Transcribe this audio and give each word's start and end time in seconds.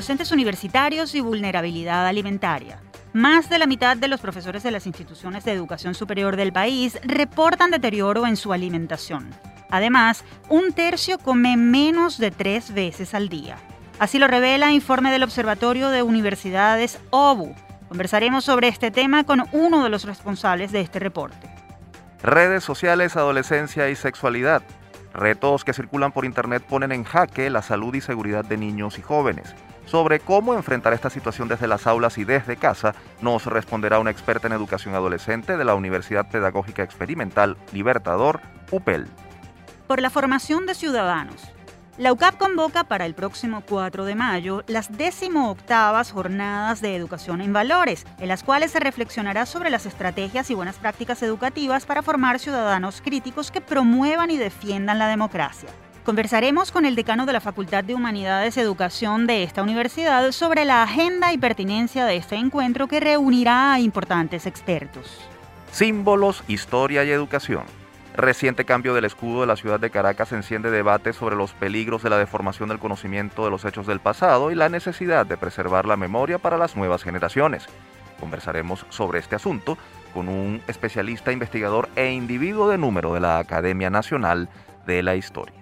docentes 0.00 0.32
universitarios 0.32 1.14
y 1.14 1.20
vulnerabilidad 1.20 2.06
alimentaria. 2.06 2.80
Más 3.12 3.50
de 3.50 3.58
la 3.58 3.66
mitad 3.66 3.98
de 3.98 4.08
los 4.08 4.18
profesores 4.18 4.62
de 4.62 4.70
las 4.70 4.86
instituciones 4.86 5.44
de 5.44 5.52
educación 5.52 5.94
superior 5.94 6.36
del 6.36 6.54
país 6.54 6.98
reportan 7.02 7.70
deterioro 7.70 8.26
en 8.26 8.38
su 8.38 8.54
alimentación. 8.54 9.28
Además, 9.68 10.24
un 10.48 10.72
tercio 10.72 11.18
come 11.18 11.58
menos 11.58 12.16
de 12.16 12.30
tres 12.30 12.72
veces 12.72 13.12
al 13.12 13.28
día. 13.28 13.58
Así 13.98 14.18
lo 14.18 14.26
revela 14.26 14.72
informe 14.72 15.10
del 15.10 15.22
Observatorio 15.22 15.90
de 15.90 16.02
Universidades 16.02 16.98
OBU. 17.10 17.54
Conversaremos 17.88 18.42
sobre 18.42 18.68
este 18.68 18.90
tema 18.90 19.24
con 19.24 19.44
uno 19.52 19.84
de 19.84 19.90
los 19.90 20.04
responsables 20.04 20.72
de 20.72 20.80
este 20.80 20.98
reporte. 20.98 21.46
Redes 22.22 22.64
sociales, 22.64 23.16
adolescencia 23.16 23.90
y 23.90 23.96
sexualidad. 23.96 24.62
Retos 25.12 25.62
que 25.62 25.74
circulan 25.74 26.12
por 26.12 26.24
Internet 26.24 26.64
ponen 26.66 26.90
en 26.90 27.04
jaque 27.04 27.50
la 27.50 27.60
salud 27.60 27.94
y 27.94 28.00
seguridad 28.00 28.46
de 28.46 28.56
niños 28.56 28.98
y 28.98 29.02
jóvenes. 29.02 29.54
Sobre 29.90 30.20
cómo 30.20 30.54
enfrentar 30.54 30.92
esta 30.92 31.10
situación 31.10 31.48
desde 31.48 31.66
las 31.66 31.88
aulas 31.88 32.16
y 32.16 32.22
desde 32.22 32.56
casa, 32.56 32.94
nos 33.20 33.46
responderá 33.46 33.98
una 33.98 34.12
experta 34.12 34.46
en 34.46 34.52
educación 34.52 34.94
adolescente 34.94 35.56
de 35.56 35.64
la 35.64 35.74
Universidad 35.74 36.30
Pedagógica 36.30 36.84
Experimental 36.84 37.56
Libertador, 37.72 38.40
UPEL. 38.70 39.08
Por 39.88 40.00
la 40.00 40.08
formación 40.08 40.64
de 40.66 40.76
ciudadanos. 40.76 41.42
La 41.98 42.12
UCAP 42.12 42.38
convoca 42.38 42.84
para 42.84 43.04
el 43.04 43.14
próximo 43.14 43.64
4 43.68 44.04
de 44.04 44.14
mayo 44.14 44.62
las 44.68 44.96
18 44.96 45.56
jornadas 46.12 46.80
de 46.80 46.94
educación 46.94 47.40
en 47.40 47.52
valores, 47.52 48.06
en 48.20 48.28
las 48.28 48.44
cuales 48.44 48.70
se 48.70 48.78
reflexionará 48.78 49.44
sobre 49.44 49.70
las 49.70 49.86
estrategias 49.86 50.52
y 50.52 50.54
buenas 50.54 50.78
prácticas 50.78 51.20
educativas 51.24 51.84
para 51.84 52.02
formar 52.02 52.38
ciudadanos 52.38 53.02
críticos 53.02 53.50
que 53.50 53.60
promuevan 53.60 54.30
y 54.30 54.36
defiendan 54.36 55.00
la 55.00 55.08
democracia. 55.08 55.68
Conversaremos 56.04 56.72
con 56.72 56.86
el 56.86 56.96
decano 56.96 57.26
de 57.26 57.34
la 57.34 57.40
Facultad 57.40 57.84
de 57.84 57.94
Humanidades 57.94 58.56
y 58.56 58.60
Educación 58.60 59.26
de 59.26 59.42
esta 59.42 59.62
universidad 59.62 60.32
sobre 60.32 60.64
la 60.64 60.82
agenda 60.82 61.32
y 61.32 61.38
pertinencia 61.38 62.06
de 62.06 62.16
este 62.16 62.36
encuentro 62.36 62.88
que 62.88 63.00
reunirá 63.00 63.74
a 63.74 63.80
importantes 63.80 64.46
expertos. 64.46 65.20
Símbolos, 65.72 66.42
historia 66.48 67.04
y 67.04 67.10
educación. 67.10 67.64
Reciente 68.16 68.64
cambio 68.64 68.94
del 68.94 69.04
escudo 69.04 69.42
de 69.42 69.46
la 69.46 69.56
ciudad 69.56 69.78
de 69.78 69.90
Caracas 69.90 70.32
enciende 70.32 70.70
debate 70.70 71.12
sobre 71.12 71.36
los 71.36 71.52
peligros 71.52 72.02
de 72.02 72.10
la 72.10 72.18
deformación 72.18 72.70
del 72.70 72.78
conocimiento 72.78 73.44
de 73.44 73.50
los 73.50 73.64
hechos 73.66 73.86
del 73.86 74.00
pasado 74.00 74.50
y 74.50 74.54
la 74.54 74.70
necesidad 74.70 75.26
de 75.26 75.36
preservar 75.36 75.84
la 75.84 75.96
memoria 75.96 76.38
para 76.38 76.56
las 76.58 76.76
nuevas 76.76 77.02
generaciones. 77.02 77.66
Conversaremos 78.18 78.86
sobre 78.88 79.18
este 79.18 79.36
asunto 79.36 79.76
con 80.14 80.28
un 80.28 80.62
especialista 80.66 81.30
investigador 81.30 81.88
e 81.94 82.10
individuo 82.10 82.68
de 82.68 82.78
número 82.78 83.14
de 83.14 83.20
la 83.20 83.38
Academia 83.38 83.90
Nacional 83.90 84.48
de 84.86 85.02
la 85.02 85.14
Historia. 85.14 85.59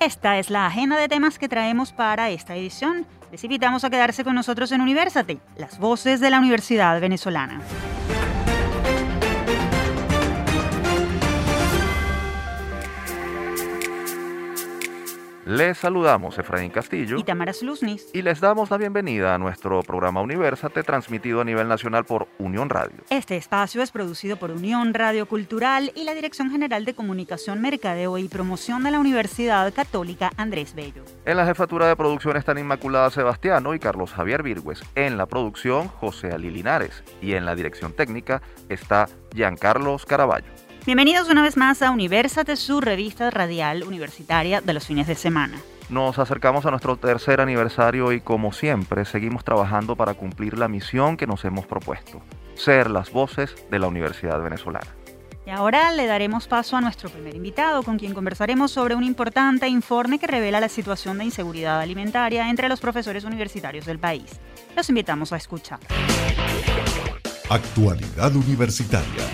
Esta 0.00 0.38
es 0.38 0.50
la 0.50 0.66
agenda 0.66 0.96
de 0.96 1.08
temas 1.08 1.38
que 1.38 1.48
traemos 1.48 1.92
para 1.92 2.30
esta 2.30 2.56
edición. 2.56 3.06
Les 3.30 3.42
invitamos 3.44 3.84
a 3.84 3.90
quedarse 3.90 4.24
con 4.24 4.34
nosotros 4.34 4.70
en 4.72 4.80
Universate, 4.80 5.38
las 5.56 5.78
voces 5.78 6.20
de 6.20 6.30
la 6.30 6.38
Universidad 6.38 7.00
Venezolana. 7.00 7.60
Les 15.46 15.76
saludamos 15.76 16.38
Efraín 16.38 16.70
Castillo 16.70 17.18
y 17.18 17.22
Tamara 17.22 17.52
Sluznis 17.52 18.08
y 18.14 18.22
les 18.22 18.40
damos 18.40 18.70
la 18.70 18.78
bienvenida 18.78 19.34
a 19.34 19.38
nuestro 19.38 19.82
programa 19.82 20.22
Universate 20.22 20.82
transmitido 20.82 21.42
a 21.42 21.44
nivel 21.44 21.68
nacional 21.68 22.06
por 22.06 22.28
Unión 22.38 22.70
Radio. 22.70 22.96
Este 23.10 23.36
espacio 23.36 23.82
es 23.82 23.90
producido 23.90 24.38
por 24.38 24.50
Unión 24.50 24.94
Radio 24.94 25.26
Cultural 25.26 25.92
y 25.94 26.04
la 26.04 26.14
Dirección 26.14 26.50
General 26.50 26.86
de 26.86 26.94
Comunicación, 26.94 27.60
Mercadeo 27.60 28.16
y 28.16 28.26
Promoción 28.28 28.84
de 28.84 28.92
la 28.92 28.98
Universidad 28.98 29.70
Católica 29.74 30.30
Andrés 30.38 30.74
Bello. 30.74 31.04
En 31.26 31.36
la 31.36 31.44
jefatura 31.44 31.88
de 31.88 31.96
producción 31.96 32.38
están 32.38 32.56
Inmaculada 32.56 33.10
Sebastiano 33.10 33.74
y 33.74 33.78
Carlos 33.78 34.12
Javier 34.14 34.42
Virgües. 34.42 34.82
En 34.94 35.18
la 35.18 35.26
producción 35.26 35.88
José 35.88 36.30
Ali 36.32 36.50
Linares 36.50 37.04
y 37.20 37.34
en 37.34 37.44
la 37.44 37.54
dirección 37.54 37.92
técnica 37.92 38.40
está 38.70 39.10
Giancarlos 39.34 40.06
Caraballo. 40.06 40.63
Bienvenidos 40.86 41.30
una 41.30 41.42
vez 41.42 41.56
más 41.56 41.80
a 41.80 41.90
Universate, 41.90 42.56
su 42.56 42.78
revista 42.78 43.30
radial 43.30 43.84
universitaria 43.84 44.60
de 44.60 44.74
los 44.74 44.86
fines 44.86 45.06
de 45.06 45.14
semana. 45.14 45.58
Nos 45.88 46.18
acercamos 46.18 46.66
a 46.66 46.70
nuestro 46.70 46.98
tercer 46.98 47.40
aniversario 47.40 48.12
y 48.12 48.20
como 48.20 48.52
siempre 48.52 49.06
seguimos 49.06 49.44
trabajando 49.44 49.96
para 49.96 50.12
cumplir 50.12 50.58
la 50.58 50.68
misión 50.68 51.16
que 51.16 51.26
nos 51.26 51.42
hemos 51.46 51.66
propuesto, 51.66 52.20
ser 52.54 52.90
las 52.90 53.10
voces 53.12 53.54
de 53.70 53.78
la 53.78 53.86
Universidad 53.86 54.42
Venezolana. 54.42 54.94
Y 55.46 55.50
ahora 55.50 55.90
le 55.90 56.04
daremos 56.04 56.48
paso 56.48 56.76
a 56.76 56.82
nuestro 56.82 57.08
primer 57.08 57.34
invitado, 57.34 57.82
con 57.82 57.98
quien 57.98 58.12
conversaremos 58.12 58.70
sobre 58.70 58.94
un 58.94 59.04
importante 59.04 59.66
informe 59.68 60.18
que 60.18 60.26
revela 60.26 60.60
la 60.60 60.68
situación 60.68 61.16
de 61.16 61.24
inseguridad 61.24 61.80
alimentaria 61.80 62.50
entre 62.50 62.68
los 62.68 62.80
profesores 62.80 63.24
universitarios 63.24 63.86
del 63.86 63.98
país. 63.98 64.38
Los 64.76 64.90
invitamos 64.90 65.32
a 65.32 65.38
escuchar. 65.38 65.80
Actualidad 67.48 68.36
Universitaria. 68.36 69.24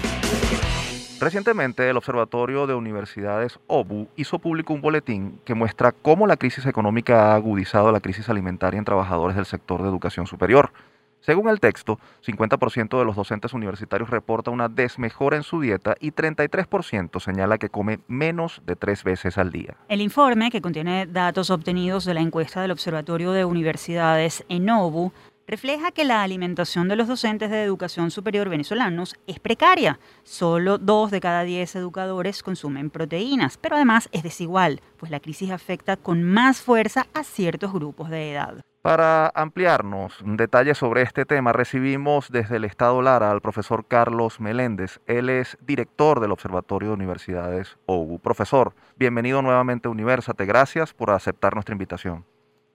Recientemente, 1.20 1.86
el 1.86 1.98
Observatorio 1.98 2.66
de 2.66 2.72
Universidades 2.72 3.58
OBU 3.66 4.08
hizo 4.16 4.38
público 4.38 4.72
un 4.72 4.80
boletín 4.80 5.38
que 5.44 5.52
muestra 5.52 5.92
cómo 5.92 6.26
la 6.26 6.38
crisis 6.38 6.64
económica 6.64 7.32
ha 7.32 7.34
agudizado 7.34 7.92
la 7.92 8.00
crisis 8.00 8.30
alimentaria 8.30 8.78
en 8.78 8.86
trabajadores 8.86 9.36
del 9.36 9.44
sector 9.44 9.82
de 9.82 9.88
educación 9.88 10.26
superior. 10.26 10.72
Según 11.20 11.50
el 11.50 11.60
texto, 11.60 11.98
50% 12.26 12.98
de 12.98 13.04
los 13.04 13.16
docentes 13.16 13.52
universitarios 13.52 14.08
reporta 14.08 14.50
una 14.50 14.70
desmejora 14.70 15.36
en 15.36 15.42
su 15.42 15.60
dieta 15.60 15.94
y 16.00 16.12
33% 16.12 17.20
señala 17.20 17.58
que 17.58 17.68
come 17.68 18.00
menos 18.08 18.62
de 18.64 18.74
tres 18.74 19.04
veces 19.04 19.36
al 19.36 19.52
día. 19.52 19.76
El 19.88 20.00
informe, 20.00 20.50
que 20.50 20.62
contiene 20.62 21.04
datos 21.04 21.50
obtenidos 21.50 22.06
de 22.06 22.14
la 22.14 22.22
encuesta 22.22 22.62
del 22.62 22.70
Observatorio 22.70 23.32
de 23.32 23.44
Universidades 23.44 24.42
en 24.48 24.70
OBU, 24.70 25.12
refleja 25.50 25.90
que 25.90 26.04
la 26.04 26.22
alimentación 26.22 26.86
de 26.86 26.94
los 26.94 27.08
docentes 27.08 27.50
de 27.50 27.64
educación 27.64 28.12
superior 28.12 28.48
venezolanos 28.48 29.16
es 29.26 29.40
precaria. 29.40 29.98
Solo 30.22 30.78
dos 30.78 31.10
de 31.10 31.20
cada 31.20 31.42
diez 31.42 31.74
educadores 31.74 32.44
consumen 32.44 32.88
proteínas, 32.88 33.56
pero 33.56 33.74
además 33.74 34.08
es 34.12 34.22
desigual, 34.22 34.80
pues 34.96 35.10
la 35.10 35.18
crisis 35.18 35.50
afecta 35.50 35.96
con 35.96 36.22
más 36.22 36.60
fuerza 36.60 37.08
a 37.14 37.24
ciertos 37.24 37.72
grupos 37.72 38.10
de 38.10 38.30
edad. 38.30 38.60
Para 38.80 39.32
ampliarnos 39.34 40.22
detalles 40.24 40.78
sobre 40.78 41.02
este 41.02 41.26
tema, 41.26 41.52
recibimos 41.52 42.30
desde 42.30 42.56
el 42.56 42.64
Estado 42.64 43.02
Lara 43.02 43.32
al 43.32 43.40
profesor 43.40 43.84
Carlos 43.86 44.38
Meléndez. 44.38 45.00
Él 45.06 45.28
es 45.28 45.58
director 45.60 46.20
del 46.20 46.30
Observatorio 46.30 46.90
de 46.90 46.94
Universidades 46.94 47.76
OU. 47.86 48.20
Profesor, 48.20 48.72
bienvenido 48.96 49.42
nuevamente 49.42 49.88
a 49.88 49.90
Universate. 49.90 50.46
Gracias 50.46 50.94
por 50.94 51.10
aceptar 51.10 51.54
nuestra 51.54 51.74
invitación. 51.74 52.24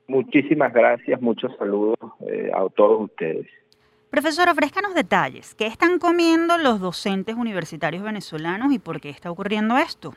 Muchísimas 0.08 0.72
gracias, 0.74 1.22
muchos 1.22 1.56
saludos 1.58 1.98
eh, 2.28 2.52
a 2.54 2.68
todos 2.70 3.10
ustedes. 3.10 3.48
Profesor, 4.10 4.48
ofrezcanos 4.48 4.94
detalles. 4.94 5.56
¿Qué 5.56 5.66
están 5.66 6.00
comiendo 6.00 6.58
los 6.58 6.80
docentes 6.80 7.36
universitarios 7.36 8.04
venezolanos 8.04 8.72
y 8.72 8.80
por 8.80 9.02
qué 9.02 9.10
está 9.10 9.32
ocurriendo 9.32 9.78
esto? 9.78 10.14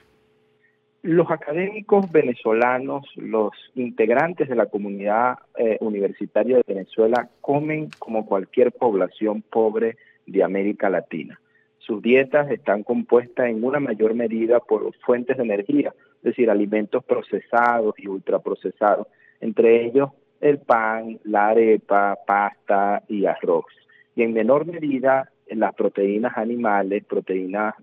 Los 1.02 1.30
académicos 1.30 2.10
venezolanos, 2.12 3.04
los 3.16 3.52
integrantes 3.74 4.48
de 4.48 4.56
la 4.56 4.66
comunidad 4.66 5.38
eh, 5.56 5.78
universitaria 5.80 6.56
de 6.56 6.64
Venezuela 6.66 7.28
comen 7.40 7.88
como 7.98 8.26
cualquier 8.26 8.72
población 8.72 9.42
pobre 9.42 9.96
de 10.26 10.44
América 10.44 10.90
Latina. 10.90 11.40
Sus 11.78 12.02
dietas 12.02 12.50
están 12.50 12.82
compuestas 12.82 13.48
en 13.48 13.64
una 13.64 13.80
mayor 13.80 14.14
medida 14.14 14.60
por 14.60 14.94
fuentes 14.98 15.38
de 15.38 15.44
energía, 15.44 15.94
es 16.18 16.22
decir, 16.22 16.50
alimentos 16.50 17.02
procesados 17.04 17.94
y 17.96 18.08
ultraprocesados, 18.08 19.06
entre 19.40 19.86
ellos 19.86 20.10
el 20.40 20.58
pan, 20.58 21.18
la 21.24 21.48
arepa, 21.48 22.16
pasta 22.26 23.02
y 23.08 23.26
arroz. 23.26 23.66
Y 24.14 24.22
en 24.22 24.32
menor 24.32 24.66
medida 24.66 25.30
las 25.50 25.74
proteínas 25.74 26.36
animales, 26.36 27.04
proteínas 27.04 27.74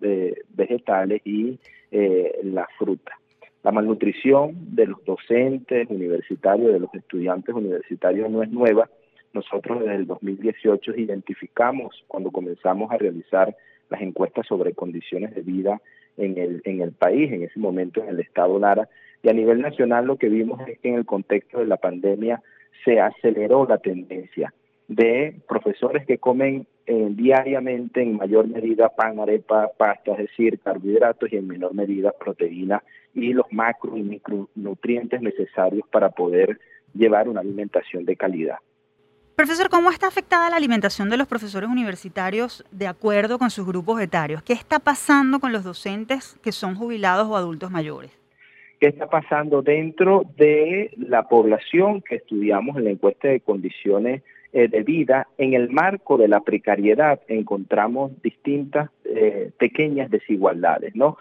vegetales 0.50 1.22
y 1.26 1.60
eh, 1.92 2.40
la 2.44 2.68
fruta. 2.78 3.14
La 3.64 3.72
malnutrición 3.72 4.76
de 4.76 4.86
los 4.88 5.04
docentes 5.06 5.90
universitarios, 5.90 6.72
de 6.72 6.80
los 6.80 6.94
estudiantes 6.94 7.56
universitarios 7.56 8.30
no 8.30 8.44
es 8.44 8.52
nueva. 8.52 8.90
Nosotros 9.34 9.80
desde 9.80 9.96
el 9.96 10.06
2018 10.06 10.96
identificamos 10.98 12.04
cuando 12.08 12.32
comenzamos 12.32 12.92
a 12.92 12.98
realizar 12.98 13.56
las 13.90 14.02
encuestas 14.02 14.46
sobre 14.48 14.74
condiciones 14.74 15.34
de 15.34 15.42
vida 15.42 15.82
en 16.18 16.38
el, 16.38 16.62
en 16.66 16.82
el 16.82 16.92
país, 16.92 17.32
en 17.32 17.44
ese 17.44 17.60
momento 17.60 18.04
en 18.04 18.10
el 18.10 18.20
estado 18.20 18.60
Lara, 18.60 18.88
y 19.26 19.30
a 19.30 19.34
nivel 19.34 19.60
nacional 19.60 20.06
lo 20.06 20.18
que 20.18 20.30
vimos 20.30 20.62
es 20.68 20.78
que 20.78 20.90
en 20.90 20.96
el 20.96 21.06
contexto 21.06 21.58
de 21.58 21.66
la 21.66 21.78
pandemia 21.78 22.44
se 22.84 23.00
aceleró 23.00 23.66
la 23.68 23.80
tendencia 23.80 24.54
de 24.88 25.42
profesores 25.48 26.06
que 26.06 26.20
comen 26.20 26.68
eh, 26.86 27.08
diariamente 27.10 28.04
en 28.04 28.18
mayor 28.18 28.48
medida 28.48 28.90
pan, 28.90 29.20
arepa, 29.20 29.72
pasta, 29.76 30.12
es 30.12 30.30
decir, 30.30 30.60
carbohidratos 30.60 31.34
y 31.34 31.38
en 31.38 31.48
menor 31.48 31.74
medida 31.74 32.12
proteína 32.12 32.84
y 33.16 33.34
los 33.34 33.48
macro 33.50 33.98
y 33.98 34.04
micronutrientes 34.04 35.20
necesarios 35.20 35.88
para 35.92 36.10
poder 36.12 36.60
llevar 36.94 37.28
una 37.28 37.42
alimentación 37.42 38.06
de 38.06 38.16
calidad. 38.16 38.58
Profesor, 39.36 39.70
¿cómo 39.70 39.90
está 39.90 40.06
afectada 40.06 40.52
la 40.52 40.58
alimentación 40.58 41.10
de 41.10 41.18
los 41.18 41.28
profesores 41.28 41.68
universitarios 41.68 42.64
de 42.70 42.86
acuerdo 42.86 43.40
con 43.40 43.50
sus 43.50 43.66
grupos 43.66 44.00
etarios? 44.02 44.44
¿Qué 44.44 44.54
está 44.54 44.78
pasando 44.78 45.40
con 45.40 45.52
los 45.52 45.64
docentes 45.64 46.38
que 46.44 46.52
son 46.52 46.76
jubilados 46.76 47.28
o 47.28 47.36
adultos 47.36 47.72
mayores? 47.72 48.12
¿Qué 48.80 48.88
está 48.88 49.08
pasando 49.08 49.62
dentro 49.62 50.24
de 50.38 50.92
la 50.98 51.28
población 51.28 52.02
que 52.02 52.16
estudiamos 52.16 52.78
en 52.78 52.86
la 52.86 52.90
encuesta 52.92 53.30
de 53.30 53.40
condiciones 53.40 54.22
eh, 54.52 54.68
de 54.68 54.84
vida? 54.84 55.28
En 55.38 55.54
el 55.54 55.70
marco 55.70 56.18
de 56.18 56.28
la 56.28 56.42
precariedad 56.42 57.22
encontramos 57.28 58.12
distintas 58.22 58.90
eh, 59.06 59.52
pequeñas 59.58 60.10
desigualdades, 60.12 60.96
¿no? 60.96 61.18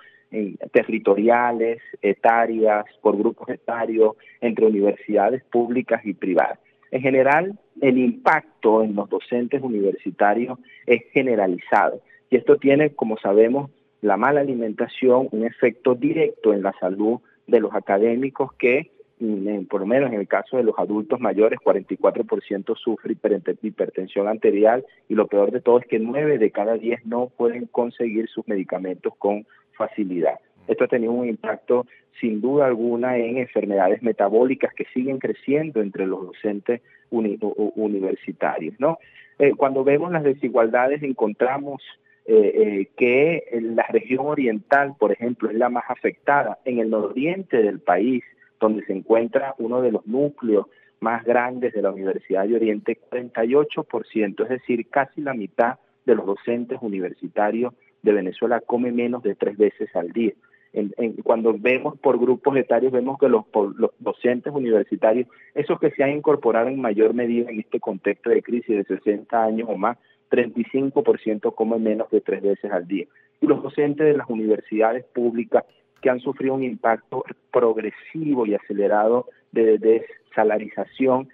territoriales, 0.72 1.78
etarias, 2.02 2.84
por 3.00 3.16
grupos 3.16 3.48
etarios, 3.50 4.16
entre 4.40 4.66
universidades 4.66 5.44
públicas 5.44 6.04
y 6.04 6.12
privadas. 6.12 6.58
En 6.90 7.02
general, 7.02 7.58
el 7.80 7.98
impacto 7.98 8.82
en 8.82 8.96
los 8.96 9.08
docentes 9.08 9.62
universitarios 9.62 10.58
es 10.86 11.02
generalizado 11.12 12.00
y 12.30 12.36
esto 12.36 12.56
tiene, 12.56 12.90
como 12.90 13.16
sabemos, 13.18 13.70
la 14.00 14.16
mala 14.16 14.40
alimentación, 14.40 15.28
un 15.30 15.44
efecto 15.46 15.94
directo 15.94 16.52
en 16.52 16.62
la 16.62 16.72
salud 16.78 17.20
de 17.46 17.60
los 17.60 17.74
académicos 17.74 18.52
que, 18.54 18.90
mm, 19.20 19.64
por 19.64 19.80
lo 19.80 19.86
menos 19.86 20.12
en 20.12 20.20
el 20.20 20.28
caso 20.28 20.56
de 20.56 20.64
los 20.64 20.78
adultos 20.78 21.20
mayores, 21.20 21.58
44% 21.60 22.74
sufre 22.74 23.16
hipertensión 23.62 24.28
arterial 24.28 24.84
y 25.08 25.14
lo 25.14 25.26
peor 25.26 25.50
de 25.50 25.60
todo 25.60 25.78
es 25.78 25.86
que 25.86 25.98
9 25.98 26.38
de 26.38 26.50
cada 26.50 26.74
10 26.74 27.04
no 27.06 27.30
pueden 27.36 27.66
conseguir 27.66 28.28
sus 28.28 28.46
medicamentos 28.48 29.14
con 29.16 29.46
facilidad. 29.72 30.38
Esto 30.66 30.84
ha 30.84 30.88
tenido 30.88 31.12
un 31.12 31.28
impacto 31.28 31.86
sin 32.20 32.40
duda 32.40 32.66
alguna 32.66 33.18
en 33.18 33.38
enfermedades 33.38 34.02
metabólicas 34.02 34.72
que 34.74 34.86
siguen 34.94 35.18
creciendo 35.18 35.80
entre 35.80 36.06
los 36.06 36.26
docentes 36.26 36.80
universitarios. 37.10 38.74
¿no? 38.78 38.98
Eh, 39.38 39.52
cuando 39.56 39.84
vemos 39.84 40.12
las 40.12 40.22
desigualdades 40.22 41.02
encontramos 41.02 41.82
eh, 42.26 42.52
eh, 42.54 42.88
que 42.96 43.44
la 43.60 43.86
región 43.88 44.26
oriental, 44.26 44.94
por 44.98 45.12
ejemplo, 45.12 45.50
es 45.50 45.56
la 45.56 45.68
más 45.68 45.84
afectada. 45.88 46.58
En 46.64 46.78
el 46.78 46.88
nororiente 46.88 47.62
del 47.62 47.80
país, 47.80 48.24
donde 48.58 48.84
se 48.86 48.94
encuentra 48.94 49.54
uno 49.58 49.82
de 49.82 49.92
los 49.92 50.06
núcleos 50.06 50.66
más 51.00 51.22
grandes 51.24 51.74
de 51.74 51.82
la 51.82 51.90
Universidad 51.90 52.46
de 52.46 52.56
Oriente, 52.56 52.98
48%, 53.10 54.42
es 54.44 54.48
decir, 54.48 54.88
casi 54.88 55.20
la 55.20 55.34
mitad 55.34 55.78
de 56.06 56.14
los 56.14 56.24
docentes 56.24 56.78
universitarios 56.80 57.74
de 58.02 58.12
Venezuela 58.12 58.60
come 58.60 58.90
menos 58.90 59.22
de 59.22 59.34
tres 59.34 59.56
veces 59.56 59.94
al 59.94 60.12
día. 60.12 60.32
cuando 61.22 61.54
vemos 61.58 61.98
por 61.98 62.18
grupos 62.18 62.56
etarios, 62.56 62.90
vemos 62.90 63.18
que 63.18 63.28
los, 63.28 63.44
los, 63.76 63.90
docentes 63.98 64.52
universitarios, 64.52 65.28
esos 65.54 65.78
que 65.78 65.90
se 65.90 66.02
han 66.02 66.10
incorporado 66.10 66.68
en 66.68 66.80
mayor 66.80 67.14
medida 67.14 67.50
en 67.50 67.60
este 67.60 67.80
contexto 67.80 68.30
de 68.30 68.42
crisis 68.42 68.76
de 68.76 68.84
60 68.84 69.42
años 69.42 69.68
o 69.70 69.76
más, 69.76 69.98
35% 70.34 71.54
comen 71.54 71.82
menos 71.82 72.10
de 72.10 72.20
tres 72.20 72.42
veces 72.42 72.72
al 72.72 72.86
día. 72.86 73.06
Y 73.40 73.46
los 73.46 73.62
docentes 73.62 74.06
de 74.06 74.16
las 74.16 74.28
universidades 74.28 75.04
públicas 75.04 75.64
que 76.00 76.10
han 76.10 76.20
sufrido 76.20 76.54
un 76.54 76.64
impacto 76.64 77.24
progresivo 77.50 78.46
y 78.46 78.54
acelerado 78.54 79.26
de 79.52 79.78
desalarización 79.78 81.28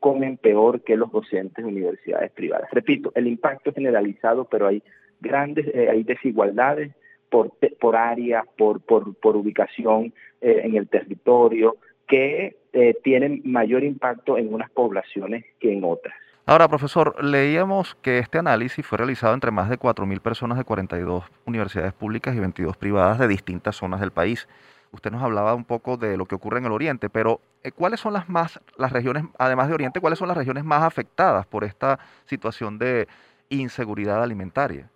comen 0.00 0.36
peor 0.36 0.82
que 0.82 0.96
los 0.96 1.10
docentes 1.10 1.64
de 1.64 1.70
universidades 1.70 2.30
privadas. 2.32 2.68
Repito, 2.72 3.12
el 3.14 3.26
impacto 3.26 3.70
es 3.70 3.76
generalizado, 3.76 4.44
pero 4.44 4.66
hay 4.66 4.82
grandes, 5.20 5.66
eh, 5.74 5.88
hay 5.90 6.02
desigualdades 6.04 6.92
por, 7.30 7.52
por 7.80 7.96
área, 7.96 8.44
por, 8.56 8.80
por, 8.82 9.36
ubicación 9.36 10.12
eh, 10.40 10.60
en 10.64 10.76
el 10.76 10.88
territorio, 10.88 11.76
que 12.06 12.56
eh, 12.72 12.94
tienen 13.02 13.40
mayor 13.44 13.82
impacto 13.82 14.36
en 14.38 14.52
unas 14.52 14.70
poblaciones 14.70 15.44
que 15.58 15.72
en 15.72 15.84
otras. 15.84 16.14
Ahora, 16.46 16.68
profesor, 16.68 17.24
leíamos 17.24 17.94
que 18.02 18.18
este 18.18 18.36
análisis 18.36 18.84
fue 18.84 18.98
realizado 18.98 19.32
entre 19.32 19.50
más 19.50 19.70
de 19.70 19.78
4.000 19.78 20.20
personas 20.20 20.58
de 20.58 20.64
42 20.64 21.24
universidades 21.46 21.94
públicas 21.94 22.36
y 22.36 22.40
22 22.40 22.76
privadas 22.76 23.18
de 23.18 23.28
distintas 23.28 23.76
zonas 23.76 24.00
del 24.00 24.10
país. 24.10 24.46
Usted 24.92 25.10
nos 25.10 25.22
hablaba 25.22 25.54
un 25.54 25.64
poco 25.64 25.96
de 25.96 26.18
lo 26.18 26.26
que 26.26 26.34
ocurre 26.34 26.58
en 26.58 26.66
el 26.66 26.72
Oriente, 26.72 27.08
pero 27.08 27.40
eh, 27.62 27.72
¿cuáles 27.72 28.00
son 28.00 28.12
las 28.12 28.28
más, 28.28 28.60
las 28.76 28.92
regiones, 28.92 29.24
además 29.38 29.68
de 29.68 29.74
Oriente, 29.74 30.00
cuáles 30.00 30.18
son 30.18 30.28
las 30.28 30.36
regiones 30.36 30.64
más 30.64 30.82
afectadas 30.82 31.46
por 31.46 31.64
esta 31.64 31.98
situación 32.26 32.76
de 32.78 33.08
inseguridad 33.48 34.22
alimentaria? 34.22 34.90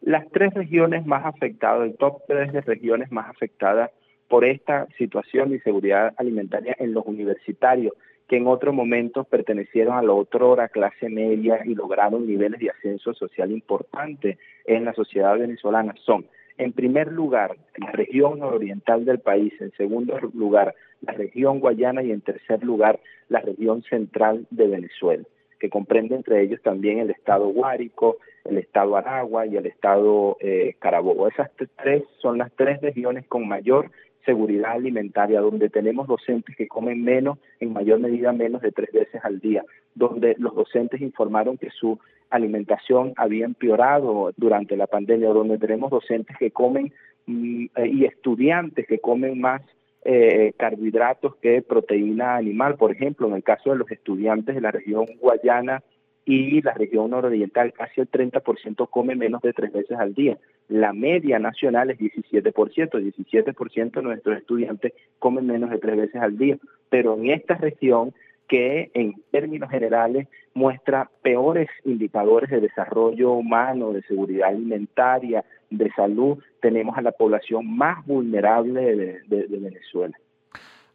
Las 0.00 0.30
tres 0.30 0.54
regiones 0.54 1.04
más 1.04 1.26
afectadas, 1.26 1.90
el 1.90 1.96
top 1.96 2.22
tres 2.28 2.52
de 2.52 2.60
regiones 2.60 3.10
más 3.10 3.28
afectadas 3.28 3.90
por 4.28 4.44
esta 4.44 4.86
situación 4.96 5.48
de 5.48 5.56
inseguridad 5.56 6.14
alimentaria 6.18 6.76
en 6.78 6.94
los 6.94 7.04
universitarios 7.04 7.94
que 8.28 8.36
en 8.36 8.46
otro 8.46 8.72
momento 8.72 9.24
pertenecieron 9.24 9.96
a 9.96 10.02
la 10.02 10.12
otra 10.12 10.68
clase 10.68 11.08
media 11.08 11.60
y 11.64 11.74
lograron 11.74 12.26
niveles 12.26 12.60
de 12.60 12.70
ascenso 12.70 13.14
social 13.14 13.50
importantes 13.50 14.38
en 14.66 14.84
la 14.84 14.92
sociedad 14.92 15.38
venezolana 15.38 15.94
son, 16.04 16.26
en 16.58 16.72
primer 16.72 17.10
lugar, 17.10 17.56
la 17.76 17.92
región 17.92 18.40
nororiental 18.40 19.04
del 19.04 19.20
país, 19.20 19.52
en 19.60 19.72
segundo 19.72 20.18
lugar, 20.34 20.74
la 21.00 21.12
región 21.12 21.60
guayana 21.60 22.02
y 22.02 22.10
en 22.10 22.20
tercer 22.20 22.62
lugar, 22.64 23.00
la 23.28 23.40
región 23.40 23.82
central 23.84 24.46
de 24.50 24.66
Venezuela, 24.66 25.24
que 25.60 25.70
comprende 25.70 26.16
entre 26.16 26.42
ellos 26.42 26.60
también 26.62 26.98
el 26.98 27.10
estado 27.10 27.46
Guárico, 27.46 28.16
el 28.44 28.58
estado 28.58 28.96
Aragua 28.96 29.46
y 29.46 29.56
el 29.56 29.66
estado 29.66 30.36
eh, 30.40 30.74
Carabobo. 30.80 31.28
Esas 31.28 31.50
tres 31.76 32.02
son 32.20 32.38
las 32.38 32.50
tres 32.52 32.80
regiones 32.80 33.24
con 33.26 33.46
mayor 33.46 33.90
seguridad 34.28 34.72
alimentaria, 34.72 35.40
donde 35.40 35.70
tenemos 35.70 36.06
docentes 36.06 36.54
que 36.54 36.68
comen 36.68 37.02
menos, 37.02 37.38
en 37.60 37.72
mayor 37.72 37.98
medida 37.98 38.30
menos 38.30 38.60
de 38.60 38.72
tres 38.72 38.92
veces 38.92 39.24
al 39.24 39.40
día, 39.40 39.64
donde 39.94 40.36
los 40.38 40.54
docentes 40.54 41.00
informaron 41.00 41.56
que 41.56 41.70
su 41.70 41.98
alimentación 42.28 43.14
había 43.16 43.46
empeorado 43.46 44.34
durante 44.36 44.76
la 44.76 44.86
pandemia, 44.86 45.30
donde 45.30 45.56
tenemos 45.56 45.90
docentes 45.90 46.36
que 46.36 46.50
comen 46.50 46.92
mm, 47.24 47.66
y 47.86 48.04
estudiantes 48.04 48.86
que 48.86 48.98
comen 48.98 49.40
más 49.40 49.62
eh, 50.04 50.52
carbohidratos 50.58 51.36
que 51.36 51.62
proteína 51.62 52.36
animal. 52.36 52.76
Por 52.76 52.92
ejemplo, 52.92 53.28
en 53.28 53.34
el 53.34 53.42
caso 53.42 53.70
de 53.70 53.78
los 53.78 53.90
estudiantes 53.90 54.54
de 54.54 54.60
la 54.60 54.72
región 54.72 55.06
guayana 55.20 55.82
y 56.26 56.60
la 56.60 56.74
región 56.74 57.08
nororiental, 57.08 57.72
casi 57.72 58.02
el 58.02 58.10
30% 58.10 58.90
come 58.90 59.16
menos 59.16 59.40
de 59.40 59.54
tres 59.54 59.72
veces 59.72 59.98
al 59.98 60.12
día. 60.12 60.36
La 60.68 60.92
media 60.92 61.38
nacional 61.38 61.90
es 61.90 61.98
17%, 61.98 62.52
17% 62.52 63.90
de 63.90 64.02
nuestros 64.02 64.36
estudiantes 64.36 64.92
comen 65.18 65.46
menos 65.46 65.70
de 65.70 65.78
tres 65.78 65.96
veces 65.96 66.20
al 66.20 66.36
día, 66.36 66.58
pero 66.90 67.14
en 67.14 67.30
esta 67.30 67.54
región 67.54 68.12
que 68.48 68.90
en 68.94 69.14
términos 69.30 69.70
generales 69.70 70.28
muestra 70.54 71.10
peores 71.22 71.68
indicadores 71.84 72.50
de 72.50 72.60
desarrollo 72.60 73.32
humano, 73.32 73.92
de 73.92 74.02
seguridad 74.02 74.48
alimentaria, 74.48 75.44
de 75.70 75.90
salud, 75.92 76.38
tenemos 76.60 76.96
a 76.98 77.02
la 77.02 77.12
población 77.12 77.76
más 77.76 78.04
vulnerable 78.06 79.20
de, 79.26 79.46
Venezuela. 79.48 80.16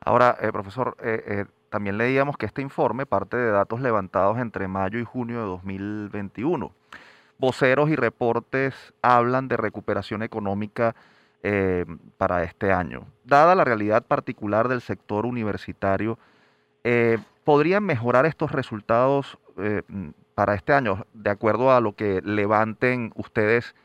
Ahora, 0.02 0.36
eh, 0.42 0.52
profesor, 0.52 0.98
eh, 1.04 1.22
eh, 1.27 1.46
también 1.70 1.98
leíamos 1.98 2.38
que 2.38 2.46
este 2.46 2.62
informe 2.62 3.06
parte 3.06 3.38
de 3.38 3.51
datos 3.51 3.82
levantados 3.82 4.38
entre 4.39 4.68
mayo 4.68 5.00
y 5.00 5.03
junio 5.03 5.39
de 5.39 5.46
2021 5.46 6.72
voceros 7.38 7.90
y 7.90 7.96
reportes 7.96 8.74
hablan 9.02 9.48
de 9.48 9.58
recuperación 9.58 10.24
económica 10.24 10.96
eh, 11.42 11.86
para 12.18 12.44
este 12.44 12.72
año. 12.72 13.06
Dada 13.25 13.54
la 13.56 13.66
realidad 13.66 14.06
particular 14.06 14.70
del 14.70 14.82
sector 14.82 15.25
universitario, 15.25 16.18
eh, 16.84 17.18
¿podrían 17.44 17.84
mejorar 17.84 18.25
estos 18.25 18.52
resultados 18.52 19.38
eh, 19.58 19.82
para 20.36 20.56
este 20.56 20.74
año 20.74 21.06
de 21.13 21.30
acuerdo 21.30 21.74
a 21.74 21.82
lo 21.82 21.96
que 21.96 22.22
levanten 22.24 23.12
ustedes 23.16 23.75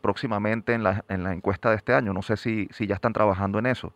próximamente 0.00 0.74
en 0.74 0.84
la, 0.84 1.04
en 1.08 1.24
la, 1.24 1.32
encuesta 1.32 1.70
de 1.70 1.76
este 1.76 1.92
año? 1.92 2.12
No 2.12 2.22
sé 2.22 2.36
si, 2.36 2.68
si 2.72 2.86
ya 2.86 2.94
están 2.94 3.12
trabajando 3.12 3.58
en 3.58 3.66
eso. 3.66 3.92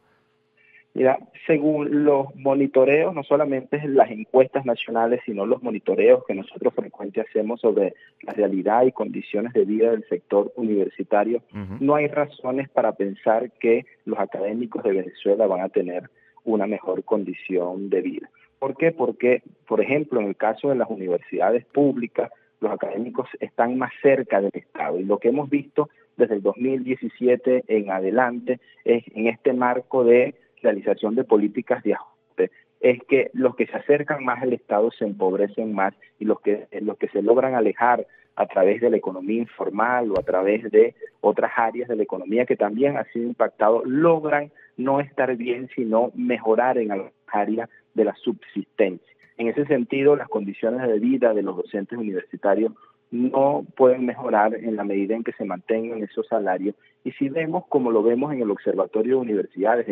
Mira, 0.95 1.19
según 1.47 2.05
los 2.05 2.35
monitoreos, 2.37 3.15
no 3.15 3.23
solamente 3.23 3.81
las 3.89 4.11
encuestas 4.11 4.67
nacionales, 4.67 5.21
sino 5.25 5.47
los 5.47 5.63
monitoreos 5.63 6.23
que 6.27 6.35
nosotros 6.35 6.75
frecuentemente 6.75 7.23
hacemos 7.23 7.61
sobre 7.63 7.95
la 8.23 8.35
realidad 8.35 8.85
y 8.85 8.93
condiciones 8.93 9.55
de 9.55 9.65
vida 9.65 9.91
del 9.91 10.07
sector 10.09 10.53
universitario, 10.57 11.43
no 11.81 11.95
hay 11.95 12.09
razones 12.09 12.69
para 12.69 12.93
pensar 12.93 13.51
que 13.53 13.87
los 14.05 14.19
académicos 14.19 14.83
de 14.83 14.93
Venezuela 14.93 15.47
van 15.47 15.63
a 15.63 15.71
tener 15.71 16.11
una 16.45 16.67
mejor 16.67 17.05
condición 17.05 17.89
de 17.89 18.03
vida. 18.03 18.31
¿Por 18.59 18.77
qué? 18.77 18.93
Porque, 18.93 19.43
por 19.67 19.81
ejemplo, 19.81 20.21
en 20.21 20.29
el 20.29 20.37
caso 20.37 20.69
de 20.69 20.77
las 20.77 20.91
universidades 20.91 21.65
públicas, 21.65 22.31
los 22.61 22.71
académicos 22.71 23.29
están 23.41 23.77
más 23.77 23.93
cerca 24.03 24.41
del 24.41 24.53
Estado 24.55 25.01
y 25.01 25.05
lo 25.05 25.19
que 25.19 25.29
hemos 25.29 25.51
visto 25.51 25.89
desde 26.17 26.37
el 26.37 26.43
2017 26.43 27.65
en 27.67 27.91
adelante 27.91 28.61
es 28.85 29.05
en 29.15 29.27
este 29.27 29.53
marco 29.53 30.05
de 30.05 30.35
realización 30.63 31.15
de 31.15 31.25
políticas 31.25 31.83
de 31.83 31.95
ajuste 31.95 32.51
es 32.81 33.01
que 33.05 33.31
los 33.33 33.55
que 33.55 33.67
se 33.67 33.77
acercan 33.77 34.25
más 34.25 34.43
al 34.43 34.53
Estado 34.53 34.91
se 34.91 35.05
empobrecen 35.05 35.73
más 35.73 35.95
y 36.19 36.25
los 36.25 36.41
que, 36.41 36.67
los 36.81 36.99
que 36.99 37.09
se 37.09 37.23
logran 37.23 37.55
alejar 37.55 38.07
a 38.35 38.47
través 38.47 38.81
de 38.81 38.91
la 38.91 38.97
economía 38.97 39.39
informal 39.39 40.11
o 40.11 40.19
a 40.19 40.23
través 40.23 40.71
de 40.71 40.95
otras 41.21 41.53
áreas 41.57 41.89
de 41.89 41.97
la 41.97 42.03
economía 42.03 42.47
que 42.47 42.57
también 42.57 42.97
han 42.97 43.07
sido 43.13 43.27
impactados, 43.27 43.85
logran 43.87 44.51
no 44.77 45.01
estar 45.01 45.37
bien, 45.37 45.69
sino 45.75 46.11
mejorar 46.15 46.79
en 46.79 46.89
las 46.89 47.13
áreas 47.29 47.69
de 47.95 48.05
la 48.05 48.15
subsistencia. 48.17 49.07
En 49.37 49.49
ese 49.49 49.65
sentido, 49.67 50.17
las 50.17 50.29
condiciones 50.29 50.87
de 50.87 50.99
vida 50.99 51.35
de 51.35 51.43
los 51.43 51.57
docentes 51.57 51.99
universitarios 51.99 52.73
no 53.11 53.67
pueden 53.77 54.07
mejorar 54.07 54.55
en 54.55 54.77
la 54.77 54.85
medida 54.85 55.15
en 55.15 55.23
que 55.23 55.33
se 55.33 55.45
mantengan 55.45 56.03
esos 56.03 56.27
salarios. 56.27 56.75
Y 57.05 57.13
si 57.13 57.29
vemos, 57.29 57.67
como 57.69 57.91
lo 57.91 58.03
vemos 58.03 58.33
en 58.33 58.41
el 58.41 58.51
Observatorio 58.51 59.17
de 59.17 59.23
Universidades, 59.23 59.87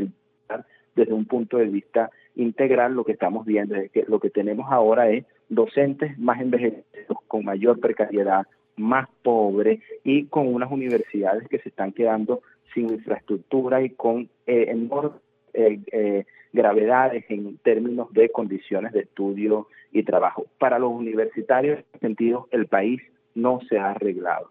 desde 0.94 1.12
un 1.12 1.24
punto 1.24 1.58
de 1.58 1.66
vista 1.66 2.10
integral, 2.36 2.94
lo 2.94 3.04
que 3.04 3.12
estamos 3.12 3.46
viendo 3.46 3.74
es 3.76 3.90
que 3.90 4.04
lo 4.06 4.20
que 4.20 4.30
tenemos 4.30 4.70
ahora 4.70 5.10
es 5.10 5.24
docentes 5.48 6.18
más 6.18 6.40
envejecidos, 6.40 7.18
con 7.26 7.44
mayor 7.44 7.80
precariedad, 7.80 8.46
más 8.76 9.08
pobres 9.22 9.80
y 10.04 10.24
con 10.26 10.52
unas 10.52 10.70
universidades 10.70 11.46
que 11.48 11.58
se 11.58 11.68
están 11.68 11.92
quedando 11.92 12.42
sin 12.72 12.90
infraestructura 12.90 13.82
y 13.82 13.90
con 13.90 14.28
eh, 14.46 14.66
enormes 14.68 15.20
eh, 15.52 15.80
eh, 15.92 16.24
gravedades 16.52 17.24
en 17.28 17.58
términos 17.58 18.12
de 18.12 18.30
condiciones 18.30 18.92
de 18.92 19.00
estudio 19.00 19.68
y 19.92 20.02
trabajo. 20.02 20.46
Para 20.58 20.78
los 20.78 20.92
universitarios, 20.92 21.78
en 21.78 21.84
ese 21.92 21.98
sentido, 21.98 22.48
el 22.50 22.66
país 22.66 23.00
no 23.34 23.60
se 23.68 23.78
ha 23.78 23.90
arreglado. 23.90 24.50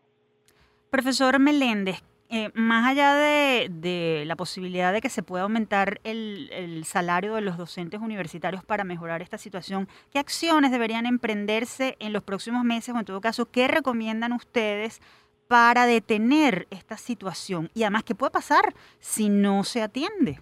Profesor 0.89 1.39
Meléndez, 1.39 2.01
eh, 2.31 2.51
más 2.53 2.87
allá 2.87 3.15
de, 3.15 4.23
la 4.27 4.35
posibilidad 4.35 4.93
de 4.93 5.01
que 5.01 5.09
se 5.09 5.23
pueda 5.23 5.43
aumentar 5.43 5.99
el, 6.03 6.83
salario 6.85 7.33
de 7.33 7.41
los 7.41 7.57
docentes 7.57 7.99
universitarios 7.99 8.63
para 8.63 8.83
mejorar 8.83 9.23
esta 9.23 9.39
situación, 9.39 9.87
¿qué 10.11 10.19
acciones 10.19 10.71
deberían 10.71 11.07
emprenderse 11.07 11.95
en 11.99 12.13
los 12.13 12.21
próximos 12.21 12.63
meses 12.63 12.93
o 12.93 12.99
en 12.99 13.05
todo 13.05 13.19
caso, 13.19 13.49
qué 13.51 13.67
recomiendan 13.67 14.33
ustedes 14.33 15.01
para 15.47 15.87
detener 15.87 16.67
esta 16.69 16.97
situación? 16.97 17.71
Y 17.73 17.81
además, 17.81 18.03
¿qué 18.03 18.13
puede 18.13 18.31
pasar 18.31 18.73
si 18.99 19.29
no 19.29 19.63
se 19.63 19.81
atiende? 19.81 20.37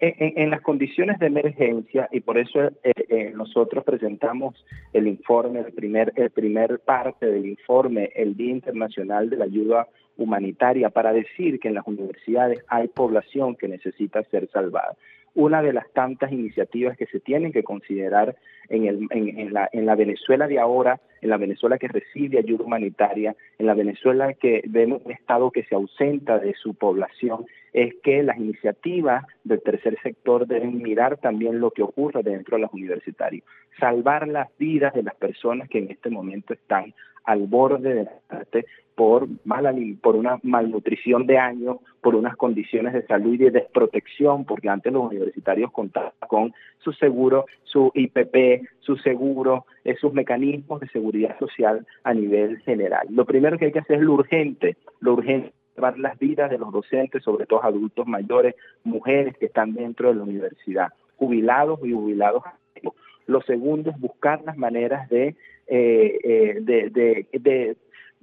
En, 0.00 0.50
las 0.50 0.60
condiciones 0.60 1.18
de 1.18 1.26
emergencia, 1.26 2.08
y 2.12 2.20
por 2.20 2.36
eso 2.36 2.60
eh, 2.62 2.92
eh, 3.08 3.32
nosotros 3.34 3.84
presentamos 3.84 4.54
el 4.92 5.06
informe, 5.06 5.60
el 5.60 5.72
primer, 5.72 6.12
el 6.16 6.30
primer 6.30 6.80
parte 6.80 7.26
del 7.26 7.46
informe, 7.46 8.10
el 8.14 8.36
Día 8.36 8.50
Internacional 8.50 9.30
de 9.30 9.36
la 9.36 9.44
Ayuda 9.44 9.88
Humanitaria, 10.16 10.90
para 10.90 11.12
decir 11.12 11.58
que 11.58 11.68
en 11.68 11.74
las 11.74 11.86
universidades 11.86 12.64
hay 12.68 12.88
población 12.88 13.56
que 13.56 13.68
necesita 13.68 14.22
ser 14.24 14.48
salvada. 14.50 14.94
Una 15.34 15.62
de 15.62 15.72
las 15.72 15.90
tantas 15.92 16.30
iniciativas 16.30 16.96
que 16.96 17.06
se 17.06 17.18
tienen 17.18 17.52
que 17.52 17.64
considerar 17.64 18.36
en, 18.68 19.08
la, 19.52 19.68
en 19.72 19.86
la 19.86 19.94
Venezuela 19.96 20.46
de 20.46 20.60
ahora, 20.60 21.00
en 21.20 21.30
la 21.30 21.36
Venezuela 21.36 21.78
que 21.78 21.88
recibe 21.88 22.38
ayuda 22.38 22.64
humanitaria, 22.64 23.34
en 23.58 23.66
la 23.66 23.74
Venezuela 23.74 24.32
que 24.34 24.62
vemos 24.68 25.02
un 25.04 25.10
Estado 25.10 25.50
que 25.50 25.64
se 25.64 25.74
ausenta 25.74 26.38
de 26.38 26.54
su 26.54 26.74
población, 26.74 27.46
es 27.72 27.94
que 28.04 28.22
las 28.22 28.38
iniciativas 28.38 29.24
del 29.42 29.60
tercer 29.60 29.98
sector 30.02 30.46
deben 30.46 30.80
mirar 30.80 31.16
también 31.16 31.58
lo 31.58 31.72
que 31.72 31.82
ocurre 31.82 32.22
dentro 32.22 32.56
de 32.56 32.62
los 32.62 32.72
universitarios, 32.72 33.44
salvar 33.80 34.28
las 34.28 34.56
vidas 34.58 34.94
de 34.94 35.02
las 35.02 35.16
personas 35.16 35.68
que 35.68 35.78
en 35.78 35.90
este 35.90 36.10
momento 36.10 36.54
están 36.54 36.94
al 37.24 37.46
borde 37.46 37.94
de 37.94 38.04
la 38.04 38.12
muerte 38.30 38.66
por, 38.94 39.26
mala, 39.44 39.74
por 40.00 40.14
una 40.14 40.38
malnutrición 40.42 41.26
de 41.26 41.38
años, 41.38 41.78
por 42.00 42.14
unas 42.14 42.36
condiciones 42.36 42.92
de 42.92 43.06
salud 43.06 43.34
y 43.34 43.38
de 43.38 43.50
desprotección, 43.50 44.44
porque 44.44 44.68
antes 44.68 44.92
los 44.92 45.10
universitarios 45.10 45.72
contaban 45.72 46.12
con 46.28 46.54
su 46.78 46.92
seguro, 46.92 47.46
su 47.64 47.90
IPP, 47.94 48.68
su 48.80 48.96
seguro, 48.98 49.66
sus 50.00 50.12
mecanismos 50.12 50.80
de 50.80 50.88
seguridad 50.88 51.36
social 51.38 51.86
a 52.04 52.14
nivel 52.14 52.58
general. 52.58 53.06
Lo 53.10 53.24
primero 53.24 53.58
que 53.58 53.66
hay 53.66 53.72
que 53.72 53.80
hacer 53.80 53.96
es 53.96 54.02
lo 54.02 54.14
urgente, 54.14 54.76
lo 55.00 55.14
urgente 55.14 55.52
salvar 55.74 55.98
las 55.98 56.16
vidas 56.20 56.50
de 56.50 56.58
los 56.58 56.70
docentes, 56.70 57.24
sobre 57.24 57.46
todo 57.46 57.64
adultos 57.64 58.06
mayores, 58.06 58.54
mujeres 58.84 59.36
que 59.38 59.46
están 59.46 59.74
dentro 59.74 60.08
de 60.08 60.14
la 60.14 60.22
universidad, 60.22 60.92
jubilados 61.16 61.80
y 61.82 61.92
jubilados 61.92 62.44
lo 63.26 63.40
segundo 63.42 63.90
es 63.90 63.98
buscar 63.98 64.42
las 64.44 64.56
maneras 64.56 65.08
de, 65.08 65.36
eh, 65.66 66.18
eh, 66.22 67.26
de, 67.32 67.76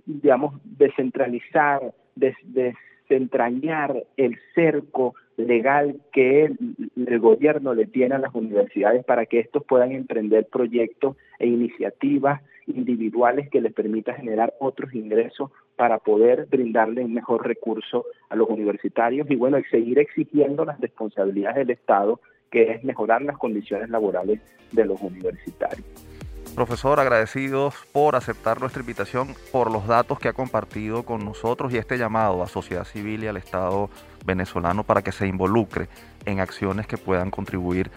digamos, 0.06 0.60
descentralizar, 0.64 1.94
desentrañar 2.16 4.04
el 4.18 4.38
cerco 4.54 5.16
legal 5.38 6.02
que 6.12 6.46
el, 6.46 7.20
gobierno 7.20 7.74
le 7.74 7.86
tiene 7.86 8.16
a 8.16 8.20
las 8.20 8.34
universidades 8.34 9.04
para 9.06 9.26
que 9.26 9.40
estos 9.40 9.64
puedan 9.64 9.92
emprender 9.92 10.48
proyectos 10.52 11.18
e 11.40 11.48
iniciativas 11.48 12.42
individuales 12.68 13.50
que 13.50 13.62
les 13.62 13.74
permita 13.74 14.14
generar 14.14 14.54
otros 14.60 14.94
ingresos 14.94 15.52
para 15.76 15.98
poder 15.98 16.48
brindarle 16.50 17.04
un 17.04 17.14
mejor 17.14 17.48
recurso 17.48 18.06
a 18.30 18.36
los 18.36 18.50
universitarios 18.50 19.30
y 19.30 19.36
bueno, 19.36 19.58
seguir 19.72 20.00
exigiendo 20.00 20.64
las 20.64 20.80
responsabilidades 20.80 21.68
del 21.68 21.72
Estado 21.72 22.20
que 22.52 22.72
es 22.72 22.84
mejorar 22.84 23.22
las 23.22 23.38
condiciones 23.38 23.90
laborales 23.90 24.42
de 24.72 24.86
los 24.86 25.02
universitarios. 25.02 26.11
Profesor, 26.56 27.00
agradecidos 27.00 27.76
por 27.94 28.16
aceptar 28.16 28.60
nuestra 28.60 28.82
invitación, 28.82 29.36
por 29.52 29.72
los 29.72 29.88
datos 29.88 30.20
que 30.20 30.28
ha 30.28 30.34
compartido 30.34 31.04
con 31.04 31.24
nosotros 31.24 31.74
y 31.74 31.78
este 31.78 31.98
llamado 31.98 32.44
a 32.44 32.48
sociedad 32.48 32.84
civil 32.84 33.24
y 33.24 33.28
al 33.28 33.38
Estado 33.38 33.90
venezolano 34.26 34.84
para 34.84 35.02
que 35.02 35.12
se 35.12 35.28
involucre 35.28 35.88
en 36.26 36.40
acciones 36.40 36.88
que 36.88 36.98
puedan 36.98 37.32
contribuir 37.32 37.90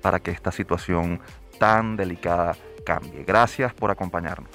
para 0.00 0.20
que 0.20 0.30
esta 0.30 0.50
situación 0.52 1.20
tan 1.58 1.96
delicada 1.96 2.56
cambie. 2.84 3.24
Gracias 3.24 3.74
por 3.74 3.90
acompañarnos. 3.90 4.50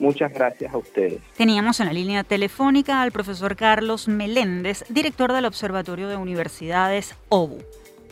Muchas 0.00 0.32
gracias 0.32 0.72
a 0.72 0.78
ustedes. 0.78 1.20
Teníamos 1.36 1.78
en 1.78 1.86
la 1.86 1.92
línea 1.92 2.24
telefónica 2.24 3.02
al 3.02 3.12
profesor 3.12 3.54
Carlos 3.54 4.08
Meléndez, 4.08 4.84
director 4.88 5.32
del 5.32 5.44
Observatorio 5.44 6.08
de 6.08 6.16
Universidades 6.16 7.14
OBU. 7.28 7.58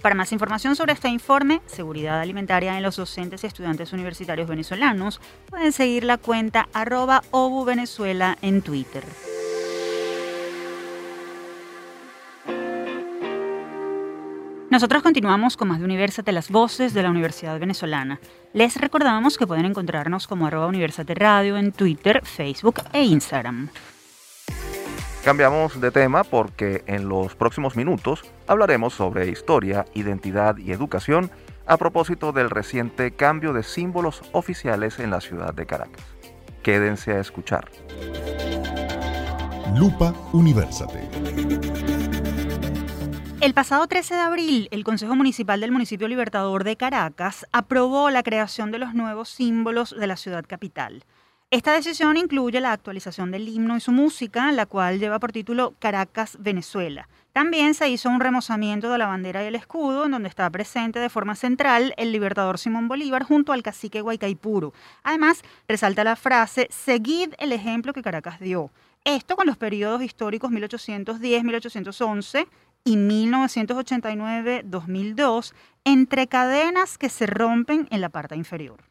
Para 0.02 0.14
más 0.14 0.33
información 0.33 0.76
sobre 0.76 0.93
este 0.93 1.09
informe, 1.09 1.61
Seguridad 1.67 2.21
Alimentaria 2.21 2.76
en 2.76 2.83
los 2.83 2.97
docentes 2.97 3.43
y 3.43 3.49
estudiantes 3.49 3.93
universitarios 3.93 4.49
venezolanos, 4.49 5.21
pueden 5.50 5.73
seguir 5.73 6.05
la 6.05 6.19
cuenta 6.19 6.69
arroba 6.73 7.23
obuvenezuela 7.33 8.38
en 8.40 8.62
Twitter. 8.62 9.02
Nosotros 14.71 15.02
continuamos 15.02 15.57
con 15.57 15.69
más 15.69 15.78
de 15.78 15.87
Universate, 15.87 16.31
las 16.31 16.50
voces 16.50 16.95
de 16.95 17.02
la 17.02 17.11
Universidad 17.11 17.59
Venezolana. 17.59 18.21
Les 18.52 18.76
recordamos 18.76 19.38
que 19.38 19.47
pueden 19.47 19.64
encontrarnos 19.64 20.26
como 20.26 20.47
arroba 20.47 20.67
Universate 20.67 21.14
Radio 21.14 21.57
en 21.57 21.73
Twitter, 21.73 22.21
Facebook 22.25 22.83
e 22.93 23.02
Instagram. 23.02 23.71
Cambiamos 25.29 25.79
de 25.79 25.91
tema 25.91 26.25
porque 26.25 26.83
en 26.87 27.07
los 27.07 27.35
próximos 27.35 27.77
minutos 27.77 28.25
hablaremos 28.47 28.95
sobre 28.95 29.29
historia, 29.29 29.85
identidad 29.93 30.57
y 30.57 30.73
educación 30.73 31.31
a 31.67 31.77
propósito 31.77 32.33
del 32.33 32.49
reciente 32.49 33.11
cambio 33.11 33.53
de 33.53 33.63
símbolos 33.63 34.23
oficiales 34.33 34.99
en 34.99 35.11
la 35.11 35.21
ciudad 35.21 35.53
de 35.53 35.67
Caracas. 35.67 36.03
Quédense 36.63 37.13
a 37.13 37.21
escuchar. 37.21 37.69
Lupa 39.77 40.15
Universate. 40.33 41.07
El 43.43 43.53
pasado 43.53 43.87
13 43.87 44.15
de 44.15 44.21
abril, 44.21 44.69
el 44.71 44.83
Consejo 44.83 45.15
Municipal 45.15 45.61
del 45.61 45.73
Municipio 45.73 46.09
Libertador 46.09 46.65
de 46.65 46.77
Caracas 46.79 47.47
aprobó 47.53 48.09
la 48.09 48.23
creación 48.23 48.71
de 48.71 48.79
los 48.79 48.95
nuevos 48.95 49.29
símbolos 49.29 49.95
de 49.95 50.07
la 50.07 50.17
ciudad 50.17 50.47
capital. 50.49 51.05
Esta 51.50 51.73
decisión 51.73 52.19
incluye 52.19 52.61
la 52.61 52.73
actualización 52.73 53.31
del 53.31 53.49
himno 53.49 53.75
y 53.75 53.81
su 53.81 53.90
música, 53.90 54.52
la 54.52 54.67
cual 54.67 54.99
lleva 54.99 55.19
por 55.19 55.33
título 55.33 55.73
Caracas, 55.78 56.37
Venezuela. 56.38 57.09
También 57.33 57.73
se 57.73 57.88
hizo 57.88 58.11
un 58.11 58.21
remozamiento 58.21 58.90
de 58.90 58.99
la 58.99 59.07
bandera 59.07 59.43
y 59.43 59.47
el 59.47 59.55
escudo, 59.55 60.05
en 60.05 60.11
donde 60.11 60.28
está 60.28 60.50
presente 60.50 60.99
de 60.99 61.09
forma 61.09 61.37
central 61.37 61.95
el 61.97 62.12
libertador 62.12 62.59
Simón 62.59 62.87
Bolívar 62.87 63.23
junto 63.23 63.55
al 63.55 63.62
cacique 63.62 64.02
Guaycaipuro. 64.02 64.75
Además, 65.02 65.40
resalta 65.67 66.05
la 66.05 66.17
frase, 66.17 66.69
seguid 66.71 67.33
el 67.38 67.52
ejemplo 67.52 67.95
que 67.95 68.02
Caracas 68.02 68.40
dio. 68.40 68.71
Esto 69.05 69.35
con 69.35 69.47
los 69.47 69.57
periodos 69.57 70.02
históricos 70.02 70.50
1810-1811 70.50 72.47
y 72.85 72.97
1989-2002, 72.97 75.55
entre 75.85 76.26
cadenas 76.26 76.99
que 76.99 77.09
se 77.09 77.25
rompen 77.25 77.88
en 77.90 78.02
la 78.02 78.11
parte 78.11 78.37
inferior. 78.37 78.88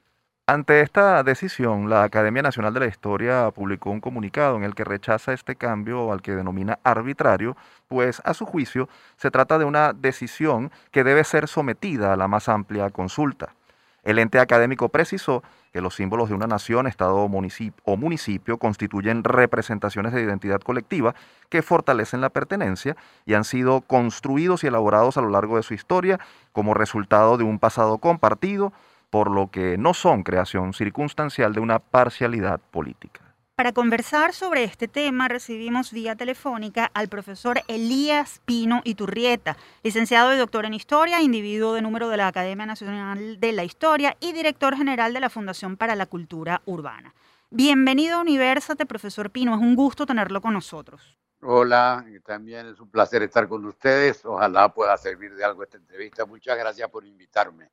Ante 0.49 0.79
esta 0.79 1.23
decisión, 1.23 1.89
la 1.89 2.03
Academia 2.03 2.41
Nacional 2.41 2.73
de 2.73 2.79
la 2.79 2.85
Historia 2.85 3.51
publicó 3.51 3.89
un 3.89 3.99
comunicado 3.99 4.55
en 4.55 4.63
el 4.63 4.75
que 4.75 4.85
rechaza 4.85 5.33
este 5.33 5.57
cambio 5.57 6.13
al 6.13 6.21
que 6.21 6.37
denomina 6.37 6.79
arbitrario, 6.85 7.57
pues 7.89 8.21
a 8.23 8.33
su 8.33 8.45
juicio 8.45 8.87
se 9.17 9.29
trata 9.29 9.59
de 9.59 9.65
una 9.65 9.91
decisión 9.91 10.71
que 10.91 11.03
debe 11.03 11.25
ser 11.25 11.49
sometida 11.49 12.13
a 12.13 12.15
la 12.15 12.29
más 12.29 12.47
amplia 12.47 12.89
consulta. 12.91 13.55
El 14.03 14.19
ente 14.19 14.39
académico 14.39 14.87
precisó 14.87 15.43
que 15.73 15.81
los 15.81 15.95
símbolos 15.95 16.29
de 16.29 16.35
una 16.35 16.47
nación, 16.47 16.87
estado 16.87 17.17
o 17.17 17.97
municipio, 17.97 18.57
constituyen 18.57 19.25
representaciones 19.25 20.13
de 20.13 20.21
identidad 20.21 20.61
colectiva 20.61 21.13
que 21.49 21.61
fortalecen 21.61 22.21
la 22.21 22.29
pertenencia 22.29 22.95
y 23.25 23.33
han 23.33 23.43
sido 23.43 23.81
construidos 23.81 24.63
y 24.63 24.67
elaborados 24.67 25.17
a 25.17 25.21
lo 25.21 25.29
largo 25.29 25.57
de 25.57 25.63
su 25.63 25.73
historia 25.73 26.21
como 26.53 26.73
resultado 26.73 27.37
de 27.37 27.43
un 27.43 27.59
pasado 27.59 27.97
compartido 27.97 28.71
por 29.09 29.31
lo 29.31 29.49
que 29.51 29.77
no 29.77 29.93
son 29.93 30.23
creación 30.23 30.73
circunstancial 30.73 31.53
de 31.53 31.59
una 31.59 31.79
parcialidad 31.79 32.59
política. 32.59 33.21
Para 33.57 33.73
conversar 33.73 34.33
sobre 34.33 34.63
este 34.63 34.87
tema 34.87 35.27
recibimos 35.27 35.91
vía 35.91 36.15
telefónica 36.15 36.91
al 36.93 37.07
profesor 37.07 37.61
Elías 37.67 38.39
Pino 38.45 38.81
Iturrieta, 38.83 39.57
licenciado 39.81 40.31
y 40.31 40.37
doctor 40.37 40.65
en 40.65 40.75
Historia, 40.75 41.23
individuo 41.23 41.73
de 41.73 41.81
número 41.81 42.07
de 42.09 42.17
la 42.17 42.27
Academia 42.27 42.67
Nacional 42.67 43.39
de 43.39 43.51
la 43.53 43.63
Historia 43.63 44.15
y 44.19 44.33
director 44.33 44.77
general 44.77 45.11
de 45.11 45.21
la 45.21 45.31
Fundación 45.31 45.75
para 45.75 45.95
la 45.95 46.05
Cultura 46.05 46.61
Urbana. 46.65 47.15
Bienvenido 47.49 48.17
a 48.17 48.21
Universate, 48.21 48.85
profesor 48.85 49.31
Pino. 49.31 49.55
Es 49.55 49.61
un 49.61 49.75
gusto 49.75 50.05
tenerlo 50.05 50.39
con 50.39 50.53
nosotros. 50.53 51.17
Hola, 51.41 52.05
también 52.25 52.67
es 52.67 52.79
un 52.79 52.91
placer 52.91 53.23
estar 53.23 53.47
con 53.47 53.65
ustedes. 53.65 54.23
Ojalá 54.25 54.71
pueda 54.71 54.95
servir 54.97 55.33
de 55.33 55.43
algo 55.43 55.63
esta 55.63 55.77
entrevista. 55.77 56.25
Muchas 56.25 56.57
gracias 56.57 56.89
por 56.89 57.05
invitarme. 57.05 57.71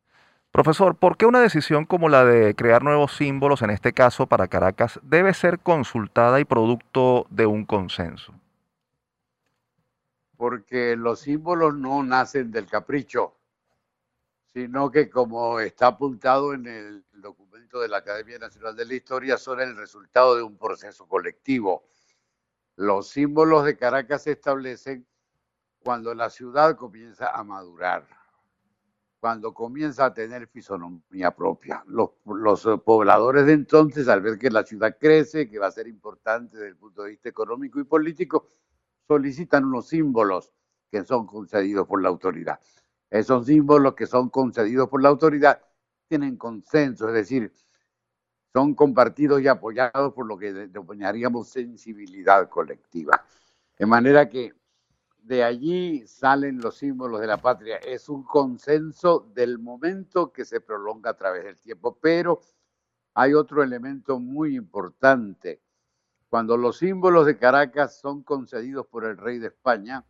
Profesor, 0.55 0.95
¿por 0.95 1.17
qué 1.17 1.27
una 1.27 1.41
decisión 1.41 1.85
como 1.85 2.09
la 2.09 2.25
de 2.25 2.55
crear 2.55 2.85
nuevos 2.85 3.17
símbolos, 3.17 3.63
en 3.63 3.71
este 3.71 3.93
caso 3.93 4.29
para 4.29 4.47
Caracas, 4.47 5.01
debe 5.03 5.35
ser 5.35 5.59
consultada 5.59 6.39
y 6.39 6.45
producto 6.45 7.27
de 7.29 7.45
un 7.45 7.65
consenso? 7.65 8.33
Porque 10.37 10.95
los 10.95 11.19
símbolos 11.19 11.75
no 11.75 12.05
nacen 12.05 12.53
del 12.53 12.67
capricho, 12.67 13.35
sino 14.53 14.93
que 14.93 15.11
como 15.11 15.59
está 15.59 15.89
apuntado 15.89 16.55
en 16.55 16.69
el 16.69 17.05
documento 17.15 17.81
de 17.81 17.89
la 17.89 17.97
Academia 17.97 18.39
Nacional 18.39 18.77
de 18.77 18.85
la 18.85 18.95
Historia, 18.95 19.39
son 19.39 19.61
el 19.61 19.77
resultado 19.77 20.37
de 20.37 20.45
un 20.45 20.57
proceso 20.57 21.09
colectivo. 21.09 21.83
Los 22.77 23.09
símbolos 23.09 23.65
de 23.65 23.77
Caracas 23.77 24.23
se 24.23 24.31
establecen 24.31 25.05
cuando 25.83 26.15
la 26.15 26.31
ciudad 26.31 26.77
comienza 26.77 27.33
a 27.33 27.43
madurar 27.43 28.07
cuando 29.25 29.55
comienza 29.55 30.05
a 30.05 30.13
tener 30.13 30.49
fisonomía 30.49 31.31
propia. 31.31 31.83
Los, 31.87 32.67
eh, 32.67 32.77
pobladores 32.77 33.47
de 33.47 33.55
entonces, 33.55 34.07
al 34.07 34.21
ver 34.21 34.39
que 34.39 34.51
la 34.51 34.65
ciudad 34.65 34.99
crece, 35.01 35.49
que 35.49 35.59
va 35.59 35.69
a 35.69 35.71
ser 35.71 35.89
importante 35.89 36.59
desde 36.59 36.69
el 36.69 36.77
punto 36.77 37.05
de 37.05 37.13
vista 37.13 37.31
económico 37.31 37.81
y 37.81 37.85
político, 37.85 38.51
solicitan 39.09 39.65
unos 39.65 39.89
símbolos 39.89 40.53
que 40.91 41.05
son 41.05 41.27
concedidos 41.27 41.89
por 41.89 42.03
la 42.03 42.11
autoridad. 42.11 42.61
Esos 43.09 43.47
símbolos 43.47 43.95
que 43.95 44.07
son 44.07 44.29
concedidos 44.29 44.91
por 44.91 45.03
la 45.03 45.09
autoridad 45.09 45.59
tienen 46.07 46.37
consenso, 46.37 47.09
es 47.09 47.15
decir, 47.15 47.51
son 48.53 48.75
compartidos 48.75 49.41
y 49.41 49.49
apoyados 49.49 50.13
por 50.13 50.27
lo 50.27 50.37
que 50.37 50.53
denominaríamos 50.53 51.49
sensibilidad 51.49 52.47
colectiva. 52.51 53.25
De 53.79 53.87
manera 53.87 54.29
que 54.29 54.53
de 55.25 55.43
allí 55.43 56.07
salen 56.07 56.61
los 56.61 56.77
símbolos 56.77 57.21
de 57.21 57.27
la 57.27 57.39
patria. 57.39 57.79
Es 57.79 58.11
un 58.11 58.25
consenso 58.25 59.31
del 59.35 59.59
momento 59.59 60.31
que 60.33 60.45
se 60.45 60.61
prolonga 60.61 61.11
a 61.11 61.17
través 61.17 61.45
del 61.45 61.57
tiempo. 61.57 61.99
Pero 61.99 62.41
hay 63.15 63.33
otro 63.33 63.63
elemento 63.63 64.21
muy 64.21 64.55
importante. 64.55 65.63
Cuando 66.29 66.59
los 66.59 66.79
símbolos 66.79 67.25
de 67.25 67.39
Caracas 67.39 67.99
son 67.99 68.23
concedidos 68.23 68.87
por 68.87 69.07
el 69.07 69.17
rey 69.17 69.39
de 69.39 69.47
España, 69.47 70.05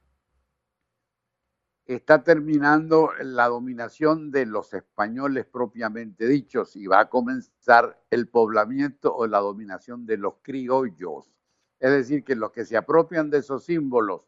está 1.87 2.25
terminando 2.25 3.11
la 3.21 3.47
dominación 3.47 4.33
de 4.33 4.47
los 4.47 4.75
españoles 4.75 5.47
propiamente 5.47 6.27
dichos 6.27 6.75
y 6.75 6.87
va 6.89 7.01
a 7.01 7.09
comenzar 7.09 8.03
el 8.11 8.27
poblamiento 8.27 9.15
o 9.15 9.29
la 9.29 9.39
dominación 9.39 10.07
de 10.07 10.17
los 10.17 10.35
criollos. 10.43 11.31
Es 11.79 11.93
decir, 11.93 12.25
que 12.25 12.35
los 12.35 12.51
que 12.51 12.65
se 12.65 12.77
apropian 12.77 13.31
de 13.31 13.39
esos 13.39 13.65
símbolos 13.65 14.23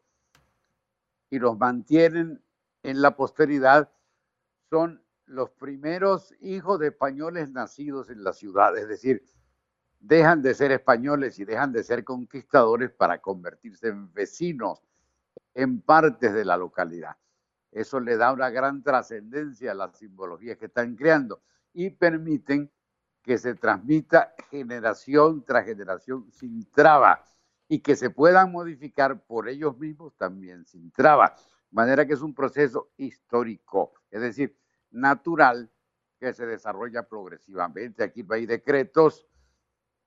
y 1.29 1.39
los 1.39 1.57
mantienen 1.57 2.43
en 2.83 3.01
la 3.01 3.15
posteridad 3.15 3.91
son 4.69 5.03
los 5.25 5.49
primeros 5.51 6.33
hijos 6.39 6.79
de 6.79 6.87
españoles 6.87 7.51
nacidos 7.51 8.09
en 8.09 8.23
la 8.23 8.33
ciudad, 8.33 8.77
es 8.77 8.87
decir, 8.87 9.23
dejan 9.99 10.41
de 10.41 10.53
ser 10.53 10.71
españoles 10.71 11.39
y 11.39 11.45
dejan 11.45 11.71
de 11.73 11.83
ser 11.83 12.03
conquistadores 12.03 12.91
para 12.91 13.19
convertirse 13.19 13.89
en 13.89 14.13
vecinos 14.13 14.81
en 15.53 15.81
partes 15.81 16.33
de 16.33 16.45
la 16.45 16.55
localidad. 16.55 17.17
Eso 17.71 17.99
le 17.99 18.15
da 18.15 18.31
una 18.31 18.49
gran 18.49 18.83
trascendencia 18.83 19.71
a 19.71 19.75
las 19.75 19.97
simbologías 19.97 20.57
que 20.57 20.65
están 20.65 20.95
creando 20.95 21.41
y 21.73 21.89
permiten 21.89 22.71
que 23.21 23.37
se 23.37 23.55
transmita 23.55 24.33
generación 24.49 25.43
tras 25.43 25.65
generación 25.65 26.31
sin 26.31 26.69
trabas 26.71 27.36
y 27.67 27.79
que 27.79 27.95
se 27.95 28.09
puedan 28.09 28.51
modificar 28.51 29.25
por 29.25 29.49
ellos 29.49 29.77
mismos 29.77 30.15
también 30.15 30.65
sin 30.65 30.91
traba. 30.91 31.35
De 31.69 31.75
manera 31.75 32.05
que 32.05 32.13
es 32.13 32.21
un 32.21 32.33
proceso 32.33 32.91
histórico, 32.97 33.93
es 34.09 34.21
decir, 34.21 34.57
natural, 34.89 35.69
que 36.19 36.33
se 36.33 36.45
desarrolla 36.45 37.07
progresivamente. 37.07 38.03
Aquí 38.03 38.23
no 38.23 38.33
hay 38.33 38.45
decretos, 38.45 39.27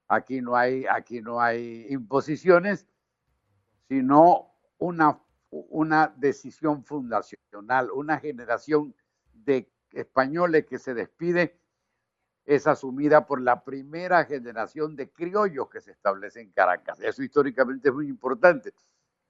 aquí 0.09 0.41
no 0.41 0.57
hay, 0.57 0.87
aquí 0.87 1.21
no 1.21 1.41
hay 1.41 1.87
imposiciones, 1.91 2.87
sino 3.89 4.53
una, 4.79 5.21
una 5.51 6.13
decisión 6.17 6.85
fundacional, 6.85 7.91
una 7.93 8.19
generación 8.19 8.95
de 9.33 9.71
españoles 9.93 10.67
que 10.67 10.79
se 10.79 10.95
despide 10.95 11.60
es 12.45 12.67
asumida 12.67 13.27
por 13.27 13.41
la 13.41 13.63
primera 13.63 14.25
generación 14.25 14.97
de 14.97 15.11
criollos 15.11 15.69
que 15.69 15.81
se 15.81 15.93
establece 15.93 16.41
en 16.41 16.51
Caracas. 16.53 17.01
Eso 17.01 17.23
históricamente 17.23 17.89
es 17.89 17.95
muy 17.95 18.09
importante. 18.09 18.75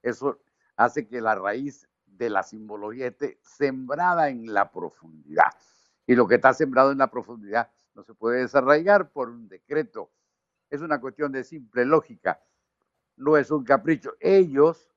Eso 0.03 0.41
hace 0.77 1.07
que 1.07 1.21
la 1.21 1.35
raíz 1.35 1.89
de 2.07 2.31
la 2.31 2.43
simbología 2.43 3.09
esté 3.09 3.39
sembrada 3.43 4.29
en 4.29 4.53
la 4.53 4.71
profundidad. 4.71 5.51
Y 6.07 6.15
lo 6.15 6.27
que 6.27 6.37
está 6.37 6.55
sembrado 6.55 6.93
en 6.93 6.99
la 6.99 7.11
profundidad 7.11 7.71
no 7.95 8.03
se 8.03 8.15
puede 8.15 8.41
desarraigar 8.41 9.11
por 9.11 9.29
un 9.29 9.49
decreto. 9.49 10.11
Es 10.71 10.81
una 10.81 11.01
cuestión 11.01 11.33
de 11.33 11.45
simple 11.45 11.85
lógica. 11.85 12.41
No 13.17 13.37
es 13.37 13.51
un 13.51 13.65
capricho. 13.65 14.15
Ellos 14.21 14.91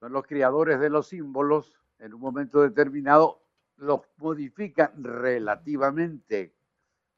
son 0.00 0.12
los 0.12 0.26
criadores 0.26 0.80
de 0.80 0.90
los 0.90 1.08
símbolos. 1.08 1.78
En 1.98 2.14
un 2.14 2.20
momento 2.20 2.60
determinado 2.60 3.43
los 3.76 4.00
modifican 4.16 5.02
relativamente 5.02 6.54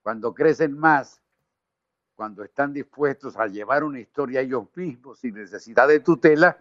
cuando 0.02 0.32
crecen 0.34 0.78
más, 0.78 1.20
cuando 2.14 2.44
están 2.44 2.72
dispuestos 2.72 3.36
a 3.36 3.46
llevar 3.46 3.84
una 3.84 4.00
historia 4.00 4.40
ellos 4.40 4.68
mismos 4.74 5.18
sin 5.18 5.34
necesidad 5.34 5.88
de 5.88 6.00
tutela, 6.00 6.58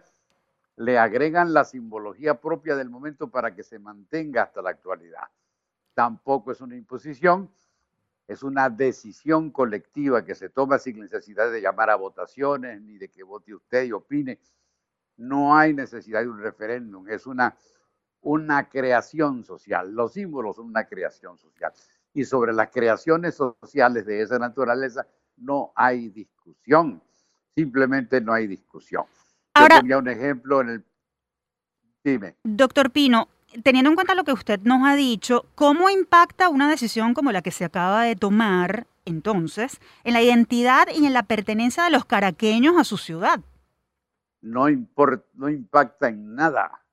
le 0.76 0.98
agregan 0.98 1.54
la 1.54 1.64
simbología 1.64 2.40
propia 2.40 2.76
del 2.76 2.90
momento 2.90 3.28
para 3.30 3.54
que 3.54 3.62
se 3.62 3.78
mantenga 3.78 4.42
hasta 4.42 4.60
la 4.60 4.70
actualidad. 4.70 5.28
Tampoco 5.94 6.52
es 6.52 6.60
una 6.60 6.76
imposición, 6.76 7.50
es 8.28 8.42
una 8.42 8.68
decisión 8.68 9.50
colectiva 9.50 10.24
que 10.24 10.34
se 10.34 10.50
toma 10.50 10.78
sin 10.78 11.00
necesidad 11.00 11.50
de 11.50 11.62
llamar 11.62 11.90
a 11.90 11.96
votaciones 11.96 12.82
ni 12.82 12.98
de 12.98 13.08
que 13.08 13.22
vote 13.22 13.54
usted 13.54 13.84
y 13.84 13.92
opine. 13.92 14.38
No 15.16 15.56
hay 15.56 15.72
necesidad 15.72 16.20
de 16.20 16.28
un 16.28 16.40
referéndum, 16.40 17.08
es 17.08 17.26
una 17.26 17.56
una 18.26 18.68
creación 18.68 19.44
social. 19.44 19.92
Los 19.92 20.14
símbolos 20.14 20.56
son 20.56 20.66
una 20.66 20.84
creación 20.84 21.38
social. 21.38 21.72
Y 22.12 22.24
sobre 22.24 22.52
las 22.52 22.70
creaciones 22.70 23.36
sociales 23.36 24.04
de 24.04 24.20
esa 24.20 24.36
naturaleza 24.38 25.06
no 25.36 25.72
hay 25.76 26.08
discusión. 26.08 27.00
Simplemente 27.54 28.20
no 28.20 28.32
hay 28.32 28.48
discusión. 28.48 29.04
Ahora, 29.54 29.80
Yo 29.84 30.00
un 30.00 30.08
ejemplo 30.08 30.60
en 30.60 30.68
el... 30.70 30.84
Dime. 32.02 32.34
Doctor 32.42 32.90
Pino, 32.90 33.28
teniendo 33.62 33.90
en 33.90 33.94
cuenta 33.94 34.16
lo 34.16 34.24
que 34.24 34.32
usted 34.32 34.58
nos 34.62 34.84
ha 34.84 34.96
dicho, 34.96 35.46
¿cómo 35.54 35.88
impacta 35.88 36.48
una 36.48 36.68
decisión 36.68 37.14
como 37.14 37.30
la 37.30 37.42
que 37.42 37.52
se 37.52 37.64
acaba 37.64 38.02
de 38.02 38.16
tomar 38.16 38.88
entonces 39.04 39.78
en 40.02 40.14
la 40.14 40.22
identidad 40.22 40.88
y 40.92 41.06
en 41.06 41.12
la 41.12 41.22
pertenencia 41.22 41.84
de 41.84 41.90
los 41.90 42.04
caraqueños 42.04 42.76
a 42.76 42.82
su 42.82 42.96
ciudad? 42.96 43.38
No, 44.40 44.66
no 45.34 45.48
impacta 45.48 46.08
en 46.08 46.34
nada 46.34 46.85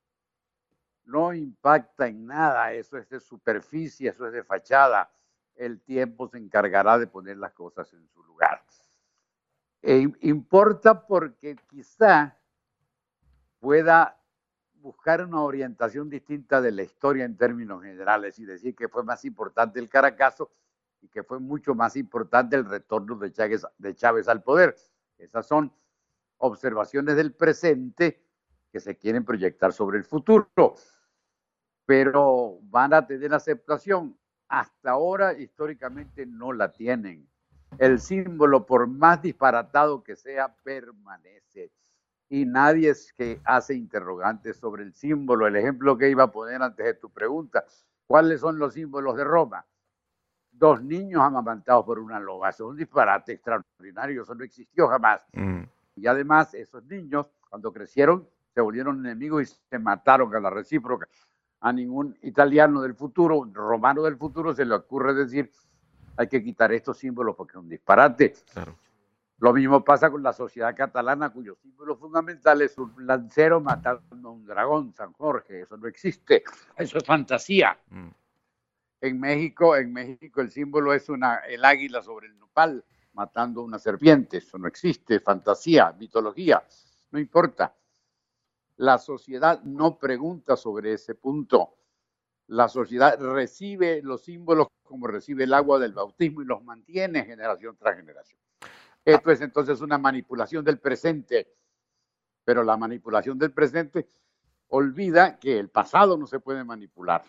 no 1.06 1.34
impacta 1.34 2.08
en 2.08 2.26
nada, 2.26 2.74
eso 2.74 2.98
es 2.98 3.10
de 3.10 3.20
superficie, 3.20 4.10
eso 4.10 4.28
es 4.28 4.34
de 4.34 4.44
fachada. 4.44 5.12
El 5.56 5.82
tiempo 5.82 6.28
se 6.28 6.38
encargará 6.38 6.98
de 6.98 7.08
poner 7.08 7.38
las 7.38 7.54
cosas 7.54 7.92
en 7.94 8.08
su 8.08 8.24
lugar. 8.24 8.64
E 9.82 10.08
importa 10.22 11.06
porque 11.06 11.58
quizá 11.70 12.38
pueda 13.60 14.18
buscar 14.76 15.26
una 15.26 15.42
orientación 15.42 16.10
distinta 16.10 16.62
de 16.62 16.72
la 16.72 16.84
historia 16.84 17.26
en 17.26 17.36
términos 17.36 17.84
generales 17.84 18.40
y 18.40 18.46
decir 18.46 18.76
que 18.76 18.88
fue 18.88 19.04
más 19.04 19.26
importante 19.26 19.82
el 19.82 19.90
Caracazo 19.90 20.52
y 21.02 21.10
que 21.10 21.24
fue 21.24 21.40
mucho 21.40 21.76
más 21.76 21.98
importante 21.98 22.56
el 22.56 22.64
retorno 22.64 23.18
de 23.18 23.34
Chávez, 23.34 23.66
de 23.78 23.94
Chávez 23.94 24.30
al 24.30 24.42
poder. 24.42 24.76
Esas 25.18 25.46
son 25.48 25.74
observaciones 26.38 27.18
del 27.18 27.34
presente 27.34 28.23
que 28.74 28.80
se 28.80 28.98
quieren 28.98 29.24
proyectar 29.24 29.72
sobre 29.72 30.00
el 30.00 30.04
futuro 30.04 30.50
pero 31.86 32.58
van 32.64 32.94
a 32.94 33.06
tener 33.06 33.34
aceptación. 33.34 34.18
Hasta 34.48 34.92
ahora 34.92 35.34
históricamente 35.34 36.26
no 36.26 36.54
la 36.54 36.72
tienen. 36.72 37.30
El 37.78 38.00
símbolo, 38.00 38.66
por 38.66 38.88
más 38.88 39.22
disparatado 39.22 40.04
que 40.04 40.16
sea, 40.16 40.56
permanece. 40.64 41.72
Y 42.30 42.46
nadie 42.46 42.90
es 42.90 43.14
que 43.14 43.40
hace 43.44 43.76
interrogantes 43.76 44.58
sobre 44.58 44.84
el 44.84 44.94
símbolo. 44.94 45.46
El 45.46 45.56
ejemplo 45.56 45.98
que 45.98 46.10
iba 46.10 46.24
a 46.24 46.32
poner 46.32 46.62
antes 46.62 46.86
de 46.86 46.94
tu 46.96 47.12
pregunta, 47.12 47.64
¿cuáles 48.08 48.42
son 48.42 48.58
los 48.58 48.74
símbolos 48.74 49.16
de 49.18 49.24
Roma? 49.24 49.66
Dos 50.52 50.82
niños 50.84 51.22
amamantados 51.22 51.86
por 51.86 52.00
una 52.00 52.20
loba. 52.20 52.50
Eso 52.50 52.66
es 52.66 52.72
un 52.72 52.78
disparate 52.78 53.34
extraordinario, 53.34 54.24
eso 54.24 54.34
no 54.34 54.44
existió 54.44 54.88
jamás. 54.88 55.26
Mm. 55.34 55.64
Y 55.96 56.08
además, 56.08 56.54
esos 56.54 56.84
niños, 56.86 57.28
cuando 57.50 57.72
crecieron, 57.72 58.28
se 58.54 58.62
volvieron 58.62 59.06
enemigos 59.06 59.44
y 59.44 59.56
se 59.70 59.80
mataron 59.80 60.36
a 60.36 60.40
la 60.40 60.50
recíproca 60.50 61.08
a 61.64 61.72
ningún 61.72 62.18
italiano 62.24 62.82
del 62.82 62.94
futuro, 62.94 63.50
romano 63.54 64.04
del 64.04 64.18
futuro, 64.18 64.54
se 64.54 64.66
le 64.66 64.76
ocurre 64.76 65.14
decir 65.14 65.50
hay 66.18 66.28
que 66.28 66.44
quitar 66.44 66.72
estos 66.74 66.98
símbolos 66.98 67.36
porque 67.36 67.54
es 67.54 67.64
un 67.64 67.70
disparate. 67.70 68.34
Lo 69.40 69.54
mismo 69.54 69.84
pasa 69.84 70.12
con 70.12 70.22
la 70.22 70.34
sociedad 70.34 70.76
catalana, 70.76 71.30
cuyos 71.30 71.58
símbolos 71.60 72.00
fundamentales 72.00 72.72
es 72.72 72.78
un 72.78 72.94
lancero 73.08 73.60
matando 73.62 74.30
a 74.30 74.32
un 74.32 74.46
dragón, 74.46 74.94
San 74.94 75.14
Jorge. 75.14 75.62
Eso 75.62 75.78
no 75.78 75.88
existe. 75.88 76.44
Eso 76.78 76.98
es 76.98 77.04
fantasía. 77.06 77.78
Mm. 77.90 78.10
En 79.02 79.20
México, 79.20 79.76
en 79.76 79.92
México 79.92 80.42
el 80.42 80.52
símbolo 80.52 80.94
es 80.94 81.10
una, 81.10 81.38
el 81.40 81.66
águila 81.66 82.02
sobre 82.02 82.28
el 82.28 82.38
nopal 82.38 82.84
matando 83.14 83.62
a 83.62 83.64
una 83.66 83.80
serpiente. 83.80 84.38
Eso 84.38 84.58
no 84.58 84.68
existe. 84.68 85.20
Fantasía, 85.20 85.94
mitología. 85.98 86.64
No 87.12 87.20
importa. 87.20 87.74
La 88.78 88.98
sociedad 88.98 89.62
no 89.64 89.98
pregunta 89.98 90.56
sobre 90.56 90.94
ese 90.94 91.16
punto. 91.16 91.76
La 92.48 92.68
sociedad 92.68 93.20
recibe 93.20 94.02
los 94.02 94.24
símbolos 94.24 94.68
como 94.84 95.08
recibe 95.08 95.46
el 95.46 95.54
agua 95.54 95.80
del 95.80 95.94
bautismo 95.94 96.42
y 96.42 96.46
los 96.46 96.64
mantiene 96.64 97.26
generación 97.26 97.76
tras 97.78 97.96
generación. 97.96 98.40
Esto 99.06 99.32
es 99.32 99.42
entonces 99.42 99.82
una 99.82 99.98
manipulación 99.98 100.64
del 100.64 100.80
presente, 100.80 101.56
pero 102.44 102.64
la 102.64 102.78
manipulación 102.78 103.38
del 103.38 103.52
presente 103.52 104.08
olvida 104.68 105.40
que 105.40 105.60
el 105.60 105.70
pasado 105.70 106.18
no 106.18 106.28
se 106.28 106.40
puede 106.40 106.64
manipular. 106.64 107.24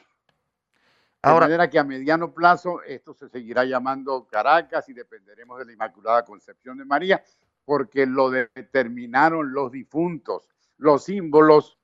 De 1.23 1.41
manera 1.41 1.71
que 1.71 1.79
a 1.79 1.85
mediano 1.85 2.35
plazo 2.35 2.83
esto 2.83 3.15
se 3.15 3.31
seguirá 3.31 3.65
llamando 3.65 4.27
Caracas 4.27 4.89
y 4.91 4.93
dependeremos 4.93 5.59
de 5.59 5.65
la 5.65 5.73
Inmaculada 5.73 6.25
Concepción 6.25 6.77
de 6.77 6.85
María, 6.85 7.25
porque 7.65 8.05
lo 8.05 8.31
determinaron 8.31 9.53
los 9.55 9.73
difuntos. 9.73 10.54
Los 10.79 11.05
símbolos 11.05 11.79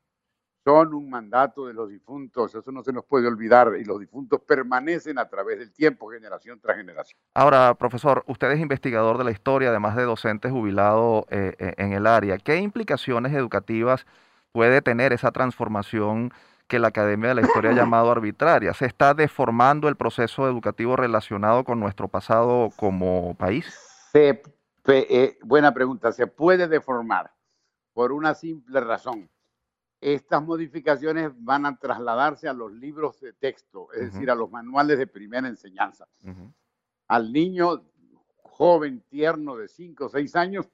son 0.64 0.94
un 0.94 1.08
mandato 1.08 1.66
de 1.66 1.74
los 1.74 1.88
difuntos, 1.88 2.54
eso 2.54 2.70
no 2.70 2.82
se 2.82 2.92
nos 2.92 3.04
puede 3.04 3.26
olvidar, 3.26 3.72
y 3.78 3.84
los 3.84 3.98
difuntos 3.98 4.40
permanecen 4.46 5.18
a 5.18 5.28
través 5.28 5.58
del 5.58 5.72
tiempo, 5.72 6.10
generación 6.10 6.60
tras 6.60 6.76
generación. 6.76 7.18
Ahora, 7.34 7.74
profesor, 7.74 8.24
usted 8.26 8.50
es 8.50 8.60
investigador 8.60 9.16
de 9.18 9.24
la 9.24 9.30
historia, 9.30 9.70
además 9.70 9.96
de 9.96 10.02
docente 10.02 10.50
jubilado 10.50 11.26
eh, 11.30 11.54
eh, 11.58 11.74
en 11.78 11.92
el 11.92 12.06
área. 12.06 12.36
¿Qué 12.38 12.56
implicaciones 12.56 13.32
educativas 13.32 14.06
puede 14.52 14.82
tener 14.82 15.12
esa 15.12 15.32
transformación 15.32 16.32
que 16.68 16.78
la 16.78 16.88
Academia 16.88 17.30
de 17.30 17.36
la 17.36 17.40
Historia 17.40 17.70
ha 17.70 17.74
llamado 17.74 18.10
arbitraria? 18.10 18.74
¿Se 18.74 18.86
está 18.86 19.14
deformando 19.14 19.88
el 19.88 19.96
proceso 19.96 20.46
educativo 20.46 20.94
relacionado 20.94 21.64
con 21.64 21.80
nuestro 21.80 22.08
pasado 22.08 22.70
como 22.76 23.34
país? 23.34 23.74
Eh, 24.12 25.38
buena 25.42 25.72
pregunta, 25.72 26.12
se 26.12 26.26
puede 26.26 26.68
deformar 26.68 27.32
por 27.92 28.12
una 28.12 28.34
simple 28.34 28.80
razón 28.80 29.30
estas 30.00 30.42
modificaciones 30.42 31.32
van 31.36 31.66
a 31.66 31.76
trasladarse 31.76 32.48
a 32.48 32.54
los 32.54 32.72
libros 32.72 33.20
de 33.20 33.32
texto, 33.34 33.92
es 33.92 34.12
decir, 34.12 34.30
a 34.30 34.34
los 34.34 34.50
manuales 34.50 34.98
de 34.98 35.06
primera 35.06 35.46
enseñanza. 35.46 36.08
Al 37.08 37.32
niño 37.32 37.84
joven, 38.42 39.04
tierno 39.08 39.56
de 39.56 39.68
5 39.68 40.06
o 40.06 40.08
6 40.08 40.36
años, 40.36 40.70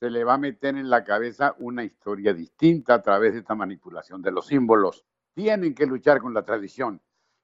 se 0.00 0.10
le 0.10 0.24
va 0.24 0.34
a 0.34 0.38
meter 0.38 0.76
en 0.76 0.90
la 0.90 1.04
cabeza 1.04 1.54
una 1.58 1.84
historia 1.84 2.32
distinta 2.32 2.94
a 2.94 3.02
través 3.02 3.32
de 3.32 3.40
esta 3.40 3.54
manipulación 3.54 4.22
de 4.22 4.32
los 4.32 4.46
símbolos. 4.46 5.04
Tienen 5.34 5.74
que 5.74 5.86
luchar 5.86 6.20
con 6.20 6.34
la 6.34 6.44
tradición, 6.44 7.00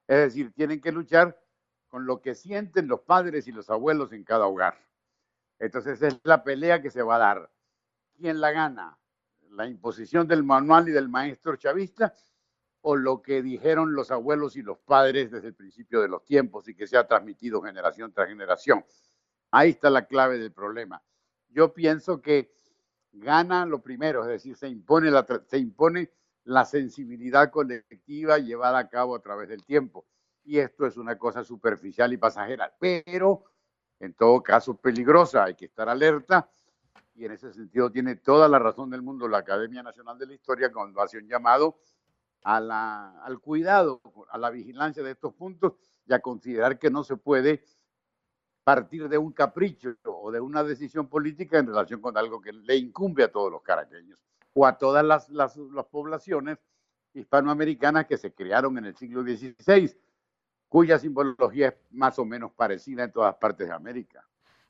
es 0.09 0.19
decir, 0.19 0.53
tienen 0.53 0.81
que 0.81 0.93
luchar 0.93 1.41
con 1.89 2.07
lo 2.07 2.21
que 2.21 2.35
sienten 2.35 2.89
los 2.89 3.01
padres 3.01 3.47
y 3.47 3.53
los 3.53 3.71
abuelos 3.71 4.13
en 4.13 4.25
cada 4.25 4.47
hogar. 4.47 4.85
Entonces 5.61 6.03
es 6.03 6.21
la 6.25 6.43
pelea 6.43 6.83
que 6.83 6.91
se 6.91 7.03
va 7.03 7.17
a 7.17 7.19
dar. 7.19 7.54
¿Quién 8.17 8.41
la 8.41 8.53
gana? 8.53 8.99
la 9.55 9.67
imposición 9.67 10.27
del 10.27 10.43
manual 10.43 10.89
y 10.89 10.93
del 10.93 11.09
maestro 11.09 11.57
chavista 11.57 12.13
o 12.83 12.97
lo 12.97 13.23
que 13.23 13.43
dijeron 13.43 13.95
los 13.95 14.11
abuelos 14.11 14.57
y 14.57 14.63
los 14.63 14.79
padres 14.79 15.31
desde 15.31 15.49
el 15.49 15.55
principio 15.55 16.03
de 16.03 16.09
los 16.09 16.25
tiempos 16.25 16.69
y 16.69 16.75
que 16.75 16.87
se 16.87 16.97
ha 16.97 17.07
transmitido 17.07 17.63
generación 17.63 18.13
tras 18.13 18.29
generación. 18.29 18.85
Ahí 19.51 19.71
está 19.71 19.89
la 19.89 20.07
clave 20.07 20.39
del 20.39 20.53
problema. 20.53 21.03
Yo 21.49 21.73
pienso 21.73 22.21
que 22.21 22.53
gana 23.13 23.65
lo 23.65 23.81
primero, 23.81 24.23
es 24.23 24.29
decir, 24.29 24.57
se 24.57 24.69
impone 24.69 25.11
la, 25.11 25.25
se 25.47 25.59
impone 25.59 26.11
la 26.45 26.65
sensibilidad 26.65 27.51
colectiva 27.51 28.39
llevada 28.39 28.79
a 28.79 28.89
cabo 28.89 29.15
a 29.15 29.23
través 29.23 29.49
del 29.49 29.65
tiempo. 29.65 30.05
Y 30.43 30.59
esto 30.59 30.85
es 30.85 30.99
una 30.99 31.17
cosa 31.17 31.43
superficial 31.43 32.13
y 32.13 32.19
pasajera, 32.19 32.75
pero 32.79 33.45
en 33.99 34.13
todo 34.13 34.43
caso 34.43 34.77
peligrosa. 34.77 35.45
Hay 35.45 35.55
que 35.55 35.67
estar 35.67 35.89
alerta 35.89 36.51
y 37.15 37.25
en 37.25 37.33
ese 37.33 37.53
sentido 37.53 37.91
tiene 37.91 38.17
toda 38.17 38.49
la 38.49 38.59
razón 38.59 38.91
del 38.91 39.03
mundo 39.03 39.29
la 39.29 39.39
Academia 39.39 39.83
Nacional 39.83 40.19
de 40.19 40.27
la 40.27 40.35
Historia 40.35 40.73
cuando 40.73 41.01
hace 41.01 41.19
un 41.19 41.29
llamado 41.29 41.79
a 42.43 42.61
la, 42.61 43.23
al 43.23 43.41
cuidado, 43.41 44.01
a 44.29 44.39
la 44.39 44.51
vigilancia 44.51 45.03
de 45.03 45.13
estos 45.13 45.35
puntos 45.35 45.75
y 46.07 46.13
a 46.13 46.21
considerar 46.21 46.79
que 46.79 46.91
no 46.91 47.05
se 47.05 47.17
puede 47.17 47.65
partir 48.65 49.09
de 49.09 49.19
un 49.19 49.33
capricho 49.33 49.97
o 50.05 50.31
de 50.33 50.41
una 50.41 50.65
decisión 50.65 51.09
política 51.09 51.59
en 51.59 51.67
relación 51.67 52.01
con 52.01 52.17
algo 52.17 52.41
que 52.41 52.53
le 52.53 52.77
incumbe 52.77 53.25
a 53.25 53.33
todos 53.33 53.51
los 53.51 53.63
caraqueños 53.63 54.19
o 54.55 54.67
a 54.67 54.77
todas 54.79 55.05
las, 55.05 55.29
las, 55.29 55.57
las 55.57 55.87
poblaciones 55.87 56.59
hispanoamericanas 57.13 58.07
que 58.07 58.17
se 58.17 58.35
crearon 58.35 58.77
en 58.79 58.87
el 58.87 58.97
siglo 58.97 59.23
XVI, 59.23 59.97
cuya 60.69 60.99
simbología 60.99 61.69
es 61.69 61.75
más 61.91 62.19
o 62.19 62.25
menos 62.25 62.53
parecida 62.53 63.05
en 63.05 63.13
todas 63.13 63.37
partes 63.37 63.69
de 63.69 63.75
América. 63.75 64.27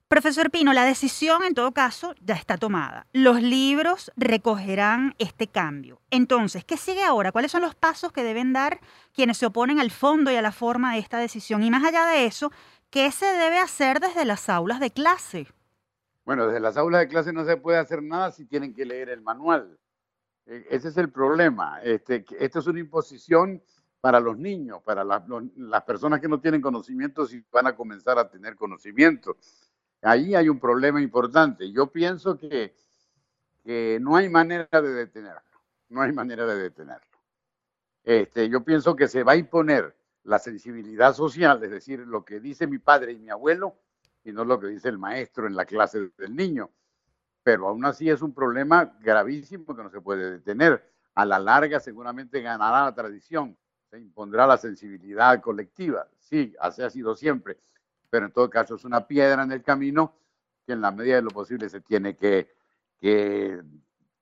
Profesor 0.09 0.51
Pino, 0.51 0.73
la 0.75 0.85
decisión 0.85 1.45
en 1.45 1.55
todo 1.55 1.73
caso 1.73 2.15
ya 2.21 2.35
está 2.35 2.59
tomada. 2.59 3.07
Los 3.13 3.43
libros 3.43 4.13
recogerán 4.17 5.15
este 5.19 5.49
cambio. 5.49 6.01
Entonces, 6.11 6.65
¿qué 6.65 6.77
sigue 6.77 7.03
ahora? 7.03 7.33
¿Cuáles 7.33 7.51
son 7.51 7.63
los 7.63 7.75
pasos 7.75 8.13
que 8.13 8.23
deben 8.23 8.53
dar 8.53 8.81
quienes 9.15 9.39
se 9.39 9.47
oponen 9.47 9.81
al 9.81 9.91
fondo 9.91 10.31
y 10.31 10.37
a 10.37 10.43
la 10.43 10.53
forma 10.53 10.93
de 10.93 10.99
esta 10.99 11.19
decisión? 11.19 11.63
Y 11.63 11.71
más 11.71 11.83
allá 11.85 12.05
de 12.07 12.27
eso, 12.27 12.53
¿qué 12.91 13.11
se 13.11 13.25
debe 13.25 13.59
hacer 13.59 13.99
desde 13.99 14.27
las 14.27 14.49
aulas 14.51 14.79
de 14.79 14.91
clase? 14.91 15.49
Bueno, 16.27 16.47
desde 16.47 16.61
las 16.61 16.77
aulas 16.77 17.01
de 17.01 17.09
clase 17.09 17.33
no 17.33 17.45
se 17.45 17.57
puede 17.57 17.79
hacer 17.79 18.03
nada 18.03 18.31
si 18.31 18.45
tienen 18.45 18.75
que 18.75 18.85
leer 18.85 19.09
el 19.09 19.23
manual. 19.23 19.79
E, 20.45 20.67
ese 20.71 20.89
es 20.89 20.97
el 20.99 21.11
problema. 21.11 21.81
Este, 21.83 22.27
esto 22.39 22.59
es 22.59 22.67
una 22.67 22.79
imposición 22.79 23.63
para 24.03 24.21
los 24.21 24.37
niños, 24.37 24.83
para 24.83 25.03
las 25.03 25.83
personas 25.85 26.21
que 26.21 26.29
no 26.29 26.39
tienen 26.39 26.61
conocimientos 26.61 27.33
y 27.33 27.43
van 27.51 27.67
a 27.67 27.75
comenzar 27.75 28.19
a 28.19 28.29
tener 28.29 28.55
conocimiento 28.55 29.39
ahí 30.05 30.35
hay 30.35 30.49
un 30.49 30.61
problema 30.61 31.01
importante. 31.01 31.71
Yo 31.73 31.89
pienso 31.89 32.39
que, 32.39 32.75
no 34.01 34.17
hay 34.17 34.29
manera 34.29 34.69
de 34.71 34.93
detenerlo, 34.93 35.41
no 35.89 36.03
hay 36.03 36.13
manera 36.13 36.47
de 36.47 36.57
detenerlo. 36.57 37.19
Este, 38.05 38.49
yo 38.51 38.63
pienso 38.63 38.95
que 38.95 39.09
se 39.09 39.23
va 39.23 39.33
a 39.33 39.37
imponer 39.37 39.97
la 40.25 40.39
sensibilidad 40.39 41.15
social, 41.15 41.63
es 41.65 41.71
decir, 41.71 42.01
lo 42.01 42.25
que 42.25 42.41
dice 42.41 42.67
mi 42.67 42.79
padre 42.79 43.13
y 43.13 43.19
mi 43.19 43.31
abuelo, 43.31 43.77
y 44.23 44.33
no 44.33 44.45
lo 44.45 44.61
que 44.61 44.67
dice 44.69 44.89
el 44.89 44.99
maestro 44.99 45.47
en 45.47 45.57
la 45.57 45.65
clase 45.65 46.11
del 46.19 46.37
niño. 46.37 46.71
Pero 47.43 47.69
aún 47.69 47.85
así 47.85 48.09
es 48.09 48.23
un 48.23 48.35
problema 48.35 48.97
gravísimo 49.01 49.75
que 49.75 49.83
no 49.83 49.91
se 49.91 50.01
puede 50.01 50.31
detener. 50.31 50.91
A 51.15 51.25
la 51.25 51.39
larga 51.39 51.81
seguramente 51.81 52.41
ganará 52.41 52.85
la 52.85 52.95
tradición, 52.95 53.57
se 53.91 53.99
impondrá 53.99 54.47
la 54.47 54.57
sensibilidad 54.57 55.41
colectiva. 55.41 56.09
Sí, 56.19 56.55
así 56.59 56.83
ha 56.83 56.91
sido 56.91 57.15
siempre 57.15 57.59
pero 58.15 58.27
en 58.27 58.33
todo 58.33 58.49
caso 58.49 58.77
es 58.77 58.85
una 58.85 59.09
piedra 59.09 59.43
en 59.43 59.51
el 59.51 59.61
camino 59.61 60.15
que 60.65 60.75
en 60.75 60.81
la 60.81 60.93
medida 60.93 61.17
de 61.17 61.23
lo 61.23 61.31
posible 61.31 61.69
se 61.69 61.81
tiene 61.81 62.15
que, 62.15 62.49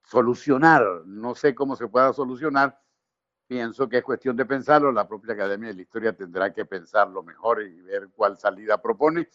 solucionar. 0.03 0.81
No 1.05 1.35
sé 1.35 1.53
cómo 1.53 1.75
se 1.75 1.87
pueda 1.87 2.11
solucionar, 2.11 2.81
pienso 3.45 3.87
que 3.87 3.99
es 3.99 4.03
cuestión 4.03 4.35
de 4.35 4.47
pensarlo, 4.47 4.91
la 4.91 5.07
propia 5.07 5.35
Academia 5.35 5.67
de 5.67 5.75
la 5.75 5.81
Historia 5.83 6.17
tendrá 6.17 6.51
que 6.51 6.65
pensarlo 6.65 7.21
mejor 7.21 7.61
y 7.61 7.81
ver 7.81 8.09
cuál 8.15 8.35
salida 8.35 8.81
propone, 8.81 9.29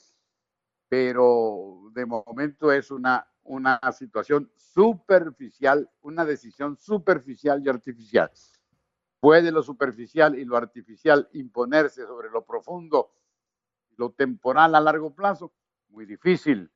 pero 0.89 1.93
de 1.93 2.05
momento 2.05 2.73
es 2.73 2.91
una, 2.91 3.29
una 3.45 3.79
situación 3.93 4.51
superficial, 4.57 5.89
una 6.01 6.25
decisión 6.25 6.77
superficial 6.77 7.63
y 7.65 7.69
artificial. 7.69 8.33
¿Puede 9.21 9.53
lo 9.53 9.63
superficial 9.63 10.37
y 10.37 10.45
lo 10.45 10.57
artificial 10.57 11.29
imponerse 11.33 12.05
sobre 12.05 12.29
lo 12.29 12.45
profundo 12.45 13.13
lo 13.99 14.11
temporal 14.11 14.75
a 14.75 14.81
largo 14.81 15.15
plazo, 15.15 15.53
muy 15.91 16.07
difícil. 16.07 16.71